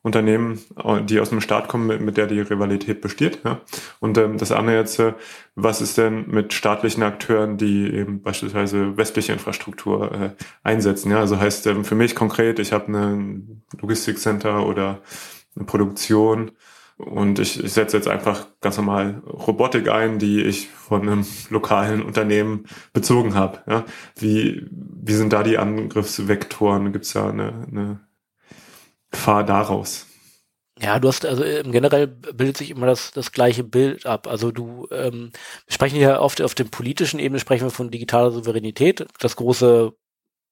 Unternehmen, 0.00 0.58
äh, 0.82 1.02
die 1.02 1.20
aus 1.20 1.28
dem 1.28 1.42
Staat 1.42 1.68
kommen, 1.68 1.86
mit, 1.86 2.00
mit 2.00 2.16
der 2.16 2.28
die 2.28 2.40
Rivalität 2.40 3.02
besteht. 3.02 3.40
Ja? 3.44 3.60
Und 4.00 4.16
ähm, 4.16 4.38
das 4.38 4.52
andere 4.52 4.76
jetzt, 4.76 4.98
äh, 5.00 5.12
was 5.54 5.82
ist 5.82 5.98
denn 5.98 6.28
mit 6.28 6.54
staatlichen 6.54 7.02
Akteuren, 7.02 7.58
die 7.58 7.92
eben 7.92 8.22
beispielsweise 8.22 8.96
westliche 8.96 9.34
Infrastruktur 9.34 10.10
äh, 10.10 10.30
einsetzen? 10.62 11.10
Ja? 11.10 11.18
Also 11.18 11.38
heißt 11.38 11.66
ähm, 11.66 11.84
für 11.84 11.94
mich 11.94 12.14
konkret, 12.14 12.58
ich 12.58 12.72
habe 12.72 12.90
ein 12.90 13.64
Logistikcenter 13.82 14.64
oder 14.64 15.02
eine 15.56 15.66
Produktion, 15.66 16.52
und 17.04 17.38
ich, 17.38 17.62
ich 17.62 17.72
setze 17.72 17.96
jetzt 17.96 18.08
einfach 18.08 18.46
ganz 18.60 18.76
normal 18.76 19.22
Robotik 19.26 19.88
ein, 19.88 20.18
die 20.18 20.42
ich 20.42 20.68
von 20.68 21.02
einem 21.02 21.26
lokalen 21.50 22.02
Unternehmen 22.02 22.66
bezogen 22.92 23.34
habe. 23.34 23.60
Ja? 23.66 23.84
Wie, 24.16 24.66
wie 24.70 25.14
sind 25.14 25.32
da 25.32 25.42
die 25.42 25.58
Angriffsvektoren? 25.58 26.92
Gibt 26.92 27.04
es 27.04 27.12
da 27.12 27.28
eine, 27.28 27.66
eine 27.70 28.00
Gefahr 29.10 29.44
daraus? 29.44 30.06
Ja, 30.80 30.98
du 30.98 31.08
hast 31.08 31.26
also 31.26 31.44
im 31.44 31.70
generell 31.70 32.06
bildet 32.06 32.56
sich 32.56 32.70
immer 32.70 32.86
das, 32.86 33.12
das 33.12 33.30
gleiche 33.30 33.62
Bild 33.62 34.06
ab. 34.06 34.26
Also 34.26 34.50
du 34.50 34.88
ähm, 34.90 35.30
sprechen 35.68 36.00
ja 36.00 36.18
oft 36.18 36.40
auf 36.40 36.54
dem 36.54 36.70
politischen 36.70 37.20
Ebene 37.20 37.38
sprechen 37.38 37.66
wir 37.66 37.70
von 37.70 37.90
digitaler 37.90 38.30
Souveränität, 38.30 39.06
das 39.20 39.36
große 39.36 39.92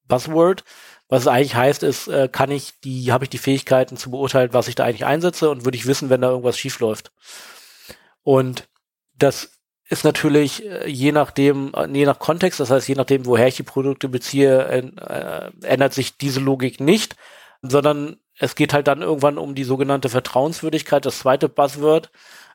Buzzword. 0.06 0.64
Was 1.10 1.22
es 1.22 1.26
eigentlich 1.26 1.56
heißt, 1.56 1.82
ist, 1.82 2.06
äh, 2.06 2.28
kann 2.30 2.50
ich 2.52 2.80
die, 2.84 3.12
habe 3.12 3.24
ich 3.24 3.30
die 3.30 3.38
Fähigkeiten 3.38 3.96
zu 3.96 4.12
beurteilen, 4.12 4.52
was 4.52 4.68
ich 4.68 4.76
da 4.76 4.84
eigentlich 4.84 5.04
einsetze 5.04 5.50
und 5.50 5.64
würde 5.64 5.76
ich 5.76 5.86
wissen, 5.86 6.08
wenn 6.08 6.20
da 6.20 6.30
irgendwas 6.30 6.56
schief 6.56 6.78
läuft. 6.78 7.10
Und 8.22 8.68
das 9.18 9.50
ist 9.88 10.04
natürlich 10.04 10.64
äh, 10.64 10.88
je 10.88 11.10
nachdem, 11.10 11.72
äh, 11.74 11.88
je 11.88 12.06
nach 12.06 12.20
Kontext, 12.20 12.60
das 12.60 12.70
heißt 12.70 12.88
je 12.88 12.94
nachdem, 12.94 13.26
woher 13.26 13.48
ich 13.48 13.56
die 13.56 13.64
Produkte 13.64 14.08
beziehe, 14.08 14.64
äh, 14.68 15.50
ändert 15.66 15.94
sich 15.94 16.16
diese 16.16 16.38
Logik 16.38 16.78
nicht, 16.80 17.16
sondern 17.60 18.16
es 18.38 18.54
geht 18.54 18.72
halt 18.72 18.86
dann 18.86 19.02
irgendwann 19.02 19.36
um 19.36 19.56
die 19.56 19.64
sogenannte 19.64 20.08
Vertrauenswürdigkeit, 20.08 21.04
das 21.04 21.18
zweite 21.18 21.48
Buzzword, 21.48 22.10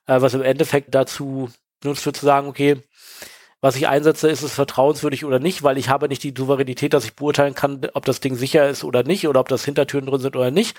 äh, 0.08 0.22
was 0.22 0.34
im 0.34 0.42
Endeffekt 0.42 0.96
dazu 0.96 1.50
benutzt 1.82 2.06
wird 2.06 2.16
zu 2.16 2.26
sagen, 2.26 2.48
okay, 2.48 2.82
was 3.66 3.76
ich 3.78 3.88
einsetze, 3.88 4.30
ist 4.30 4.44
es 4.44 4.54
vertrauenswürdig 4.54 5.26
oder 5.26 5.40
nicht, 5.40 5.64
weil 5.64 5.80
ich 5.80 5.90
habe 5.90 6.08
nicht 6.08 6.22
die 6.22 6.36
Souveränität, 6.38 6.94
dass 6.94 7.04
ich 7.04 7.16
beurteilen 7.16 7.56
kann, 7.56 7.82
ob 7.96 8.06
das 8.06 8.20
Ding 8.20 8.36
sicher 8.36 8.70
ist 8.70 8.84
oder 8.84 9.02
nicht 9.02 9.28
oder 9.28 9.40
ob 9.40 9.48
das 9.50 9.66
Hintertüren 9.66 10.06
drin 10.06 10.20
sind 10.20 10.36
oder 10.36 10.52
nicht. 10.52 10.78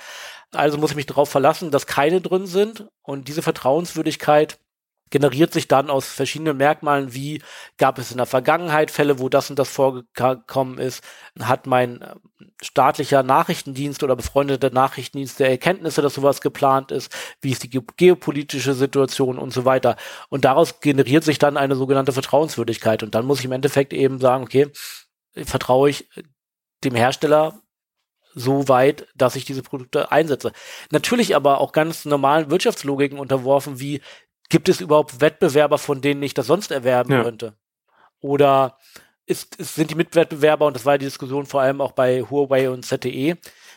Also 0.53 0.79
muss 0.79 0.91
ich 0.91 0.97
mich 0.97 1.07
darauf 1.07 1.29
verlassen, 1.29 1.73
dass 1.73 1.89
keine 1.89 2.21
drin 2.21 2.47
sind 2.47 2.87
und 3.03 3.27
diese 3.27 3.43
Vertrauenswürdigkeit 3.43 4.61
generiert 5.11 5.53
sich 5.53 5.69
dann 5.69 5.91
aus 5.91 6.09
verschiedenen 6.09 6.57
Merkmalen, 6.57 7.15
wie 7.15 7.43
gab 7.79 7.99
es 7.99 8.11
in 8.11 8.17
der 8.17 8.27
Vergangenheit 8.27 8.91
Fälle, 8.91 9.19
wo 9.19 9.29
das 9.29 9.51
und 9.51 9.59
das 9.59 9.69
vorgekommen 9.69 10.79
ist, 10.79 11.05
hat 11.41 11.67
mein 11.67 12.03
äh, 12.03 12.15
staatlicher 12.63 13.23
Nachrichtendienst 13.23 14.03
oder 14.03 14.17
befreundeter 14.17 14.71
Nachrichtendienst 14.71 15.39
der 15.39 15.51
Erkenntnisse, 15.51 16.03
dass 16.03 16.15
sowas 16.15 16.41
geplant 16.41 16.91
ist, 16.91 17.15
wie 17.41 17.53
ist 17.53 17.63
die 17.63 17.81
geopolitische 17.97 18.75
Situation 18.75 19.39
und 19.39 19.53
so 19.53 19.65
weiter. 19.65 19.97
Und 20.29 20.45
daraus 20.45 20.81
generiert 20.81 21.25
sich 21.25 21.39
dann 21.39 21.57
eine 21.57 21.77
sogenannte 21.77 22.13
Vertrauenswürdigkeit. 22.13 23.03
Und 23.03 23.15
dann 23.15 23.27
muss 23.27 23.39
ich 23.39 23.45
im 23.45 23.53
Endeffekt 23.53 23.93
eben 23.93 24.21
sagen, 24.21 24.43
okay, 24.43 24.71
vertraue 25.45 25.91
ich 25.91 26.09
dem 26.83 26.95
Hersteller 26.95 27.61
so 28.37 28.69
weit, 28.69 29.09
dass 29.15 29.35
ich 29.35 29.47
diese 29.47 29.63
Produkte 29.63 30.13
einsetze. 30.13 30.53
Natürlich 30.91 31.35
aber 31.35 31.59
auch 31.59 31.73
ganz 31.73 32.05
normalen 32.05 32.51
Wirtschaftslogiken 32.51 33.19
unterworfen, 33.19 33.81
wie 33.81 34.03
gibt 34.49 34.69
es 34.69 34.81
überhaupt 34.81 35.21
Wettbewerber, 35.21 35.79
von 35.79 36.01
denen 36.01 36.23
ich 36.23 36.35
das 36.35 36.47
sonst 36.47 36.71
erwerben 36.71 37.13
ja. 37.13 37.23
könnte? 37.23 37.55
Oder 38.21 38.79
ist, 39.27 39.57
ist, 39.57 39.75
sind 39.75 39.91
die 39.91 39.97
Mitwettbewerber, 39.97 40.67
und 40.67 40.77
das 40.77 40.85
war 40.85 40.99
die 40.99 41.05
Diskussion 41.05 41.47
vor 41.47 41.61
allem 41.61 41.81
auch 41.81 41.93
bei 41.93 42.23
Huawei 42.23 42.71
und 42.71 42.85
ZTE, 42.85 43.37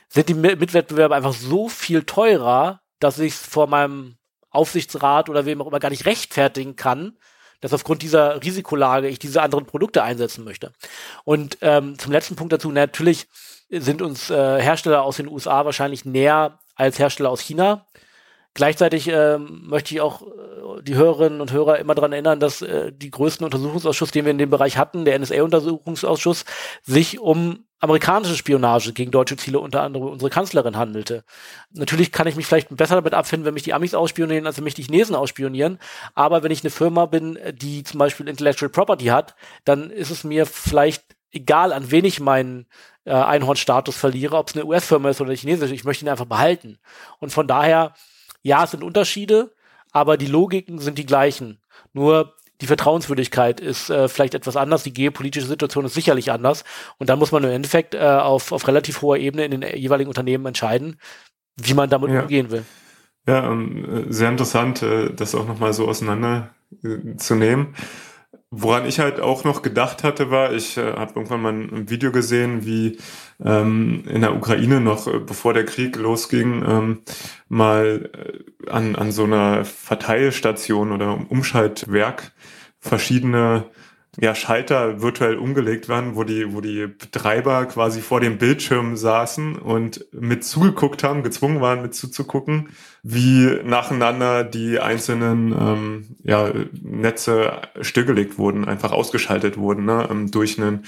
sind 0.09 0.29
die 0.29 0.33
Mitwettbewerber 0.33 1.15
einfach 1.15 1.33
so 1.33 1.69
viel 1.69 2.03
teurer, 2.03 2.81
dass 2.99 3.19
ich 3.19 3.33
es 3.33 3.45
vor 3.45 3.67
meinem 3.67 4.17
Aufsichtsrat 4.49 5.29
oder 5.29 5.45
wem 5.45 5.61
auch 5.61 5.67
immer 5.67 5.79
gar 5.79 5.89
nicht 5.89 6.05
rechtfertigen 6.05 6.75
kann, 6.75 7.17
dass 7.61 7.73
aufgrund 7.73 8.01
dieser 8.01 8.41
Risikolage 8.43 9.07
ich 9.07 9.19
diese 9.19 9.41
anderen 9.41 9.65
Produkte 9.65 10.03
einsetzen 10.03 10.43
möchte. 10.43 10.73
Und 11.23 11.57
ähm, 11.61 11.99
zum 11.99 12.11
letzten 12.11 12.35
Punkt 12.35 12.53
dazu, 12.53 12.71
natürlich 12.71 13.27
sind 13.69 14.01
uns 14.01 14.29
äh, 14.29 14.61
Hersteller 14.61 15.03
aus 15.03 15.17
den 15.17 15.27
USA 15.27 15.65
wahrscheinlich 15.65 16.05
näher 16.05 16.59
als 16.75 16.97
Hersteller 16.97 17.29
aus 17.29 17.41
China. 17.41 17.85
Gleichzeitig 18.59 19.07
äh, 19.07 19.37
möchte 19.37 19.93
ich 19.93 20.01
auch 20.01 20.21
äh, 20.21 20.83
die 20.83 20.95
Hörerinnen 20.95 21.39
und 21.39 21.53
Hörer 21.53 21.79
immer 21.79 21.95
daran 21.95 22.11
erinnern, 22.11 22.41
dass 22.41 22.61
äh, 22.61 22.91
die 22.91 23.09
größten 23.09 23.45
Untersuchungsausschuss, 23.45 24.11
den 24.11 24.25
wir 24.25 24.31
in 24.31 24.37
dem 24.37 24.49
Bereich 24.49 24.77
hatten, 24.77 25.05
der 25.05 25.17
NSA-Untersuchungsausschuss, 25.17 26.43
sich 26.83 27.21
um 27.21 27.63
amerikanische 27.79 28.35
Spionage 28.35 28.91
gegen 28.91 29.11
deutsche 29.11 29.37
Ziele, 29.37 29.61
unter 29.61 29.81
anderem 29.81 30.09
unsere 30.09 30.29
Kanzlerin, 30.29 30.75
handelte. 30.75 31.23
Natürlich 31.71 32.11
kann 32.11 32.27
ich 32.27 32.35
mich 32.35 32.47
vielleicht 32.47 32.67
besser 32.75 32.95
damit 32.95 33.13
abfinden, 33.13 33.45
wenn 33.45 33.53
mich 33.53 33.63
die 33.63 33.73
Amis 33.73 33.93
ausspionieren, 33.93 34.45
als 34.45 34.57
wenn 34.57 34.65
mich 34.65 34.73
die 34.73 34.83
Chinesen 34.83 35.15
ausspionieren. 35.15 35.79
Aber 36.13 36.43
wenn 36.43 36.51
ich 36.51 36.61
eine 36.61 36.69
Firma 36.69 37.05
bin, 37.05 37.39
die 37.53 37.83
zum 37.83 37.97
Beispiel 37.97 38.27
Intellectual 38.27 38.67
Property 38.67 39.05
hat, 39.05 39.35
dann 39.63 39.89
ist 39.89 40.09
es 40.09 40.25
mir 40.25 40.45
vielleicht 40.45 41.05
egal, 41.31 41.71
an 41.71 41.91
wen 41.91 42.03
ich 42.03 42.19
meinen 42.19 42.65
äh, 43.05 43.13
Einhornstatus 43.13 43.95
verliere, 43.95 44.35
ob 44.35 44.49
es 44.49 44.55
eine 44.57 44.65
US-Firma 44.65 45.11
ist 45.11 45.21
oder 45.21 45.29
eine 45.29 45.37
chinesische, 45.37 45.73
ich 45.73 45.85
möchte 45.85 46.03
ihn 46.03 46.09
einfach 46.09 46.25
behalten. 46.25 46.77
Und 47.19 47.31
von 47.31 47.47
daher 47.47 47.93
ja, 48.41 48.63
es 48.63 48.71
sind 48.71 48.83
Unterschiede, 48.83 49.53
aber 49.91 50.17
die 50.17 50.27
Logiken 50.27 50.79
sind 50.79 50.97
die 50.97 51.05
gleichen. 51.05 51.59
Nur 51.93 52.35
die 52.61 52.67
Vertrauenswürdigkeit 52.67 53.59
ist 53.59 53.89
äh, 53.89 54.09
vielleicht 54.09 54.33
etwas 54.33 54.57
anders, 54.57 54.83
die 54.83 54.93
geopolitische 54.93 55.47
Situation 55.47 55.85
ist 55.85 55.93
sicherlich 55.93 56.31
anders. 56.31 56.65
Und 56.97 57.09
dann 57.09 57.19
muss 57.19 57.31
man 57.31 57.43
im 57.43 57.51
Endeffekt 57.51 57.95
äh, 57.95 57.99
auf, 57.99 58.51
auf 58.51 58.67
relativ 58.67 59.01
hoher 59.01 59.17
Ebene 59.17 59.45
in 59.45 59.51
den 59.51 59.77
jeweiligen 59.77 60.09
Unternehmen 60.09 60.45
entscheiden, 60.45 60.99
wie 61.55 61.73
man 61.73 61.89
damit 61.89 62.11
ja. 62.11 62.21
umgehen 62.21 62.51
will. 62.51 62.65
Ja, 63.27 63.49
ähm, 63.49 64.07
sehr 64.09 64.29
interessant, 64.29 64.81
äh, 64.81 65.13
das 65.13 65.35
auch 65.35 65.47
nochmal 65.47 65.73
so 65.73 65.87
auseinander 65.87 66.49
äh, 66.83 67.15
zu 67.15 67.35
nehmen. 67.35 67.75
Woran 68.51 68.87
ich 68.87 68.99
halt 68.99 69.19
auch 69.19 69.43
noch 69.43 69.61
gedacht 69.61 70.03
hatte, 70.03 70.31
war, 70.31 70.53
ich 70.53 70.75
äh, 70.77 70.93
habe 70.93 71.13
irgendwann 71.15 71.41
mal 71.41 71.53
ein 71.53 71.89
Video 71.89 72.11
gesehen, 72.11 72.65
wie 72.65 72.97
ähm, 73.43 74.03
in 74.07 74.21
der 74.21 74.35
Ukraine 74.35 74.81
noch, 74.81 75.05
äh, 75.05 75.19
bevor 75.19 75.53
der 75.53 75.65
Krieg 75.65 75.95
losging, 75.95 76.63
ähm, 76.67 77.01
mal 77.47 78.09
äh, 78.11 78.69
an, 78.71 78.95
an 78.95 79.11
so 79.11 79.25
einer 79.25 79.65
Verteilstation 79.65 80.91
oder 80.91 81.19
Umschaltwerk 81.29 82.31
verschiedene 82.79 83.65
ja, 84.21 84.35
Schalter 84.35 85.01
virtuell 85.01 85.37
umgelegt 85.37 85.87
waren, 85.87 86.15
wo 86.15 86.23
die, 86.23 86.53
wo 86.53 86.61
die 86.61 86.87
Betreiber 86.87 87.65
quasi 87.65 88.01
vor 88.01 88.19
dem 88.19 88.37
Bildschirm 88.37 88.97
saßen 88.97 89.55
und 89.55 90.05
mit 90.11 90.43
zugeguckt 90.43 91.03
haben, 91.03 91.23
gezwungen 91.23 91.61
waren 91.61 91.81
mit 91.81 91.95
zuzugucken, 91.95 92.69
wie 93.01 93.59
nacheinander 93.63 94.43
die 94.43 94.79
einzelnen 94.79 95.53
ähm, 95.57 96.15
ja, 96.23 96.51
Netze 96.81 97.61
stillgelegt 97.79 98.37
wurden, 98.37 98.65
einfach 98.65 98.91
ausgeschaltet 98.91 99.57
wurden, 99.57 99.85
ne, 99.85 100.07
ähm, 100.11 100.31
durch 100.31 100.59
einen 100.59 100.83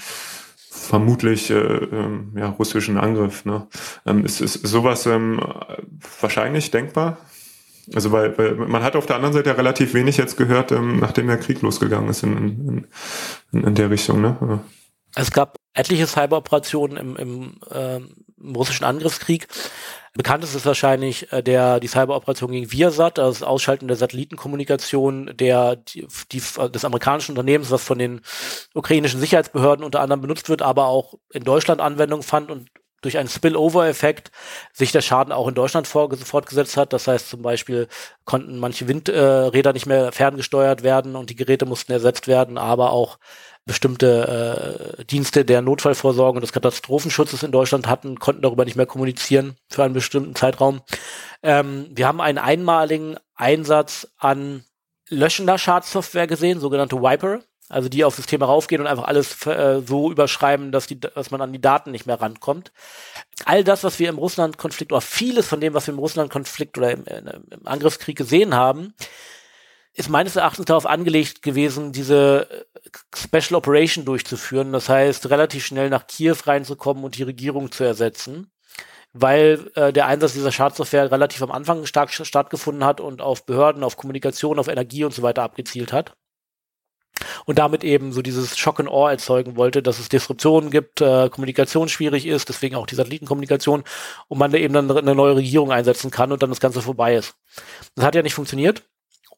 vermutlich 0.70 1.50
äh, 1.50 1.54
ähm, 1.54 2.32
ja, 2.36 2.48
russischen 2.48 2.98
Angriff. 2.98 3.44
Ne? 3.44 3.66
Ähm, 4.04 4.24
ist, 4.24 4.40
ist 4.40 4.66
sowas 4.66 5.06
ähm, 5.06 5.40
wahrscheinlich 6.20 6.70
denkbar? 6.70 7.18
Also 7.94 8.12
weil, 8.12 8.36
weil 8.38 8.54
man 8.54 8.82
hat 8.82 8.96
auf 8.96 9.06
der 9.06 9.16
anderen 9.16 9.32
Seite 9.32 9.50
ja 9.50 9.56
relativ 9.56 9.94
wenig 9.94 10.16
jetzt 10.16 10.36
gehört, 10.36 10.72
ähm, 10.72 11.00
nachdem 11.00 11.26
der 11.26 11.38
Krieg 11.38 11.62
losgegangen 11.62 12.08
ist 12.08 12.22
in, 12.22 12.86
in, 13.52 13.64
in 13.64 13.74
der 13.74 13.90
Richtung. 13.90 14.20
Ne? 14.20 14.60
Es 15.14 15.30
gab 15.30 15.56
etliche 15.74 16.06
Cyberoperationen 16.06 16.96
im, 16.96 17.16
im, 17.16 17.60
äh, 17.70 17.96
im 17.96 18.56
russischen 18.56 18.84
Angriffskrieg. 18.84 19.48
Bekanntest 20.14 20.54
ist 20.54 20.66
wahrscheinlich 20.66 21.32
äh, 21.32 21.42
der 21.42 21.80
die 21.80 21.88
Cyberoperation 21.88 22.52
gegen 22.52 22.70
Viasat, 22.70 23.16
das 23.16 23.42
Ausschalten 23.42 23.88
der 23.88 23.96
Satellitenkommunikation 23.96 25.32
der 25.34 25.76
die, 25.76 26.06
die, 26.30 26.42
des 26.70 26.84
amerikanischen 26.84 27.32
Unternehmens, 27.32 27.70
was 27.70 27.82
von 27.82 27.98
den 27.98 28.20
ukrainischen 28.74 29.20
Sicherheitsbehörden 29.20 29.84
unter 29.84 30.00
anderem 30.00 30.20
benutzt 30.20 30.50
wird, 30.50 30.60
aber 30.60 30.86
auch 30.86 31.14
in 31.32 31.44
Deutschland 31.44 31.80
Anwendung 31.80 32.22
fand 32.22 32.50
und 32.50 32.68
durch 33.02 33.18
einen 33.18 33.28
Spillover-Effekt 33.28 34.30
sich 34.72 34.92
der 34.92 35.02
Schaden 35.02 35.32
auch 35.32 35.48
in 35.48 35.54
Deutschland 35.54 35.86
fortgesetzt 35.86 36.76
hat. 36.76 36.92
Das 36.92 37.06
heißt 37.06 37.28
zum 37.28 37.42
Beispiel 37.42 37.88
konnten 38.24 38.58
manche 38.58 38.88
Windräder 38.88 39.70
äh, 39.70 39.72
nicht 39.72 39.86
mehr 39.86 40.12
ferngesteuert 40.12 40.82
werden 40.82 41.16
und 41.16 41.28
die 41.28 41.36
Geräte 41.36 41.66
mussten 41.66 41.92
ersetzt 41.92 42.26
werden, 42.28 42.56
aber 42.56 42.92
auch 42.92 43.18
bestimmte 43.64 44.98
äh, 44.98 45.04
Dienste 45.04 45.44
der 45.44 45.62
Notfallvorsorge 45.62 46.36
und 46.36 46.42
des 46.42 46.52
Katastrophenschutzes 46.52 47.42
in 47.42 47.52
Deutschland 47.52 47.86
hatten, 47.86 48.18
konnten 48.18 48.42
darüber 48.42 48.64
nicht 48.64 48.76
mehr 48.76 48.86
kommunizieren 48.86 49.56
für 49.68 49.84
einen 49.84 49.94
bestimmten 49.94 50.34
Zeitraum. 50.34 50.80
Ähm, 51.42 51.86
wir 51.90 52.08
haben 52.08 52.20
einen 52.20 52.38
einmaligen 52.38 53.16
Einsatz 53.34 54.08
an 54.18 54.64
löschender 55.08 55.58
Schadsoftware 55.58 56.26
gesehen, 56.26 56.58
sogenannte 56.58 56.96
Wiper 56.96 57.40
also 57.72 57.88
die 57.88 58.04
auf 58.04 58.14
Systeme 58.14 58.44
raufgehen 58.44 58.82
und 58.82 58.86
einfach 58.86 59.04
alles 59.04 59.46
äh, 59.46 59.80
so 59.86 60.10
überschreiben, 60.10 60.72
dass, 60.72 60.86
die, 60.86 61.00
dass 61.00 61.30
man 61.30 61.40
an 61.40 61.52
die 61.52 61.60
Daten 61.60 61.90
nicht 61.90 62.06
mehr 62.06 62.20
rankommt. 62.20 62.70
All 63.46 63.64
das, 63.64 63.82
was 63.82 63.98
wir 63.98 64.08
im 64.08 64.18
Russland-Konflikt 64.18 64.92
oder 64.92 65.00
vieles 65.00 65.48
von 65.48 65.60
dem, 65.60 65.72
was 65.74 65.86
wir 65.86 65.94
im 65.94 65.98
Russland-Konflikt 65.98 66.76
oder 66.76 66.92
im, 66.92 67.04
im 67.04 67.66
Angriffskrieg 67.66 68.16
gesehen 68.16 68.54
haben, 68.54 68.94
ist 69.94 70.10
meines 70.10 70.36
Erachtens 70.36 70.66
darauf 70.66 70.86
angelegt 70.86 71.42
gewesen, 71.42 71.92
diese 71.92 72.46
äh, 72.50 72.90
Special 73.16 73.56
Operation 73.56 74.04
durchzuführen. 74.04 74.72
Das 74.72 74.88
heißt, 74.88 75.30
relativ 75.30 75.64
schnell 75.64 75.88
nach 75.88 76.06
Kiew 76.06 76.36
reinzukommen 76.44 77.04
und 77.04 77.16
die 77.16 77.24
Regierung 77.24 77.72
zu 77.72 77.84
ersetzen 77.84 78.48
weil 79.14 79.70
äh, 79.74 79.92
der 79.92 80.06
Einsatz 80.06 80.32
dieser 80.32 80.52
Schadsoftware 80.52 81.12
relativ 81.12 81.42
am 81.42 81.50
Anfang 81.50 81.84
stark 81.84 82.10
stattgefunden 82.10 82.82
hat 82.82 82.98
und 82.98 83.20
auf 83.20 83.44
Behörden, 83.44 83.84
auf 83.84 83.98
Kommunikation, 83.98 84.58
auf 84.58 84.68
Energie 84.68 85.04
und 85.04 85.12
so 85.12 85.20
weiter 85.20 85.42
abgezielt 85.42 85.92
hat 85.92 86.14
und 87.44 87.58
damit 87.58 87.84
eben 87.84 88.12
so 88.12 88.22
dieses 88.22 88.58
Shock 88.58 88.80
and 88.80 88.88
Awe 88.88 89.10
erzeugen 89.10 89.56
wollte, 89.56 89.82
dass 89.82 89.98
es 89.98 90.08
Disruptionen 90.08 90.70
gibt, 90.70 91.00
äh, 91.00 91.28
Kommunikation 91.30 91.88
schwierig 91.88 92.26
ist, 92.26 92.48
deswegen 92.48 92.76
auch 92.76 92.86
die 92.86 92.94
Satellitenkommunikation 92.94 93.84
und 94.28 94.38
man 94.38 94.50
da 94.50 94.58
eben 94.58 94.74
dann 94.74 94.90
eine 94.90 95.14
neue 95.14 95.36
Regierung 95.36 95.72
einsetzen 95.72 96.10
kann 96.10 96.32
und 96.32 96.42
dann 96.42 96.50
das 96.50 96.60
Ganze 96.60 96.82
vorbei 96.82 97.16
ist. 97.16 97.34
Das 97.94 98.04
hat 98.04 98.14
ja 98.14 98.22
nicht 98.22 98.34
funktioniert. 98.34 98.82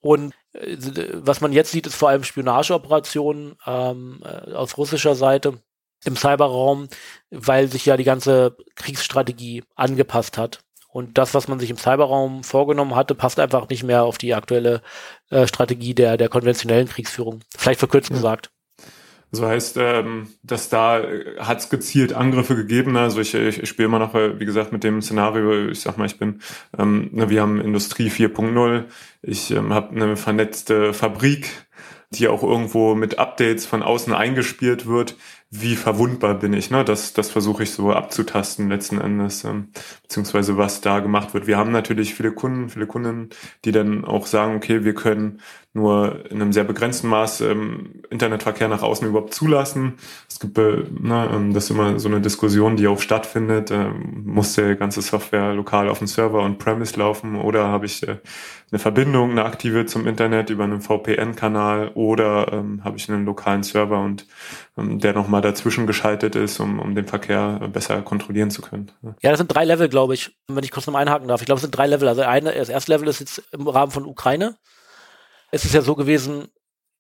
Und 0.01 0.35
äh, 0.53 0.77
was 1.15 1.41
man 1.41 1.53
jetzt 1.53 1.73
sieht, 1.73 1.87
ist 1.87 1.97
vor 1.97 2.11
allem 2.11 2.25
Spionageoperationen 2.25 3.57
ähm, 3.67 4.23
äh, 4.25 4.53
auf 4.53 4.77
russischer 4.77 5.15
Seite 5.15 5.59
im 6.05 6.17
Cyberraum, 6.17 6.89
weil 7.31 7.69
sich 7.69 7.87
ja 7.87 7.97
die 7.97 8.05
ganze 8.05 8.57
Kriegsstrategie 8.75 9.65
angepasst 9.75 10.39
hat. 10.39 10.64
Und 10.95 11.19
das, 11.19 11.35
was 11.35 11.49
man 11.49 11.59
sich 11.59 11.71
im 11.71 11.77
Cyberraum 11.77 12.45
vorgenommen 12.45 12.95
hatte, 12.95 13.17
passt 13.17 13.41
einfach 13.41 13.69
nicht 13.69 13.83
mehr 13.83 14.05
auf 14.05 14.17
die 14.17 14.33
aktuelle 14.33 14.81
äh, 15.29 15.49
Strategie 15.49 15.93
der, 15.93 16.17
der 16.17 16.29
konventionellen 16.29 16.87
Kriegsführung. 16.87 17.41
Vielleicht 17.57 17.81
verkürzt 17.81 18.11
ja. 18.11 18.15
gesagt. 18.15 18.53
So 19.33 19.45
heißt, 19.45 19.77
ähm, 19.81 20.29
dass 20.45 20.69
da 20.69 21.01
äh, 21.01 21.41
hat 21.41 21.59
es 21.59 21.69
gezielt 21.69 22.13
Angriffe 22.13 22.55
gegeben. 22.55 22.97
Also 22.97 23.21
ich, 23.21 23.35
ich, 23.35 23.61
ich 23.61 23.69
spiele 23.69 23.87
immer 23.87 23.99
noch, 23.99 24.15
äh, 24.15 24.39
wie 24.39 24.45
gesagt, 24.45 24.71
mit 24.71 24.85
dem 24.85 25.03
Szenario, 25.03 25.67
ich 25.69 25.81
sag 25.81 25.99
mal, 25.99 26.07
ich 26.07 26.17
bin, 26.17 26.41
ähm, 26.79 27.11
wir 27.13 27.43
haben 27.43 27.61
Industrie 27.61 28.09
4.0, 28.09 28.85
ich 29.23 29.51
ähm, 29.51 29.75
habe 29.75 29.97
eine 29.97 30.17
vernetzte 30.17 30.95
Fabrik, 30.95 31.51
die 32.11 32.29
auch 32.29 32.45
irgendwo 32.45 32.95
mit 32.95 33.19
Updates 33.19 33.67
von 33.67 33.83
außen 33.83 34.13
eingespielt 34.13 34.87
wird. 34.87 35.17
Wie 35.57 35.77
verwundbar 35.77 36.35
bin 36.35 36.53
ich. 36.53 36.71
Ne? 36.71 36.85
Das, 36.85 37.13
das 37.13 37.31
versuche 37.31 37.63
ich 37.63 37.71
so 37.71 37.93
abzutasten 37.93 38.69
letzten 38.69 39.01
Endes, 39.01 39.45
ähm, 39.45 39.69
beziehungsweise 40.03 40.57
was 40.57 40.81
da 40.81 40.99
gemacht 40.99 41.33
wird. 41.33 41.47
Wir 41.47 41.57
haben 41.57 41.71
natürlich 41.71 42.15
viele 42.15 42.33
Kunden, 42.33 42.71
viele 42.71 42.89
Kunden, 42.89 43.31
die 43.65 43.71
dann 43.71 44.05
auch 44.05 44.27
sagen, 44.27 44.57
okay, 44.57 44.83
wir 44.83 44.95
können 44.95 45.41
nur 45.75 46.31
in 46.31 46.41
einem 46.41 46.53
sehr 46.53 46.63
begrenzten 46.63 47.09
Maß 47.09 47.41
ähm, 47.41 48.03
Internetverkehr 48.09 48.69
nach 48.69 48.83
außen 48.83 49.09
überhaupt 49.09 49.35
zulassen. 49.35 49.95
Es 50.29 50.39
gibt, 50.39 50.57
äh, 50.57 50.85
ne, 51.01 51.29
ähm, 51.35 51.53
das 51.53 51.65
ist 51.65 51.71
immer 51.71 51.99
so 51.99 52.09
eine 52.09 52.21
Diskussion, 52.21 52.77
die 52.77 52.87
auch 52.87 53.01
stattfindet. 53.01 53.73
Ähm, 53.73 54.23
muss 54.25 54.55
der 54.55 54.77
ganze 54.77 55.03
Software 55.03 55.53
lokal 55.53 55.89
auf 55.89 55.99
dem 55.99 56.07
Server 56.07 56.43
und 56.43 56.59
Premise 56.59 56.97
laufen 56.97 57.35
oder 57.35 57.67
habe 57.67 57.87
ich 57.87 58.07
äh, 58.07 58.19
eine 58.71 58.79
Verbindung, 58.79 59.33
eine 59.33 59.45
aktive 59.45 59.85
zum 59.85 60.07
Internet 60.07 60.49
über 60.49 60.63
einen 60.63 60.81
VPN-Kanal 60.81 61.91
oder 61.95 62.53
ähm, 62.53 62.85
habe 62.85 62.97
ich 62.97 63.11
einen 63.11 63.25
lokalen 63.25 63.65
Server 63.65 63.99
und 64.01 64.29
ähm, 64.79 65.01
der 65.01 65.13
nochmal 65.13 65.43
dazwischen 65.43 65.89
geschaltet 65.89 66.37
ist, 66.37 66.61
um, 66.61 66.79
um 66.79 66.95
den 66.95 67.07
Verkehr 67.07 67.69
besser 67.73 68.01
kontrollieren 68.03 68.53
zu 68.53 68.63
können. 68.63 68.93
Ja, 69.23 69.31
das 69.31 69.39
sind 69.39 69.53
drei 69.53 69.65
Level, 69.65 69.89
glaube 69.89 70.15
ich, 70.15 70.37
wenn 70.47 70.63
ich 70.63 70.71
kurz 70.71 70.87
noch 70.87 70.95
einhaken 70.95 71.27
darf. 71.27 71.41
Ich 71.41 71.47
glaube, 71.47 71.57
es 71.57 71.63
sind 71.63 71.77
drei 71.77 71.89
Level. 71.89 72.07
Also 72.07 72.23
eine, 72.23 72.53
das 72.53 72.69
erste 72.69 72.93
Level 72.93 73.09
ist 73.09 73.19
jetzt 73.19 73.43
im 73.51 73.67
Rahmen 73.67 73.91
von 73.91 74.05
Ukraine 74.05 74.55
es 75.55 75.65
ist 75.65 75.73
ja 75.73 75.83
so 75.83 75.95
gewesen, 75.95 76.49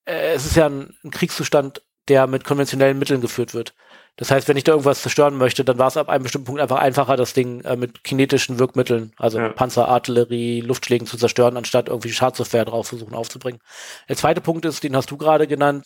äh, 0.04 0.32
es 0.34 0.46
ist 0.46 0.56
ja 0.56 0.66
ein, 0.66 0.96
ein, 1.02 1.10
Kriegszustand, 1.10 1.82
der 2.08 2.26
mit 2.28 2.44
konventionellen 2.44 2.98
Mitteln 2.98 3.20
geführt 3.20 3.52
wird. 3.52 3.74
Das 4.16 4.30
heißt, 4.30 4.46
wenn 4.46 4.56
ich 4.56 4.62
da 4.62 4.72
irgendwas 4.72 5.02
zerstören 5.02 5.36
möchte, 5.36 5.64
dann 5.64 5.78
war 5.78 5.88
es 5.88 5.96
ab 5.96 6.08
einem 6.08 6.22
bestimmten 6.22 6.46
Punkt 6.46 6.60
einfach 6.60 6.78
einfacher, 6.78 7.16
das 7.16 7.32
Ding 7.32 7.62
äh, 7.62 7.74
mit 7.76 8.04
kinetischen 8.04 8.60
Wirkmitteln, 8.60 9.12
also 9.16 9.40
ja. 9.40 9.48
Panzer, 9.48 9.88
Artillerie, 9.88 10.60
Luftschlägen 10.60 11.08
zu 11.08 11.16
zerstören, 11.16 11.56
anstatt 11.56 11.88
irgendwie 11.88 12.12
Schadsoftware 12.12 12.64
drauf 12.64 12.88
versuchen 12.88 13.14
aufzubringen. 13.14 13.60
Der 14.08 14.16
zweite 14.16 14.40
Punkt 14.40 14.64
ist, 14.66 14.84
den 14.84 14.94
hast 14.94 15.10
du 15.10 15.16
gerade 15.16 15.48
genannt, 15.48 15.84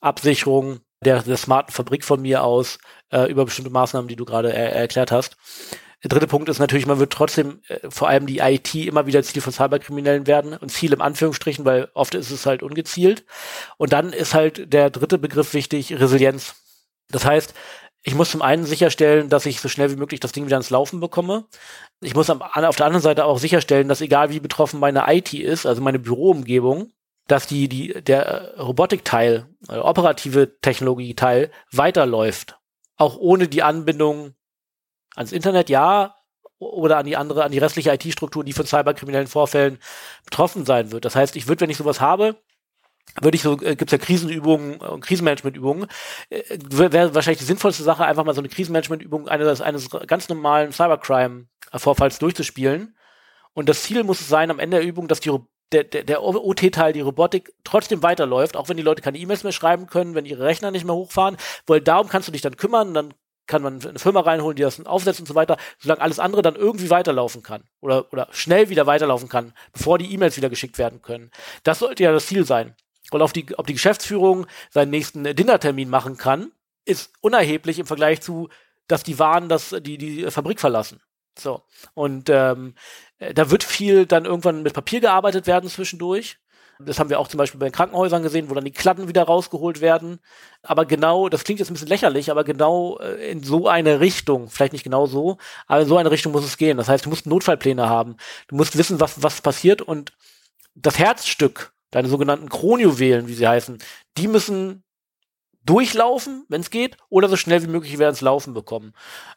Absicherung 0.00 0.80
der, 1.04 1.22
der 1.22 1.36
smarten 1.36 1.72
Fabrik 1.72 2.04
von 2.04 2.22
mir 2.22 2.42
aus 2.42 2.78
äh, 3.12 3.30
über 3.30 3.44
bestimmte 3.44 3.70
Maßnahmen, 3.70 4.08
die 4.08 4.16
du 4.16 4.24
gerade 4.24 4.54
er 4.54 4.72
erklärt 4.72 5.12
hast. 5.12 5.36
Der 6.02 6.10
dritte 6.10 6.26
Punkt 6.26 6.48
ist 6.48 6.58
natürlich, 6.58 6.86
man 6.86 6.98
wird 6.98 7.12
trotzdem 7.12 7.60
äh, 7.68 7.90
vor 7.90 8.08
allem 8.08 8.26
die 8.26 8.38
IT 8.38 8.74
immer 8.74 9.06
wieder 9.06 9.22
Ziel 9.22 9.42
von 9.42 9.52
Cyberkriminellen 9.52 10.26
werden 10.26 10.54
und 10.56 10.70
Ziel 10.70 10.92
im 10.92 11.00
Anführungsstrichen, 11.00 11.64
weil 11.64 11.88
oft 11.94 12.14
ist 12.14 12.30
es 12.30 12.46
halt 12.46 12.62
ungezielt. 12.62 13.24
Und 13.78 13.92
dann 13.92 14.12
ist 14.12 14.34
halt 14.34 14.72
der 14.72 14.90
dritte 14.90 15.18
Begriff 15.18 15.54
wichtig, 15.54 15.98
Resilienz. 15.98 16.54
Das 17.10 17.24
heißt, 17.24 17.54
ich 18.02 18.14
muss 18.14 18.30
zum 18.30 18.42
einen 18.42 18.64
sicherstellen, 18.64 19.28
dass 19.28 19.46
ich 19.46 19.60
so 19.60 19.68
schnell 19.68 19.90
wie 19.90 19.96
möglich 19.96 20.20
das 20.20 20.32
Ding 20.32 20.46
wieder 20.46 20.56
ins 20.56 20.70
Laufen 20.70 21.00
bekomme. 21.00 21.46
Ich 22.00 22.14
muss 22.14 22.30
am, 22.30 22.40
auf 22.40 22.76
der 22.76 22.86
anderen 22.86 23.02
Seite 23.02 23.24
auch 23.24 23.38
sicherstellen, 23.38 23.88
dass 23.88 24.00
egal 24.00 24.30
wie 24.30 24.38
betroffen 24.38 24.78
meine 24.78 25.04
IT 25.08 25.34
ist, 25.34 25.66
also 25.66 25.82
meine 25.82 25.98
Büroumgebung, 25.98 26.92
dass 27.26 27.48
die, 27.48 27.68
die, 27.68 28.00
der 28.04 28.54
Robotikteil, 28.58 29.48
äh, 29.68 29.78
operative 29.78 30.60
Technologieteil 30.60 31.50
weiterläuft. 31.72 32.58
Auch 32.96 33.16
ohne 33.16 33.48
die 33.48 33.64
Anbindung 33.64 34.34
ans 35.16 35.32
Internet, 35.32 35.68
ja, 35.68 36.14
oder 36.58 36.98
an 36.98 37.06
die 37.06 37.16
andere, 37.16 37.44
an 37.44 37.52
die 37.52 37.58
restliche 37.58 37.92
IT-Struktur, 37.92 38.44
die 38.44 38.52
von 38.52 38.66
cyberkriminellen 38.66 39.26
Vorfällen 39.26 39.78
betroffen 40.24 40.64
sein 40.64 40.90
wird. 40.92 41.04
Das 41.04 41.16
heißt, 41.16 41.36
ich 41.36 41.48
würde, 41.48 41.62
wenn 41.62 41.70
ich 41.70 41.76
sowas 41.76 42.00
habe, 42.00 42.36
würde 43.20 43.36
ich 43.36 43.42
so, 43.42 43.60
äh, 43.60 43.76
gibt's 43.76 43.92
ja 43.92 43.98
Krisenübungen 43.98 44.76
und 44.76 45.04
äh, 45.04 45.06
Krisenmanagementübungen, 45.06 45.86
äh, 46.30 46.42
wäre 46.70 47.14
wahrscheinlich 47.14 47.40
die 47.40 47.44
sinnvollste 47.44 47.82
Sache, 47.82 48.04
einfach 48.04 48.24
mal 48.24 48.34
so 48.34 48.40
eine 48.40 48.48
Krisenmanagementübung 48.48 49.28
eines, 49.28 49.60
eines 49.60 49.90
ganz 49.90 50.28
normalen 50.28 50.72
Cybercrime-Vorfalls 50.72 52.18
durchzuspielen. 52.18 52.96
Und 53.52 53.68
das 53.68 53.82
Ziel 53.82 54.04
muss 54.04 54.20
es 54.20 54.28
sein, 54.28 54.50
am 54.50 54.58
Ende 54.58 54.78
der 54.78 54.86
Übung, 54.86 55.08
dass 55.08 55.20
die 55.20 55.30
der, 55.72 55.82
der, 55.82 56.04
der 56.04 56.22
OT-Teil, 56.22 56.92
die 56.92 57.00
Robotik, 57.00 57.52
trotzdem 57.64 58.02
weiterläuft, 58.02 58.56
auch 58.56 58.68
wenn 58.68 58.76
die 58.76 58.84
Leute 58.84 59.02
keine 59.02 59.18
E-Mails 59.18 59.42
mehr 59.42 59.52
schreiben 59.52 59.86
können, 59.86 60.14
wenn 60.14 60.24
ihre 60.24 60.44
Rechner 60.44 60.70
nicht 60.70 60.84
mehr 60.84 60.94
hochfahren, 60.94 61.36
weil 61.66 61.80
darum 61.80 62.08
kannst 62.08 62.28
du 62.28 62.32
dich 62.32 62.42
dann 62.42 62.56
kümmern, 62.56 62.94
dann 62.94 63.14
kann 63.46 63.62
man 63.62 63.80
eine 63.82 63.98
Firma 63.98 64.20
reinholen, 64.20 64.56
die 64.56 64.62
das 64.62 64.84
aufsetzt 64.84 65.20
und 65.20 65.26
so 65.26 65.34
weiter, 65.34 65.56
solange 65.78 66.00
alles 66.00 66.18
andere 66.18 66.42
dann 66.42 66.56
irgendwie 66.56 66.90
weiterlaufen 66.90 67.42
kann 67.42 67.64
oder, 67.80 68.12
oder 68.12 68.28
schnell 68.32 68.68
wieder 68.68 68.86
weiterlaufen 68.86 69.28
kann, 69.28 69.52
bevor 69.72 69.98
die 69.98 70.12
E-Mails 70.12 70.36
wieder 70.36 70.50
geschickt 70.50 70.78
werden 70.78 71.02
können. 71.02 71.30
Das 71.62 71.78
sollte 71.78 72.02
ja 72.02 72.12
das 72.12 72.26
Ziel 72.26 72.44
sein. 72.44 72.74
Und 73.10 73.22
auf 73.22 73.32
die, 73.32 73.56
ob 73.56 73.66
die 73.66 73.74
Geschäftsführung 73.74 74.46
seinen 74.70 74.90
nächsten 74.90 75.22
Dinnertermin 75.22 75.88
machen 75.88 76.16
kann, 76.16 76.50
ist 76.84 77.12
unerheblich 77.20 77.78
im 77.78 77.86
Vergleich 77.86 78.20
zu, 78.20 78.48
dass 78.88 79.02
die 79.02 79.18
Waren 79.18 79.48
das, 79.48 79.74
die, 79.80 79.98
die 79.98 80.30
Fabrik 80.30 80.60
verlassen. 80.60 81.00
So. 81.38 81.62
Und 81.94 82.30
ähm, 82.30 82.74
da 83.18 83.50
wird 83.50 83.64
viel 83.64 84.06
dann 84.06 84.24
irgendwann 84.24 84.62
mit 84.62 84.74
Papier 84.74 85.00
gearbeitet 85.00 85.46
werden 85.46 85.68
zwischendurch. 85.68 86.38
Das 86.78 86.98
haben 86.98 87.10
wir 87.10 87.18
auch 87.18 87.28
zum 87.28 87.38
Beispiel 87.38 87.58
bei 87.58 87.68
den 87.68 87.72
Krankenhäusern 87.72 88.22
gesehen, 88.22 88.50
wo 88.50 88.54
dann 88.54 88.64
die 88.64 88.72
Kladden 88.72 89.08
wieder 89.08 89.22
rausgeholt 89.22 89.80
werden. 89.80 90.18
Aber 90.62 90.84
genau, 90.84 91.28
das 91.28 91.44
klingt 91.44 91.60
jetzt 91.60 91.70
ein 91.70 91.74
bisschen 91.74 91.88
lächerlich, 91.88 92.30
aber 92.30 92.44
genau 92.44 92.98
äh, 92.98 93.30
in 93.30 93.42
so 93.42 93.68
eine 93.68 94.00
Richtung, 94.00 94.48
vielleicht 94.48 94.72
nicht 94.72 94.84
genau 94.84 95.06
so, 95.06 95.38
aber 95.66 95.82
in 95.82 95.88
so 95.88 95.96
eine 95.96 96.10
Richtung 96.10 96.32
muss 96.32 96.44
es 96.44 96.56
gehen. 96.56 96.76
Das 96.76 96.88
heißt, 96.88 97.06
du 97.06 97.10
musst 97.10 97.26
Notfallpläne 97.26 97.88
haben. 97.88 98.16
Du 98.48 98.56
musst 98.56 98.76
wissen, 98.76 99.00
was, 99.00 99.22
was 99.22 99.40
passiert 99.40 99.80
und 99.80 100.12
das 100.74 100.98
Herzstück, 100.98 101.72
deine 101.90 102.08
sogenannten 102.08 102.48
Kronjuwelen, 102.48 103.26
wie 103.28 103.34
sie 103.34 103.48
heißen, 103.48 103.78
die 104.18 104.28
müssen 104.28 104.82
durchlaufen, 105.64 106.44
wenn 106.48 106.60
es 106.60 106.70
geht, 106.70 106.96
oder 107.08 107.28
so 107.28 107.36
schnell 107.36 107.62
wie 107.62 107.68
möglich 107.68 107.92
wieder 107.92 108.08
ins 108.08 108.20
Laufen 108.20 108.54
bekommen. 108.54 108.92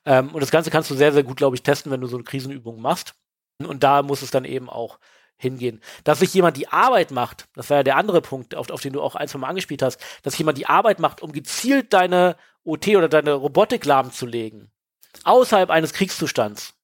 Ähm, 0.05 0.29
und 0.33 0.41
das 0.41 0.51
Ganze 0.51 0.69
kannst 0.69 0.89
du 0.91 0.95
sehr, 0.95 1.11
sehr 1.11 1.23
gut, 1.23 1.37
glaube 1.37 1.55
ich, 1.55 1.63
testen, 1.63 1.91
wenn 1.91 2.01
du 2.01 2.07
so 2.07 2.17
eine 2.17 2.23
Krisenübung 2.23 2.81
machst. 2.81 3.15
Und 3.57 3.83
da 3.83 4.03
muss 4.03 4.21
es 4.21 4.31
dann 4.31 4.45
eben 4.45 4.69
auch 4.69 4.99
hingehen. 5.39 5.81
Dass 6.03 6.19
sich 6.19 6.33
jemand 6.33 6.57
die 6.57 6.67
Arbeit 6.67 7.09
macht, 7.09 7.47
das 7.55 7.69
war 7.69 7.77
ja 7.77 7.83
der 7.83 7.97
andere 7.97 8.21
Punkt, 8.21 8.53
auf, 8.53 8.69
auf 8.69 8.81
den 8.81 8.93
du 8.93 9.01
auch 9.01 9.15
ein, 9.15 9.27
zwei 9.27 9.39
Mal 9.39 9.47
angespielt 9.47 9.81
hast, 9.81 9.99
dass 10.21 10.37
jemand 10.37 10.59
die 10.59 10.67
Arbeit 10.67 10.99
macht, 10.99 11.21
um 11.23 11.31
gezielt 11.31 11.93
deine 11.93 12.35
OT 12.63 12.89
oder 12.89 13.09
deine 13.09 13.33
Robotik 13.33 13.85
lahmzulegen, 13.85 14.69
außerhalb 15.23 15.69
eines 15.69 15.93
Kriegszustands. 15.93 16.75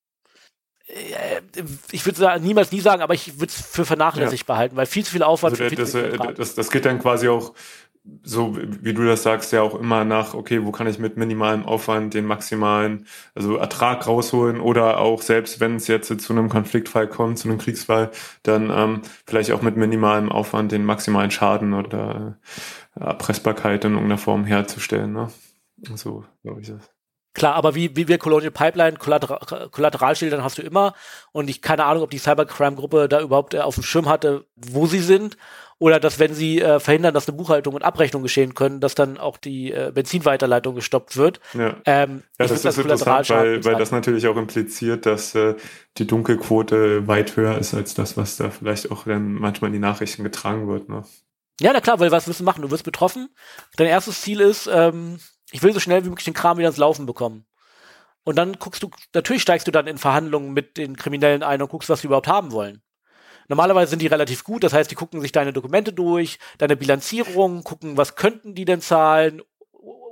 Äh, 0.86 1.42
ich 1.92 2.06
würde 2.06 2.40
niemals 2.40 2.72
nie 2.72 2.80
sagen, 2.80 3.02
aber 3.02 3.14
ich 3.14 3.38
würde 3.38 3.52
es 3.52 3.60
für 3.60 3.84
vernachlässigt 3.84 4.48
ja. 4.48 4.54
behalten, 4.54 4.76
weil 4.76 4.86
viel 4.86 5.04
zu 5.04 5.12
viel 5.12 5.22
Aufwand. 5.22 5.60
Also, 5.60 5.76
das, 5.76 5.92
das, 5.92 6.34
das, 6.34 6.54
das 6.54 6.70
geht 6.70 6.86
dann 6.86 6.98
quasi 6.98 7.28
auch 7.28 7.54
so 8.22 8.56
wie 8.56 8.92
du 8.92 9.04
das 9.04 9.22
sagst, 9.22 9.52
ja 9.52 9.62
auch 9.62 9.74
immer 9.78 10.04
nach, 10.04 10.34
okay, 10.34 10.64
wo 10.64 10.72
kann 10.72 10.86
ich 10.86 10.98
mit 10.98 11.16
minimalem 11.16 11.64
Aufwand 11.64 12.14
den 12.14 12.26
maximalen, 12.26 13.06
also 13.34 13.56
Ertrag 13.56 14.06
rausholen 14.06 14.60
oder 14.60 14.98
auch 14.98 15.22
selbst 15.22 15.60
wenn 15.60 15.76
es 15.76 15.86
jetzt 15.86 16.08
zu 16.20 16.32
einem 16.32 16.48
Konfliktfall 16.48 17.08
kommt, 17.08 17.38
zu 17.38 17.48
einem 17.48 17.58
Kriegsfall, 17.58 18.10
dann 18.42 18.70
ähm, 18.70 19.02
vielleicht 19.26 19.52
auch 19.52 19.62
mit 19.62 19.76
minimalem 19.76 20.30
Aufwand 20.30 20.72
den 20.72 20.84
maximalen 20.84 21.30
Schaden 21.30 21.74
oder 21.74 22.38
äh, 22.96 23.04
Erpressbarkeit 23.04 23.84
in 23.84 23.92
irgendeiner 23.92 24.18
Form 24.18 24.44
herzustellen. 24.44 25.12
Ne? 25.12 25.28
So 25.94 26.24
glaube 26.42 26.60
ich 26.60 26.68
das. 26.68 26.95
Klar, 27.36 27.54
aber 27.54 27.74
wie, 27.74 27.94
wie 27.96 28.08
wir 28.08 28.16
Colonial 28.16 28.50
Pipeline, 28.50 28.96
Kollateral, 28.96 29.68
Kollateralschildern 29.70 30.42
hast 30.42 30.56
du 30.56 30.62
immer. 30.62 30.94
Und 31.32 31.50
ich 31.50 31.60
keine 31.60 31.84
Ahnung, 31.84 32.02
ob 32.02 32.10
die 32.10 32.18
Cybercrime-Gruppe 32.18 33.10
da 33.10 33.20
überhaupt 33.20 33.52
äh, 33.52 33.58
auf 33.58 33.74
dem 33.74 33.84
Schirm 33.84 34.08
hatte, 34.08 34.46
wo 34.56 34.86
sie 34.86 35.00
sind 35.00 35.36
oder 35.78 36.00
dass, 36.00 36.18
wenn 36.18 36.32
sie 36.32 36.62
äh, 36.62 36.80
verhindern, 36.80 37.12
dass 37.12 37.28
eine 37.28 37.36
Buchhaltung 37.36 37.74
und 37.74 37.82
Abrechnung 37.82 38.22
geschehen 38.22 38.54
können, 38.54 38.80
dass 38.80 38.94
dann 38.94 39.18
auch 39.18 39.36
die 39.36 39.70
äh, 39.70 39.92
Benzinweiterleitung 39.94 40.74
gestoppt 40.74 41.18
wird. 41.18 41.40
Ja, 41.52 41.76
ähm, 41.84 42.22
ja 42.38 42.46
das 42.46 42.52
ist 42.52 42.64
das 42.64 42.78
interessant, 42.78 43.28
weil, 43.28 43.62
weil 43.66 43.76
das 43.76 43.90
natürlich 43.90 44.26
auch 44.28 44.38
impliziert, 44.38 45.04
dass 45.04 45.34
äh, 45.34 45.56
die 45.98 46.06
Dunkelquote 46.06 47.06
weit 47.06 47.36
höher 47.36 47.58
ist 47.58 47.74
als 47.74 47.92
das, 47.92 48.16
was 48.16 48.38
da 48.38 48.48
vielleicht 48.48 48.90
auch 48.90 49.04
dann 49.04 49.34
manchmal 49.34 49.68
in 49.68 49.74
die 49.74 49.78
Nachrichten 49.78 50.24
getragen 50.24 50.68
wird. 50.68 50.88
Ne? 50.88 51.04
Ja, 51.60 51.74
na 51.74 51.82
klar, 51.82 52.00
weil 52.00 52.10
was 52.10 52.26
willst 52.26 52.40
du 52.40 52.44
machen? 52.44 52.62
Du 52.62 52.70
wirst 52.70 52.84
betroffen. 52.84 53.28
Dein 53.76 53.88
erstes 53.88 54.22
Ziel 54.22 54.40
ist, 54.40 54.70
ähm, 54.72 55.18
ich 55.50 55.62
will 55.62 55.72
so 55.72 55.80
schnell 55.80 56.04
wie 56.04 56.08
möglich 56.08 56.24
den 56.24 56.34
Kram 56.34 56.58
wieder 56.58 56.68
ins 56.68 56.76
Laufen 56.76 57.06
bekommen. 57.06 57.46
Und 58.24 58.36
dann 58.36 58.54
guckst 58.54 58.82
du, 58.82 58.90
natürlich 59.14 59.42
steigst 59.42 59.66
du 59.68 59.70
dann 59.70 59.86
in 59.86 59.98
Verhandlungen 59.98 60.52
mit 60.52 60.76
den 60.76 60.96
Kriminellen 60.96 61.42
ein 61.42 61.62
und 61.62 61.68
guckst, 61.68 61.88
was 61.88 62.00
sie 62.00 62.08
überhaupt 62.08 62.26
haben 62.26 62.50
wollen. 62.50 62.82
Normalerweise 63.48 63.90
sind 63.90 64.02
die 64.02 64.08
relativ 64.08 64.42
gut, 64.42 64.64
das 64.64 64.72
heißt, 64.72 64.90
die 64.90 64.96
gucken 64.96 65.20
sich 65.20 65.30
deine 65.30 65.52
Dokumente 65.52 65.92
durch, 65.92 66.38
deine 66.58 66.76
Bilanzierung, 66.76 67.62
gucken, 67.62 67.96
was 67.96 68.16
könnten 68.16 68.56
die 68.56 68.64
denn 68.64 68.80
zahlen, 68.80 69.42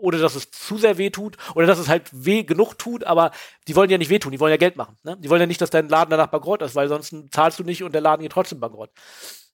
oder 0.01 0.19
dass 0.19 0.37
es 0.37 0.51
zu 0.51 0.79
sehr 0.79 0.99
weh 0.99 1.11
tut, 1.11 1.37
oder 1.55 1.67
dass 1.67 1.79
es 1.79 1.89
halt 1.89 2.09
weh 2.13 2.45
genug 2.45 2.79
tut, 2.79 3.03
aber 3.05 3.33
die 3.67 3.75
wollen 3.75 3.91
ja 3.91 3.99
nicht 3.99 4.11
wehtun, 4.11 4.31
die 4.31 4.39
wollen 4.39 4.53
ja 4.53 4.59
Geld 4.59 4.77
machen. 4.77 4.97
Ne? 5.03 5.17
Die 5.19 5.31
wollen 5.31 5.41
ja 5.41 5.47
nicht, 5.47 5.61
dass 5.61 5.71
dein 5.71 5.89
Laden 5.89 6.11
danach 6.11 6.29
bankrott 6.29 6.63
ist, 6.63 6.77
weil 6.77 6.89
sonst 6.89 7.15
zahlst 7.33 7.59
du 7.59 7.65
nicht 7.65 7.83
und 7.83 7.93
der 7.93 8.01
Laden 8.01 8.23
geht 8.23 8.33
trotzdem 8.33 8.61
bankrott. 8.61 8.91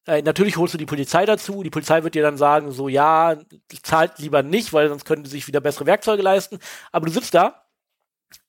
Äh, 0.07 0.23
natürlich 0.23 0.57
holst 0.57 0.75
du 0.75 0.79
die 0.79 0.87
Polizei 0.87 1.27
dazu. 1.27 1.63
Die 1.63 1.71
Polizei 1.71 2.03
wird 2.03 2.15
dir 2.15 2.23
dann 2.23 2.37
sagen, 2.37 2.73
so 2.73 2.89
ja, 2.89 3.37
zahlt 3.83 4.19
lieber 4.19 4.43
nicht, 4.43 4.73
weil 4.73 4.89
sonst 4.89 5.05
können 5.05 5.25
die 5.25 5.31
sich 5.31 5.47
wieder 5.47 5.61
bessere 5.61 5.87
Werkzeuge 5.87 6.23
leisten. 6.23 6.59
Aber 6.93 7.07
du 7.07 7.13
sitzt 7.13 7.35
da 7.35 7.65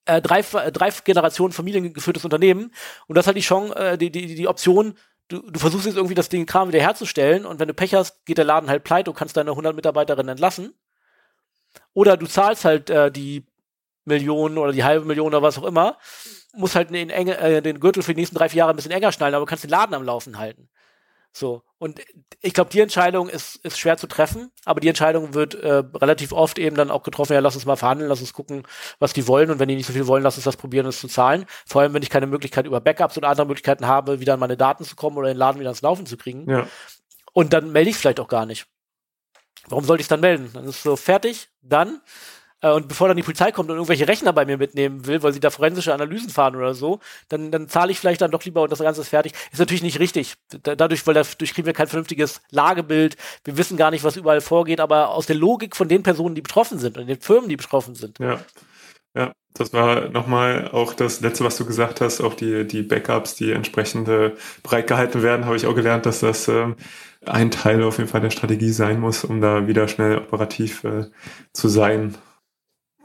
äh, 0.06 0.22
drei, 0.22 0.42
drei 0.42 0.90
Generationen 1.04 1.54
familiengeführtes 1.54 2.26
Unternehmen 2.26 2.72
und 3.08 3.18
das 3.18 3.28
hat 3.28 3.36
die 3.36 3.42
Chance, 3.42 3.76
äh, 3.76 3.98
die, 3.98 4.12
die, 4.12 4.36
die 4.36 4.48
Option, 4.48 4.96
du, 5.28 5.42
du 5.42 5.60
versuchst 5.60 5.86
jetzt 5.86 5.96
irgendwie 5.96 6.16
das 6.16 6.30
Ding 6.30 6.46
Kram 6.46 6.70
wieder 6.70 6.80
herzustellen 6.80 7.46
und 7.46 7.60
wenn 7.60 7.68
du 7.68 7.74
Pech 7.74 7.94
hast, 7.94 8.26
geht 8.26 8.38
der 8.38 8.46
Laden 8.46 8.70
halt 8.70 8.84
pleite 8.84 9.12
und 9.12 9.16
kannst 9.16 9.38
deine 9.38 9.52
100 9.52 9.76
Mitarbeiterinnen 9.76 10.30
entlassen. 10.30 10.74
Oder 11.94 12.18
du 12.18 12.26
zahlst 12.28 12.66
halt 12.66 12.90
äh, 12.90 13.12
die 13.12 13.46
Millionen 14.06 14.58
oder 14.58 14.72
die 14.72 14.84
halbe 14.84 15.06
Million 15.06 15.28
oder 15.28 15.42
was 15.42 15.58
auch 15.58 15.64
immer, 15.64 15.98
musst 16.54 16.76
halt 16.76 16.90
den, 16.90 17.10
enge, 17.10 17.38
äh, 17.38 17.62
den 17.62 17.80
Gürtel 17.80 18.04
für 18.04 18.14
die 18.14 18.22
nächsten 18.22 18.36
drei, 18.36 18.50
vier 18.50 18.60
Jahre 18.60 18.74
ein 18.74 18.76
bisschen 18.76 18.92
enger 18.92 19.12
schnallen, 19.12 19.36
aber 19.36 19.46
kannst 19.46 19.64
den 19.64 19.70
Laden 19.70 19.94
am 19.94 20.04
Laufen 20.04 20.38
halten. 20.38 20.70
So. 21.34 21.64
Und 21.78 22.02
ich 22.42 22.54
glaube, 22.54 22.70
die 22.70 22.82
Entscheidung 22.82 23.30
ist, 23.30 23.56
ist 23.58 23.80
schwer 23.80 23.98
zu 23.98 24.08
treffen, 24.08 24.52
aber 24.66 24.82
die 24.82 24.90
Entscheidung 24.90 25.34
wird 25.34 25.56
äh, 25.56 25.84
relativ 25.96 26.34
oft 26.34 26.60
eben 26.60 26.76
dann 26.76 26.92
auch 26.92 27.04
getroffen, 27.04 27.34
ja, 27.34 27.40
lass 27.40 27.56
uns 27.56 27.66
mal 27.66 27.78
verhandeln, 27.78 28.10
lass 28.10 28.22
uns 28.22 28.34
gucken, 28.34 28.64
was 29.00 29.14
die 29.14 29.28
wollen 29.28 29.50
und 29.50 29.60
wenn 29.60 29.70
die 29.70 29.76
nicht 29.76 29.88
so 29.88 29.94
viel 29.94 30.08
wollen, 30.08 30.24
lass 30.24 30.36
uns 30.36 30.44
das 30.44 30.58
probieren, 30.58 30.86
das 30.86 31.00
zu 31.00 31.08
zahlen. 31.08 31.46
Vor 31.66 31.82
allem, 31.82 31.94
wenn 31.94 32.04
ich 32.04 32.10
keine 32.10 32.28
Möglichkeit 32.28 32.66
über 32.66 32.82
Backups 32.82 33.18
oder 33.18 33.30
andere 33.30 33.48
Möglichkeiten 33.48 33.88
habe, 33.88 34.20
wieder 34.20 34.34
an 34.34 34.40
meine 34.40 34.58
Daten 34.58 34.84
zu 34.84 34.96
kommen 34.96 35.18
oder 35.18 35.30
den 35.30 35.38
Laden 35.38 35.60
wieder 35.60 35.70
ans 35.70 35.82
Laufen 35.82 36.06
zu 36.06 36.18
kriegen. 36.18 36.50
Ja. 36.50 36.68
Und 37.34 37.54
dann 37.54 37.72
melde 37.72 37.90
ich 37.90 37.96
es 37.96 38.02
vielleicht 38.02 38.20
auch 38.20 38.28
gar 38.28 38.46
nicht. 38.46 38.68
Warum 39.68 39.86
sollte 39.86 40.02
ich 40.02 40.06
es 40.06 40.10
dann 40.10 40.20
melden? 40.20 40.50
Dann 40.54 40.66
ist 40.66 40.78
es 40.78 40.84
so 40.84 40.96
fertig, 40.96 41.50
dann 41.62 42.02
und 42.70 42.88
bevor 42.88 43.08
dann 43.08 43.18
die 43.18 43.24
Polizei 43.24 43.52
kommt 43.52 43.70
und 43.70 43.76
irgendwelche 43.76 44.08
Rechner 44.08 44.34
bei 44.34 44.46
mir 44.46 44.58
mitnehmen 44.58 45.06
will, 45.08 45.24
weil 45.24 45.34
sie 45.34 45.40
da 45.40 45.50
forensische 45.50 45.94
Analysen 45.94 46.30
fahren 46.30 46.56
oder 46.56 46.74
so, 46.74 47.00
dann, 47.30 47.52
dann 47.52 47.68
zahle 47.68 47.92
ich 47.92 48.00
vielleicht 48.00 48.22
dann 48.22 48.32
doch 48.32 48.44
lieber 48.44 48.62
und 48.62 48.72
das 48.72 48.80
Ganze 48.80 49.02
ist 49.02 49.10
fertig. 49.10 49.34
Ist 49.52 49.60
natürlich 49.60 49.84
nicht 49.84 50.00
richtig. 50.00 50.36
Da, 50.64 50.76
dadurch, 50.76 51.06
weil 51.08 51.16
dadurch 51.16 51.54
kriegen 51.54 51.66
wir 51.66 51.74
kein 51.74 51.88
vernünftiges 51.88 52.42
Lagebild. 52.52 53.18
Wir 53.44 53.58
wissen 53.58 53.78
gar 53.78 53.92
nicht, 53.92 54.04
was 54.04 54.16
überall 54.16 54.42
vorgeht, 54.42 54.80
aber 54.80 55.10
aus 55.10 55.26
der 55.26 55.36
Logik 55.36 55.76
von 55.76 55.88
den 55.88 56.04
Personen, 56.04 56.36
die 56.36 56.42
betroffen 56.42 56.78
sind 56.78 56.98
und 56.98 57.08
den 57.08 57.20
Firmen, 57.20 57.50
die 57.50 57.58
betroffen 57.58 57.96
sind. 57.96 58.20
Ja. 58.20 58.40
Ja, 59.14 59.34
das 59.54 59.74
war 59.74 60.10
nochmal 60.10 60.70
auch 60.72 60.94
das 60.94 61.20
letzte, 61.20 61.44
was 61.44 61.58
du 61.58 61.66
gesagt 61.66 62.00
hast, 62.00 62.22
auch 62.22 62.34
die, 62.34 62.66
die 62.66 62.82
Backups, 62.82 63.36
die 63.36 63.52
entsprechende 63.52 64.38
breit 64.64 64.88
gehalten 64.88 65.22
werden, 65.22 65.46
habe 65.46 65.58
ich 65.58 65.66
auch 65.66 65.76
gelernt, 65.76 66.06
dass 66.06 66.22
das 66.22 66.48
ähm, 66.48 66.78
ein 67.26 67.52
Teil 67.52 67.84
auf 67.84 67.98
jeden 67.98 68.10
Fall 68.10 68.22
der 68.22 68.30
Strategie 68.30 68.72
sein 68.72 69.02
muss, 69.02 69.26
um 69.26 69.42
da 69.42 69.68
wieder 69.68 69.90
schnell 69.90 70.18
operativ 70.18 70.86
äh, 70.86 71.08
zu 71.52 71.68
sein. 71.68 72.16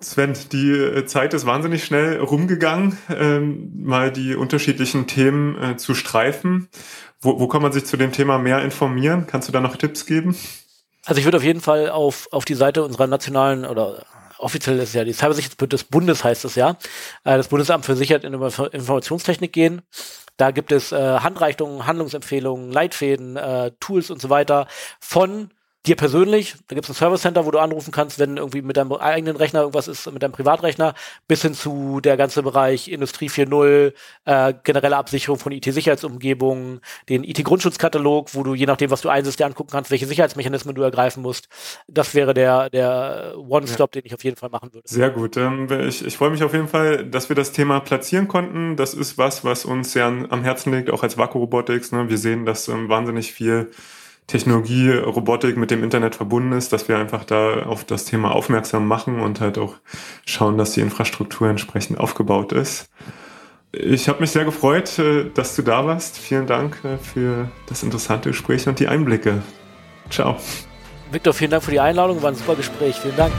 Sven, 0.00 0.34
die 0.52 0.70
äh, 0.70 1.06
Zeit 1.06 1.34
ist 1.34 1.46
wahnsinnig 1.46 1.84
schnell 1.84 2.20
rumgegangen, 2.20 2.98
ähm, 3.08 3.72
mal 3.82 4.12
die 4.12 4.34
unterschiedlichen 4.34 5.06
Themen 5.06 5.60
äh, 5.60 5.76
zu 5.76 5.94
streifen. 5.94 6.68
Wo, 7.20 7.40
wo 7.40 7.48
kann 7.48 7.62
man 7.62 7.72
sich 7.72 7.86
zu 7.86 7.96
dem 7.96 8.12
Thema 8.12 8.38
mehr 8.38 8.62
informieren? 8.62 9.26
Kannst 9.26 9.48
du 9.48 9.52
da 9.52 9.60
noch 9.60 9.76
Tipps 9.76 10.06
geben? 10.06 10.36
Also 11.06 11.18
ich 11.18 11.24
würde 11.24 11.38
auf 11.38 11.44
jeden 11.44 11.60
Fall 11.60 11.88
auf, 11.88 12.28
auf 12.30 12.44
die 12.44 12.54
Seite 12.54 12.84
unserer 12.84 13.06
nationalen 13.06 13.64
oder 13.64 14.04
offiziell 14.38 14.78
ist 14.78 14.94
ja 14.94 15.04
die 15.04 15.12
Cybersicherheit 15.12 15.72
des 15.72 15.84
Bundes 15.84 16.24
heißt 16.24 16.44
es 16.44 16.56
ja, 16.56 16.76
äh, 17.24 17.36
das 17.36 17.48
Bundesamt 17.48 17.86
für 17.86 17.96
Sicherheit 17.96 18.24
in 18.24 18.34
Informationstechnik 18.34 19.52
gehen. 19.52 19.82
Da 20.36 20.50
gibt 20.50 20.72
es 20.72 20.92
äh, 20.92 20.96
Handreichungen, 21.20 21.86
Handlungsempfehlungen, 21.86 22.70
Leitfäden, 22.70 23.36
äh, 23.36 23.72
Tools 23.80 24.10
und 24.10 24.20
so 24.20 24.28
weiter 24.28 24.66
von 25.00 25.50
dir 25.86 25.96
persönlich, 25.96 26.54
da 26.68 26.74
gibt 26.74 26.84
es 26.84 26.90
ein 26.90 26.94
Service 26.94 27.22
Center, 27.22 27.46
wo 27.46 27.50
du 27.50 27.58
anrufen 27.58 27.92
kannst, 27.92 28.18
wenn 28.18 28.36
irgendwie 28.36 28.62
mit 28.62 28.76
deinem 28.76 28.92
eigenen 28.92 29.36
Rechner 29.36 29.60
irgendwas 29.60 29.88
ist, 29.88 30.10
mit 30.12 30.22
deinem 30.22 30.32
Privatrechner, 30.32 30.94
bis 31.28 31.42
hin 31.42 31.54
zu 31.54 32.00
der 32.00 32.16
ganze 32.16 32.42
Bereich 32.42 32.88
Industrie 32.88 33.28
4.0, 33.28 33.92
äh, 34.24 34.54
generelle 34.64 34.96
Absicherung 34.96 35.38
von 35.38 35.52
IT-Sicherheitsumgebungen, 35.52 36.80
den 37.08 37.24
IT-Grundschutzkatalog, 37.24 38.34
wo 38.34 38.42
du 38.42 38.54
je 38.54 38.66
nachdem, 38.66 38.90
was 38.90 39.00
du 39.00 39.08
einsetzt, 39.08 39.38
dir 39.38 39.46
angucken 39.46 39.70
kannst, 39.70 39.90
welche 39.90 40.06
Sicherheitsmechanismen 40.06 40.74
du 40.74 40.82
ergreifen 40.82 41.22
musst. 41.22 41.48
Das 41.86 42.14
wäre 42.14 42.34
der, 42.34 42.70
der 42.70 43.34
One-Stop, 43.36 43.92
den 43.92 44.02
ich 44.04 44.14
auf 44.14 44.24
jeden 44.24 44.36
Fall 44.36 44.50
machen 44.50 44.72
würde. 44.72 44.88
Sehr 44.88 45.10
gut. 45.10 45.36
Ähm, 45.36 45.68
ich, 45.88 46.04
ich 46.04 46.16
freue 46.16 46.30
mich 46.30 46.42
auf 46.42 46.52
jeden 46.52 46.68
Fall, 46.68 47.04
dass 47.04 47.28
wir 47.28 47.36
das 47.36 47.52
Thema 47.52 47.80
platzieren 47.80 48.28
konnten. 48.28 48.76
Das 48.76 48.94
ist 48.94 49.18
was, 49.18 49.44
was 49.44 49.64
uns 49.64 49.92
sehr 49.92 50.06
am 50.06 50.42
Herzen 50.42 50.72
liegt, 50.72 50.90
auch 50.90 51.02
als 51.02 51.16
Vaku 51.16 51.38
Robotics. 51.38 51.92
Ne? 51.92 52.08
Wir 52.08 52.18
sehen, 52.18 52.44
dass 52.44 52.68
ähm, 52.68 52.88
wahnsinnig 52.88 53.32
viel 53.32 53.70
Technologie, 54.26 54.90
Robotik 54.90 55.56
mit 55.56 55.70
dem 55.70 55.84
Internet 55.84 56.16
verbunden 56.16 56.52
ist, 56.52 56.72
dass 56.72 56.88
wir 56.88 56.98
einfach 56.98 57.24
da 57.24 57.62
auf 57.62 57.84
das 57.84 58.04
Thema 58.04 58.32
aufmerksam 58.32 58.86
machen 58.88 59.20
und 59.20 59.40
halt 59.40 59.56
auch 59.56 59.74
schauen, 60.24 60.58
dass 60.58 60.72
die 60.72 60.80
Infrastruktur 60.80 61.48
entsprechend 61.48 62.00
aufgebaut 62.00 62.52
ist. 62.52 62.90
Ich 63.72 64.08
habe 64.08 64.20
mich 64.20 64.30
sehr 64.30 64.44
gefreut, 64.44 64.98
äh, 64.98 65.30
dass 65.32 65.54
du 65.54 65.62
da 65.62 65.86
warst. 65.86 66.18
Vielen 66.18 66.46
Dank 66.46 66.82
äh, 66.84 66.96
für 66.98 67.50
das 67.66 67.82
interessante 67.82 68.30
Gespräch 68.30 68.66
und 68.66 68.80
die 68.80 68.88
Einblicke. 68.88 69.42
Ciao. 70.10 70.36
Victor, 71.12 71.32
vielen 71.32 71.50
Dank 71.50 71.62
für 71.62 71.70
die 71.70 71.80
Einladung. 71.80 72.22
War 72.22 72.30
ein 72.30 72.36
super 72.36 72.56
Gespräch. 72.56 72.96
Vielen 72.96 73.16
Dank. 73.16 73.32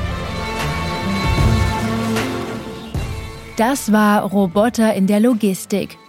Das 3.57 3.91
war 3.91 4.23
Roboter 4.23 4.93
in 4.93 5.07
der 5.07 5.19
Logistik 5.19 5.97